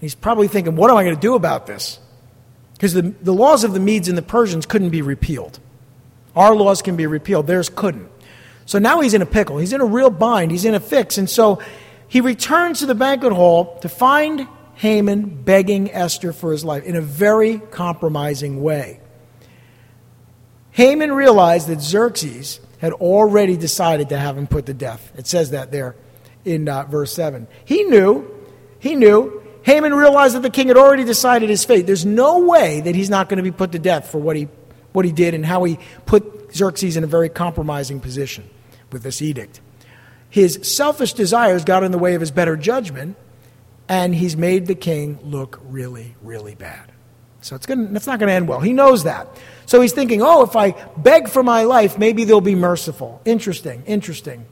He's 0.00 0.16
probably 0.16 0.48
thinking, 0.48 0.74
what 0.74 0.90
am 0.90 0.96
I 0.96 1.04
going 1.04 1.14
to 1.14 1.20
do 1.20 1.36
about 1.36 1.68
this? 1.68 2.00
Because 2.74 2.94
the, 2.94 3.14
the 3.22 3.32
laws 3.32 3.64
of 3.64 3.72
the 3.72 3.80
Medes 3.80 4.08
and 4.08 4.18
the 4.18 4.22
Persians 4.22 4.66
couldn't 4.66 4.90
be 4.90 5.02
repealed. 5.02 5.58
Our 6.36 6.54
laws 6.54 6.82
can 6.82 6.96
be 6.96 7.06
repealed, 7.06 7.46
theirs 7.46 7.68
couldn't. 7.68 8.10
So 8.66 8.78
now 8.78 9.00
he's 9.00 9.14
in 9.14 9.22
a 9.22 9.26
pickle. 9.26 9.58
He's 9.58 9.72
in 9.72 9.80
a 9.80 9.86
real 9.86 10.10
bind. 10.10 10.50
He's 10.50 10.64
in 10.64 10.74
a 10.74 10.80
fix. 10.80 11.18
And 11.18 11.28
so 11.28 11.60
he 12.08 12.20
returns 12.20 12.80
to 12.80 12.86
the 12.86 12.94
banquet 12.94 13.32
hall 13.32 13.78
to 13.80 13.88
find 13.88 14.48
Haman 14.76 15.42
begging 15.42 15.92
Esther 15.92 16.32
for 16.32 16.50
his 16.50 16.64
life 16.64 16.84
in 16.84 16.96
a 16.96 17.00
very 17.00 17.58
compromising 17.58 18.62
way. 18.62 19.00
Haman 20.72 21.12
realized 21.12 21.68
that 21.68 21.80
Xerxes 21.80 22.58
had 22.78 22.92
already 22.94 23.56
decided 23.56 24.08
to 24.08 24.18
have 24.18 24.36
him 24.36 24.46
put 24.46 24.66
to 24.66 24.74
death. 24.74 25.12
It 25.16 25.26
says 25.26 25.50
that 25.50 25.70
there 25.70 25.94
in 26.44 26.68
uh, 26.68 26.84
verse 26.84 27.12
7. 27.12 27.46
He 27.64 27.84
knew, 27.84 28.30
he 28.78 28.94
knew. 28.94 29.42
Haman 29.64 29.94
realized 29.94 30.34
that 30.34 30.42
the 30.42 30.50
king 30.50 30.68
had 30.68 30.76
already 30.76 31.04
decided 31.04 31.48
his 31.48 31.64
fate. 31.64 31.86
There's 31.86 32.04
no 32.04 32.40
way 32.40 32.82
that 32.82 32.94
he's 32.94 33.10
not 33.10 33.28
going 33.28 33.38
to 33.38 33.42
be 33.42 33.50
put 33.50 33.72
to 33.72 33.78
death 33.78 34.10
for 34.10 34.18
what 34.18 34.36
he, 34.36 34.48
what 34.92 35.04
he 35.04 35.12
did 35.12 35.34
and 35.34 35.44
how 35.44 35.64
he 35.64 35.78
put 36.04 36.54
Xerxes 36.54 36.96
in 36.96 37.04
a 37.04 37.06
very 37.06 37.30
compromising 37.30 37.98
position 37.98 38.48
with 38.92 39.02
this 39.02 39.22
edict. 39.22 39.60
His 40.28 40.60
selfish 40.62 41.14
desires 41.14 41.64
got 41.64 41.82
in 41.82 41.92
the 41.92 41.98
way 41.98 42.14
of 42.14 42.20
his 42.20 42.30
better 42.30 42.56
judgment, 42.56 43.16
and 43.88 44.14
he's 44.14 44.36
made 44.36 44.66
the 44.66 44.74
king 44.74 45.18
look 45.22 45.60
really, 45.64 46.14
really 46.22 46.54
bad. 46.54 46.92
So 47.40 47.56
it's, 47.56 47.66
gonna, 47.66 47.90
it's 47.94 48.06
not 48.06 48.18
going 48.18 48.28
to 48.28 48.34
end 48.34 48.48
well. 48.48 48.60
He 48.60 48.72
knows 48.72 49.04
that. 49.04 49.28
So 49.66 49.80
he's 49.80 49.92
thinking, 49.92 50.20
oh, 50.22 50.42
if 50.42 50.56
I 50.56 50.72
beg 50.96 51.28
for 51.28 51.42
my 51.42 51.64
life, 51.64 51.98
maybe 51.98 52.24
they'll 52.24 52.40
be 52.40 52.54
merciful. 52.54 53.22
Interesting, 53.24 53.82
interesting. 53.86 54.44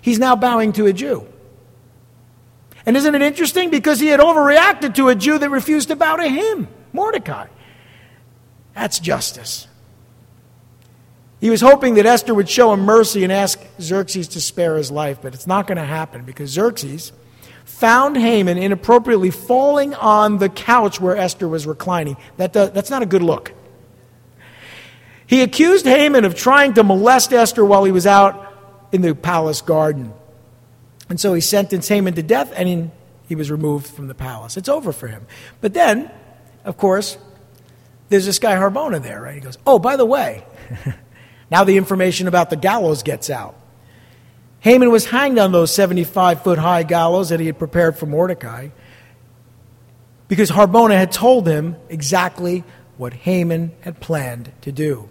He's 0.00 0.18
now 0.18 0.36
bowing 0.36 0.72
to 0.74 0.86
a 0.86 0.92
Jew. 0.92 1.26
And 2.86 2.96
isn't 2.96 3.14
it 3.14 3.22
interesting? 3.22 3.70
Because 3.70 4.00
he 4.00 4.08
had 4.08 4.20
overreacted 4.20 4.94
to 4.96 5.08
a 5.08 5.14
Jew 5.14 5.38
that 5.38 5.50
refused 5.50 5.88
to 5.88 5.96
bow 5.96 6.16
to 6.16 6.28
him, 6.28 6.68
Mordecai. 6.92 7.46
That's 8.74 8.98
justice. 8.98 9.68
He 11.40 11.50
was 11.50 11.60
hoping 11.60 11.94
that 11.94 12.06
Esther 12.06 12.34
would 12.34 12.48
show 12.48 12.72
him 12.72 12.80
mercy 12.80 13.22
and 13.22 13.32
ask 13.32 13.60
Xerxes 13.80 14.28
to 14.28 14.40
spare 14.40 14.76
his 14.76 14.90
life, 14.90 15.18
but 15.22 15.34
it's 15.34 15.46
not 15.46 15.66
going 15.66 15.76
to 15.76 15.84
happen 15.84 16.24
because 16.24 16.50
Xerxes 16.50 17.12
found 17.64 18.16
Haman 18.16 18.58
inappropriately 18.58 19.30
falling 19.30 19.94
on 19.94 20.38
the 20.38 20.48
couch 20.48 21.00
where 21.00 21.16
Esther 21.16 21.48
was 21.48 21.66
reclining. 21.66 22.16
That 22.36 22.52
does, 22.52 22.70
that's 22.72 22.90
not 22.90 23.02
a 23.02 23.06
good 23.06 23.22
look. 23.22 23.52
He 25.26 25.42
accused 25.42 25.86
Haman 25.86 26.24
of 26.24 26.34
trying 26.34 26.74
to 26.74 26.84
molest 26.84 27.32
Esther 27.32 27.64
while 27.64 27.84
he 27.84 27.92
was 27.92 28.06
out 28.06 28.52
in 28.92 29.02
the 29.02 29.14
palace 29.14 29.62
garden. 29.62 30.12
And 31.08 31.20
so 31.20 31.34
he 31.34 31.40
sentenced 31.40 31.88
Haman 31.88 32.14
to 32.14 32.22
death 32.22 32.52
and 32.56 32.68
he, 32.68 32.90
he 33.28 33.34
was 33.34 33.50
removed 33.50 33.86
from 33.86 34.08
the 34.08 34.14
palace. 34.14 34.56
It's 34.56 34.68
over 34.68 34.92
for 34.92 35.08
him. 35.08 35.26
But 35.60 35.74
then, 35.74 36.10
of 36.64 36.76
course, 36.76 37.18
there's 38.08 38.26
this 38.26 38.38
guy 38.38 38.54
Harbona 38.54 39.02
there, 39.02 39.20
right? 39.20 39.34
He 39.34 39.40
goes, 39.40 39.58
Oh, 39.66 39.78
by 39.78 39.96
the 39.96 40.06
way, 40.06 40.44
now 41.50 41.64
the 41.64 41.76
information 41.76 42.28
about 42.28 42.50
the 42.50 42.56
gallows 42.56 43.02
gets 43.02 43.30
out. 43.30 43.56
Haman 44.60 44.90
was 44.90 45.04
hanged 45.04 45.38
on 45.38 45.52
those 45.52 45.74
75 45.74 46.42
foot 46.42 46.58
high 46.58 46.84
gallows 46.84 47.28
that 47.28 47.38
he 47.38 47.46
had 47.46 47.58
prepared 47.58 47.98
for 47.98 48.06
Mordecai 48.06 48.68
because 50.26 50.50
Harbona 50.50 50.96
had 50.96 51.12
told 51.12 51.46
him 51.46 51.76
exactly 51.90 52.64
what 52.96 53.12
Haman 53.12 53.72
had 53.82 54.00
planned 54.00 54.52
to 54.62 54.72
do. 54.72 55.08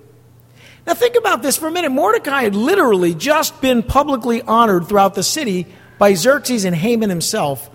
Now, 0.86 0.96
think 0.96 1.16
about 1.16 1.42
this 1.42 1.56
for 1.56 1.68
a 1.68 1.72
minute. 1.72 1.92
Mordecai 1.92 2.44
had 2.44 2.56
literally 2.56 3.14
just 3.14 3.62
been 3.62 3.84
publicly 3.84 4.42
honored 4.42 4.88
throughout 4.88 5.14
the 5.14 5.24
city 5.24 5.68
by 5.98 6.14
Xerxes 6.14 6.66
and 6.66 6.76
Haman 6.76 7.10
himself. 7.10 7.70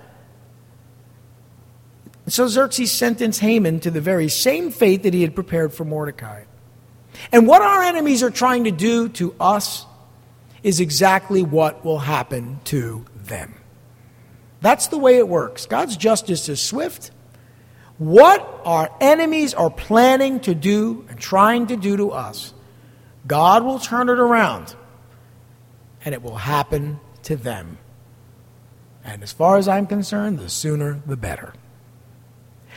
So 2.27 2.47
Xerxes 2.47 2.93
sentenced 2.93 3.41
Haman 3.41 3.81
to 3.81 3.91
the 3.91 4.01
very 4.01 4.29
same 4.29 4.71
fate 4.71 5.05
that 5.05 5.15
he 5.15 5.23
had 5.23 5.35
prepared 5.35 5.73
for 5.73 5.85
Mordecai. 5.85 6.45
And 7.33 7.47
what 7.47 7.63
our 7.63 7.83
enemies 7.83 8.23
are 8.23 8.31
trying 8.31 8.65
to 8.65 8.71
do 8.71 9.09
to 9.11 9.35
us 9.41 9.87
is 10.63 10.81
exactly 10.81 11.43
what 11.43 11.85
will 11.85 11.99
happen 11.99 12.61
to 12.65 13.05
them. 13.17 13.55
That's 14.61 14.89
the 14.89 14.99
way 14.99 15.19
it 15.19 15.29
works. 15.29 15.67
God's 15.67 15.97
justice 15.97 16.49
is 16.49 16.61
swift. 16.61 17.11
What 17.99 18.63
our 18.65 18.91
enemies 19.01 19.55
are 19.55 19.71
planning 19.71 20.41
to 20.41 20.55
do 20.55 21.05
and 21.09 21.19
trying 21.19 21.69
to 21.69 21.77
do 21.77 21.97
to 21.97 22.11
us, 22.11 22.55
God 23.27 23.65
will 23.65 23.79
turn 23.79 24.09
it 24.09 24.19
around 24.19 24.75
and 26.05 26.15
it 26.15 26.23
will 26.23 26.37
happen 26.37 27.01
to 27.25 27.37
them. 27.37 27.79
And 29.09 29.23
as 29.23 29.33
far 29.33 29.57
as 29.57 29.69
I'm 29.69 29.87
concerned, 29.87 30.39
the 30.39 30.51
sooner 30.51 31.01
the 31.07 31.17
better. 31.17 31.55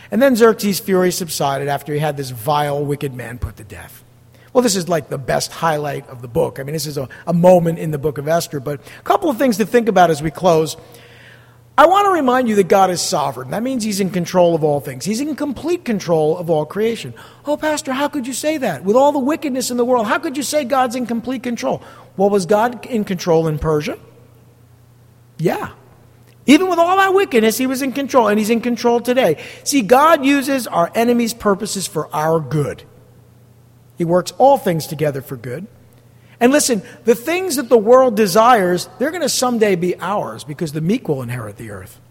And 0.09 0.21
then 0.21 0.37
Xerxes' 0.37 0.79
fury 0.79 1.11
subsided 1.11 1.67
after 1.67 1.93
he 1.93 1.99
had 1.99 2.15
this 2.15 2.29
vile, 2.29 2.83
wicked 2.85 3.13
man 3.13 3.37
put 3.37 3.57
to 3.57 3.65
death. 3.65 4.01
Well, 4.53 4.61
this 4.61 4.77
is 4.77 4.87
like 4.87 5.09
the 5.09 5.17
best 5.17 5.51
highlight 5.51 6.07
of 6.07 6.21
the 6.21 6.29
book. 6.29 6.57
I 6.57 6.63
mean, 6.63 6.71
this 6.71 6.85
is 6.85 6.97
a, 6.97 7.09
a 7.27 7.33
moment 7.33 7.79
in 7.79 7.91
the 7.91 7.97
book 7.97 8.17
of 8.17 8.29
Esther, 8.29 8.61
but 8.61 8.79
a 8.79 9.03
couple 9.03 9.29
of 9.29 9.37
things 9.37 9.57
to 9.57 9.65
think 9.65 9.89
about 9.89 10.09
as 10.09 10.23
we 10.23 10.31
close. 10.31 10.77
I 11.77 11.87
want 11.87 12.05
to 12.05 12.11
remind 12.11 12.47
you 12.47 12.55
that 12.55 12.69
God 12.69 12.91
is 12.91 13.01
sovereign. 13.01 13.51
That 13.51 13.63
means 13.63 13.83
He's 13.83 13.99
in 13.99 14.09
control 14.09 14.55
of 14.55 14.63
all 14.63 14.79
things. 14.79 15.03
He's 15.03 15.19
in 15.19 15.35
complete 15.35 15.83
control 15.83 16.37
of 16.37 16.49
all 16.49 16.65
creation. 16.65 17.13
Oh, 17.45 17.57
Pastor, 17.57 17.91
how 17.91 18.07
could 18.07 18.25
you 18.25 18.33
say 18.33 18.57
that? 18.57 18.85
With 18.85 18.95
all 18.95 19.11
the 19.11 19.19
wickedness 19.19 19.69
in 19.69 19.75
the 19.75 19.85
world, 19.85 20.07
how 20.07 20.17
could 20.17 20.37
you 20.37 20.43
say 20.43 20.63
God's 20.63 20.95
in 20.95 21.05
complete 21.05 21.43
control? 21.43 21.81
Well, 22.15 22.29
was 22.29 22.45
God 22.45 22.85
in 22.85 23.03
control 23.03 23.47
in 23.47 23.59
Persia? 23.59 23.99
Yeah. 25.37 25.71
Even 26.45 26.69
with 26.69 26.79
all 26.79 26.97
that 26.97 27.13
wickedness, 27.13 27.57
He 27.57 27.67
was 27.67 27.81
in 27.81 27.91
control, 27.91 28.27
and 28.27 28.39
He's 28.39 28.49
in 28.49 28.61
control 28.61 28.99
today. 28.99 29.43
See, 29.63 29.81
God 29.81 30.25
uses 30.25 30.67
our 30.67 30.91
enemies' 30.95 31.33
purposes 31.33 31.87
for 31.87 32.13
our 32.13 32.39
good. 32.39 32.83
He 33.97 34.05
works 34.05 34.33
all 34.37 34.57
things 34.57 34.87
together 34.87 35.21
for 35.21 35.37
good. 35.37 35.67
And 36.39 36.51
listen, 36.51 36.81
the 37.05 37.13
things 37.13 37.57
that 37.57 37.69
the 37.69 37.77
world 37.77 38.17
desires, 38.17 38.89
they're 38.97 39.11
going 39.11 39.21
to 39.21 39.29
someday 39.29 39.75
be 39.75 39.99
ours 39.99 40.43
because 40.43 40.71
the 40.71 40.81
meek 40.81 41.07
will 41.07 41.21
inherit 41.21 41.57
the 41.57 41.69
earth. 41.69 42.01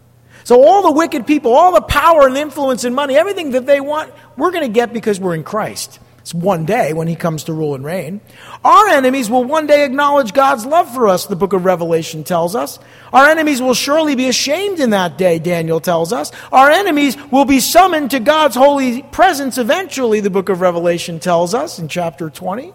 So, 0.44 0.64
all 0.64 0.82
the 0.82 0.92
wicked 0.92 1.26
people, 1.26 1.52
all 1.52 1.72
the 1.72 1.80
power 1.80 2.26
and 2.26 2.36
influence 2.36 2.84
and 2.84 2.94
money, 2.94 3.16
everything 3.16 3.50
that 3.50 3.66
they 3.66 3.80
want, 3.80 4.14
we're 4.36 4.52
going 4.52 4.62
to 4.62 4.72
get 4.72 4.92
because 4.92 5.18
we're 5.18 5.34
in 5.34 5.42
Christ. 5.42 5.98
It's 6.30 6.34
one 6.36 6.64
day 6.64 6.92
when 6.92 7.08
he 7.08 7.16
comes 7.16 7.42
to 7.44 7.52
rule 7.52 7.74
and 7.74 7.84
reign. 7.84 8.20
Our 8.64 8.86
enemies 8.90 9.28
will 9.28 9.42
one 9.42 9.66
day 9.66 9.84
acknowledge 9.84 10.32
God's 10.32 10.64
love 10.64 10.94
for 10.94 11.08
us, 11.08 11.26
the 11.26 11.34
book 11.34 11.52
of 11.52 11.64
Revelation 11.64 12.22
tells 12.22 12.54
us. 12.54 12.78
Our 13.12 13.28
enemies 13.28 13.60
will 13.60 13.74
surely 13.74 14.14
be 14.14 14.28
ashamed 14.28 14.78
in 14.78 14.90
that 14.90 15.18
day, 15.18 15.40
Daniel 15.40 15.80
tells 15.80 16.12
us. 16.12 16.30
Our 16.52 16.70
enemies 16.70 17.16
will 17.32 17.46
be 17.46 17.58
summoned 17.58 18.12
to 18.12 18.20
God's 18.20 18.54
holy 18.54 19.02
presence 19.02 19.58
eventually, 19.58 20.20
the 20.20 20.30
book 20.30 20.48
of 20.48 20.60
Revelation 20.60 21.18
tells 21.18 21.52
us 21.52 21.80
in 21.80 21.88
chapter 21.88 22.30
20. 22.30 22.72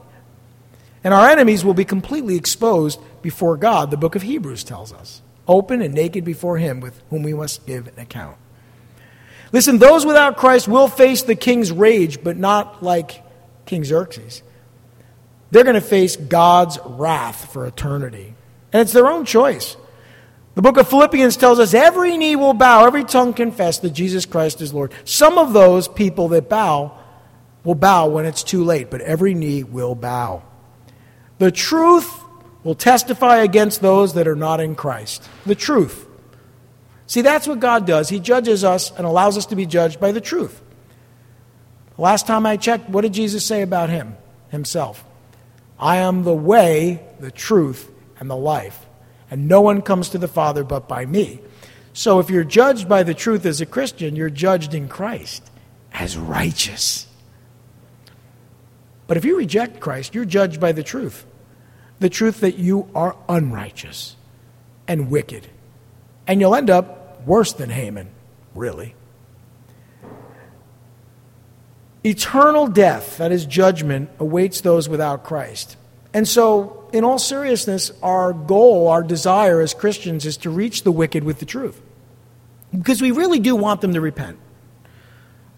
And 1.05 1.13
our 1.13 1.29
enemies 1.29 1.63
will 1.63 1.73
be 1.73 1.85
completely 1.85 2.35
exposed 2.35 2.99
before 3.21 3.55
God, 3.55 3.89
the 3.89 3.95
book 3.95 4.17
of 4.17 4.21
Hebrews 4.23 4.65
tells 4.65 4.91
us. 4.91 5.21
Open 5.47 5.81
and 5.81 5.93
naked 5.93 6.25
before 6.25 6.57
him 6.57 6.81
with 6.81 7.01
whom 7.09 7.23
we 7.23 7.33
must 7.33 7.65
give 7.65 7.87
an 7.87 7.99
account. 7.99 8.35
Listen, 9.53 9.77
those 9.77 10.05
without 10.05 10.35
Christ 10.35 10.67
will 10.67 10.89
face 10.89 11.21
the 11.21 11.35
king's 11.35 11.71
rage, 11.71 12.21
but 12.21 12.35
not 12.35 12.83
like 12.83 13.21
King 13.65 13.83
Xerxes. 13.83 14.43
They're 15.51 15.63
going 15.63 15.75
to 15.75 15.81
face 15.81 16.15
God's 16.15 16.79
wrath 16.85 17.51
for 17.53 17.65
eternity. 17.65 18.35
And 18.73 18.81
it's 18.81 18.93
their 18.93 19.07
own 19.07 19.25
choice. 19.25 19.77
The 20.55 20.61
book 20.61 20.77
of 20.77 20.87
Philippians 20.87 21.37
tells 21.37 21.59
us 21.59 21.73
every 21.73 22.17
knee 22.17 22.35
will 22.35 22.53
bow, 22.53 22.85
every 22.85 23.03
tongue 23.03 23.33
confess 23.33 23.79
that 23.79 23.91
Jesus 23.91 24.25
Christ 24.25 24.61
is 24.61 24.73
Lord. 24.73 24.93
Some 25.03 25.37
of 25.37 25.53
those 25.53 25.87
people 25.87 26.29
that 26.29 26.49
bow 26.49 26.97
will 27.63 27.75
bow 27.75 28.07
when 28.07 28.25
it's 28.25 28.43
too 28.43 28.63
late, 28.63 28.89
but 28.89 29.01
every 29.01 29.33
knee 29.33 29.63
will 29.63 29.95
bow. 29.95 30.43
The 31.39 31.51
truth 31.51 32.21
will 32.63 32.75
testify 32.75 33.37
against 33.37 33.81
those 33.81 34.13
that 34.13 34.27
are 34.27 34.35
not 34.35 34.61
in 34.61 34.75
Christ. 34.75 35.27
The 35.45 35.55
truth. 35.55 36.07
See, 37.07 37.21
that's 37.21 37.47
what 37.47 37.59
God 37.59 37.85
does. 37.85 38.09
He 38.09 38.19
judges 38.19 38.63
us 38.63 38.91
and 38.97 39.05
allows 39.05 39.37
us 39.37 39.45
to 39.47 39.55
be 39.55 39.65
judged 39.65 39.99
by 39.99 40.11
the 40.11 40.21
truth. 40.21 40.61
Last 41.97 42.27
time 42.27 42.45
I 42.45 42.57
checked, 42.57 42.89
what 42.89 43.01
did 43.01 43.13
Jesus 43.13 43.45
say 43.45 43.61
about 43.61 43.89
him, 43.89 44.17
himself? 44.49 45.03
I 45.79 45.97
am 45.97 46.23
the 46.23 46.33
way, 46.33 47.01
the 47.19 47.31
truth, 47.31 47.89
and 48.19 48.29
the 48.29 48.35
life. 48.35 48.85
And 49.31 49.47
no 49.47 49.61
one 49.61 49.81
comes 49.81 50.09
to 50.09 50.17
the 50.17 50.27
Father 50.27 50.63
but 50.63 50.87
by 50.87 51.05
me. 51.05 51.39
So 51.93 52.19
if 52.19 52.29
you're 52.29 52.43
judged 52.43 52.89
by 52.89 53.03
the 53.03 53.13
truth 53.13 53.45
as 53.45 53.61
a 53.61 53.65
Christian, 53.65 54.15
you're 54.15 54.29
judged 54.29 54.73
in 54.73 54.87
Christ 54.87 55.49
as 55.93 56.17
righteous. 56.17 57.07
But 59.07 59.17
if 59.17 59.25
you 59.25 59.37
reject 59.37 59.79
Christ, 59.79 60.13
you're 60.13 60.25
judged 60.25 60.59
by 60.59 60.71
the 60.71 60.83
truth 60.83 61.25
the 61.99 62.09
truth 62.09 62.41
that 62.41 62.57
you 62.57 62.89
are 62.93 63.15
unrighteous 63.29 64.15
and 64.87 65.09
wicked. 65.09 65.47
And 66.27 66.41
you'll 66.41 66.55
end 66.55 66.69
up 66.69 67.25
worse 67.25 67.53
than 67.53 67.69
Haman, 67.69 68.09
really. 68.53 68.95
Eternal 72.05 72.67
death, 72.67 73.17
that 73.17 73.31
is 73.31 73.45
judgment, 73.45 74.11
awaits 74.19 74.61
those 74.61 74.87
without 74.87 75.23
Christ. 75.23 75.75
And 76.13 76.27
so, 76.27 76.87
in 76.93 77.03
all 77.03 77.17
seriousness, 77.17 77.91
our 78.03 78.31
goal, 78.31 78.87
our 78.89 79.01
desire 79.01 79.59
as 79.59 79.73
Christians 79.73 80.25
is 80.25 80.37
to 80.37 80.51
reach 80.51 80.83
the 80.83 80.91
wicked 80.91 81.23
with 81.23 81.39
the 81.39 81.45
truth. 81.45 81.81
Because 82.71 83.01
we 83.01 83.11
really 83.11 83.39
do 83.39 83.55
want 83.55 83.81
them 83.81 83.93
to 83.93 84.01
repent. 84.01 84.37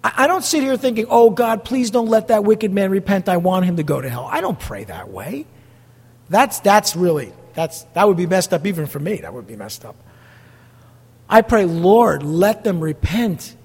I 0.03 0.27
don't 0.27 0.43
sit 0.43 0.63
here 0.63 0.77
thinking, 0.77 1.07
oh, 1.09 1.31
God, 1.31 1.65
please 1.65 1.91
don't 1.91 2.07
let 2.07 2.29
that 2.29 2.45
wicked 2.45 2.71
man 2.71 2.91
repent. 2.91 3.27
I 3.27 3.37
want 3.37 3.65
him 3.65 3.75
to 3.75 3.83
go 3.83 3.99
to 3.99 4.09
hell. 4.09 4.27
I 4.31 4.39
don't 4.39 4.59
pray 4.59 4.85
that 4.85 5.09
way. 5.09 5.45
That's, 6.29 6.61
that's 6.61 6.95
really, 6.95 7.33
that's, 7.55 7.83
that 7.93 8.07
would 8.07 8.15
be 8.15 8.27
messed 8.27 8.53
up 8.53 8.65
even 8.65 8.85
for 8.85 8.99
me. 8.99 9.17
That 9.17 9.33
would 9.33 9.47
be 9.47 9.57
messed 9.57 9.83
up. 9.83 9.95
I 11.27 11.41
pray, 11.41 11.65
Lord, 11.65 12.23
let 12.23 12.63
them 12.63 12.79
repent 12.79 13.55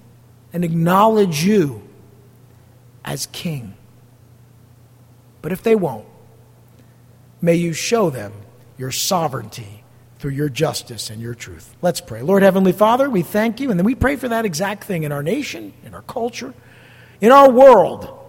and 0.51 0.65
acknowledge 0.65 1.45
you 1.45 1.81
as 3.03 3.27
King. 3.27 3.75
But 5.41 5.51
if 5.51 5.63
they 5.63 5.75
won't, 5.75 6.05
may 7.41 7.55
you 7.55 7.73
show 7.73 8.09
them 8.09 8.33
your 8.77 8.91
sovereignty 8.91 9.83
through 10.19 10.31
your 10.31 10.49
justice 10.49 11.09
and 11.09 11.21
your 11.21 11.35
truth. 11.35 11.75
Let's 11.81 11.99
pray. 11.99 12.21
Lord 12.21 12.43
Heavenly 12.43 12.71
Father, 12.71 13.09
we 13.09 13.23
thank 13.23 13.59
you, 13.59 13.69
and 13.71 13.79
then 13.79 13.85
we 13.85 13.95
pray 13.95 14.15
for 14.15 14.29
that 14.29 14.45
exact 14.45 14.85
thing 14.85 15.03
in 15.03 15.11
our 15.11 15.21
nation, 15.21 15.73
in 15.83 15.93
our 15.93 16.01
culture, 16.03 16.53
in 17.19 17.31
our 17.31 17.51
world. 17.51 18.19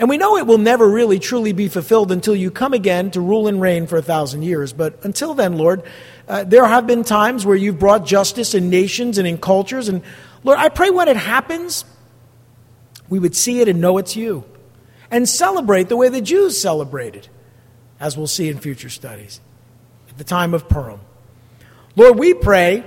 And 0.00 0.08
we 0.08 0.16
know 0.16 0.38
it 0.38 0.46
will 0.46 0.58
never 0.58 0.88
really 0.88 1.18
truly 1.18 1.52
be 1.52 1.68
fulfilled 1.68 2.10
until 2.10 2.34
you 2.34 2.50
come 2.50 2.72
again 2.72 3.10
to 3.10 3.20
rule 3.20 3.46
and 3.46 3.60
reign 3.60 3.86
for 3.86 3.98
a 3.98 4.02
thousand 4.02 4.42
years. 4.42 4.72
But 4.72 5.04
until 5.04 5.34
then, 5.34 5.58
Lord, 5.58 5.82
uh, 6.26 6.44
there 6.44 6.64
have 6.64 6.86
been 6.86 7.04
times 7.04 7.44
where 7.44 7.54
you've 7.54 7.78
brought 7.78 8.06
justice 8.06 8.54
in 8.54 8.70
nations 8.70 9.18
and 9.18 9.28
in 9.28 9.36
cultures. 9.36 9.90
And 9.90 10.02
Lord, 10.42 10.58
I 10.58 10.70
pray 10.70 10.88
when 10.88 11.08
it 11.08 11.18
happens, 11.18 11.84
we 13.10 13.18
would 13.18 13.36
see 13.36 13.60
it 13.60 13.68
and 13.68 13.80
know 13.80 13.98
it's 13.98 14.16
you. 14.16 14.44
And 15.10 15.28
celebrate 15.28 15.88
the 15.88 15.96
way 15.96 16.08
the 16.08 16.20
Jews 16.20 16.58
celebrated, 16.58 17.28
as 17.98 18.16
we'll 18.16 18.28
see 18.28 18.48
in 18.48 18.58
future 18.58 18.88
studies, 18.88 19.40
at 20.08 20.16
the 20.16 20.24
time 20.24 20.54
of 20.54 20.68
Purim. 20.68 21.00
Lord, 21.96 22.18
we 22.18 22.32
pray 22.32 22.84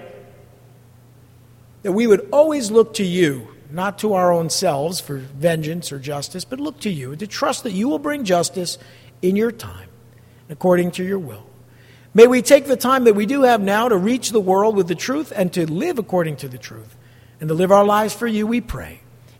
that 1.83 1.91
we 1.91 2.07
would 2.07 2.29
always 2.31 2.71
look 2.71 2.93
to 2.95 3.03
you, 3.03 3.49
not 3.69 3.99
to 3.99 4.13
our 4.13 4.31
own 4.31 4.49
selves 4.49 5.01
for 5.01 5.17
vengeance 5.17 5.91
or 5.91 5.99
justice, 5.99 6.45
but 6.45 6.61
look 6.61 6.79
to 6.79 6.89
you 6.89 7.15
to 7.17 7.27
trust 7.27 7.63
that 7.63 7.71
you 7.71 7.89
will 7.89 7.99
bring 7.99 8.23
justice 8.23 8.77
in 9.21 9.35
your 9.35 9.51
time, 9.51 9.89
according 10.49 10.91
to 10.91 11.03
your 11.03 11.19
will. 11.19 11.45
May 12.13 12.27
we 12.27 12.41
take 12.41 12.67
the 12.67 12.77
time 12.77 13.03
that 13.03 13.15
we 13.15 13.25
do 13.25 13.41
have 13.41 13.59
now 13.59 13.89
to 13.89 13.97
reach 13.97 14.29
the 14.29 14.39
world 14.39 14.77
with 14.77 14.87
the 14.87 14.95
truth 14.95 15.33
and 15.35 15.51
to 15.53 15.69
live 15.69 15.99
according 15.99 16.37
to 16.37 16.47
the 16.47 16.57
truth 16.57 16.95
and 17.41 17.49
to 17.49 17.53
live 17.53 17.71
our 17.71 17.83
lives 17.83 18.13
for 18.13 18.27
you, 18.27 18.47
we 18.47 18.61
pray. 18.61 19.01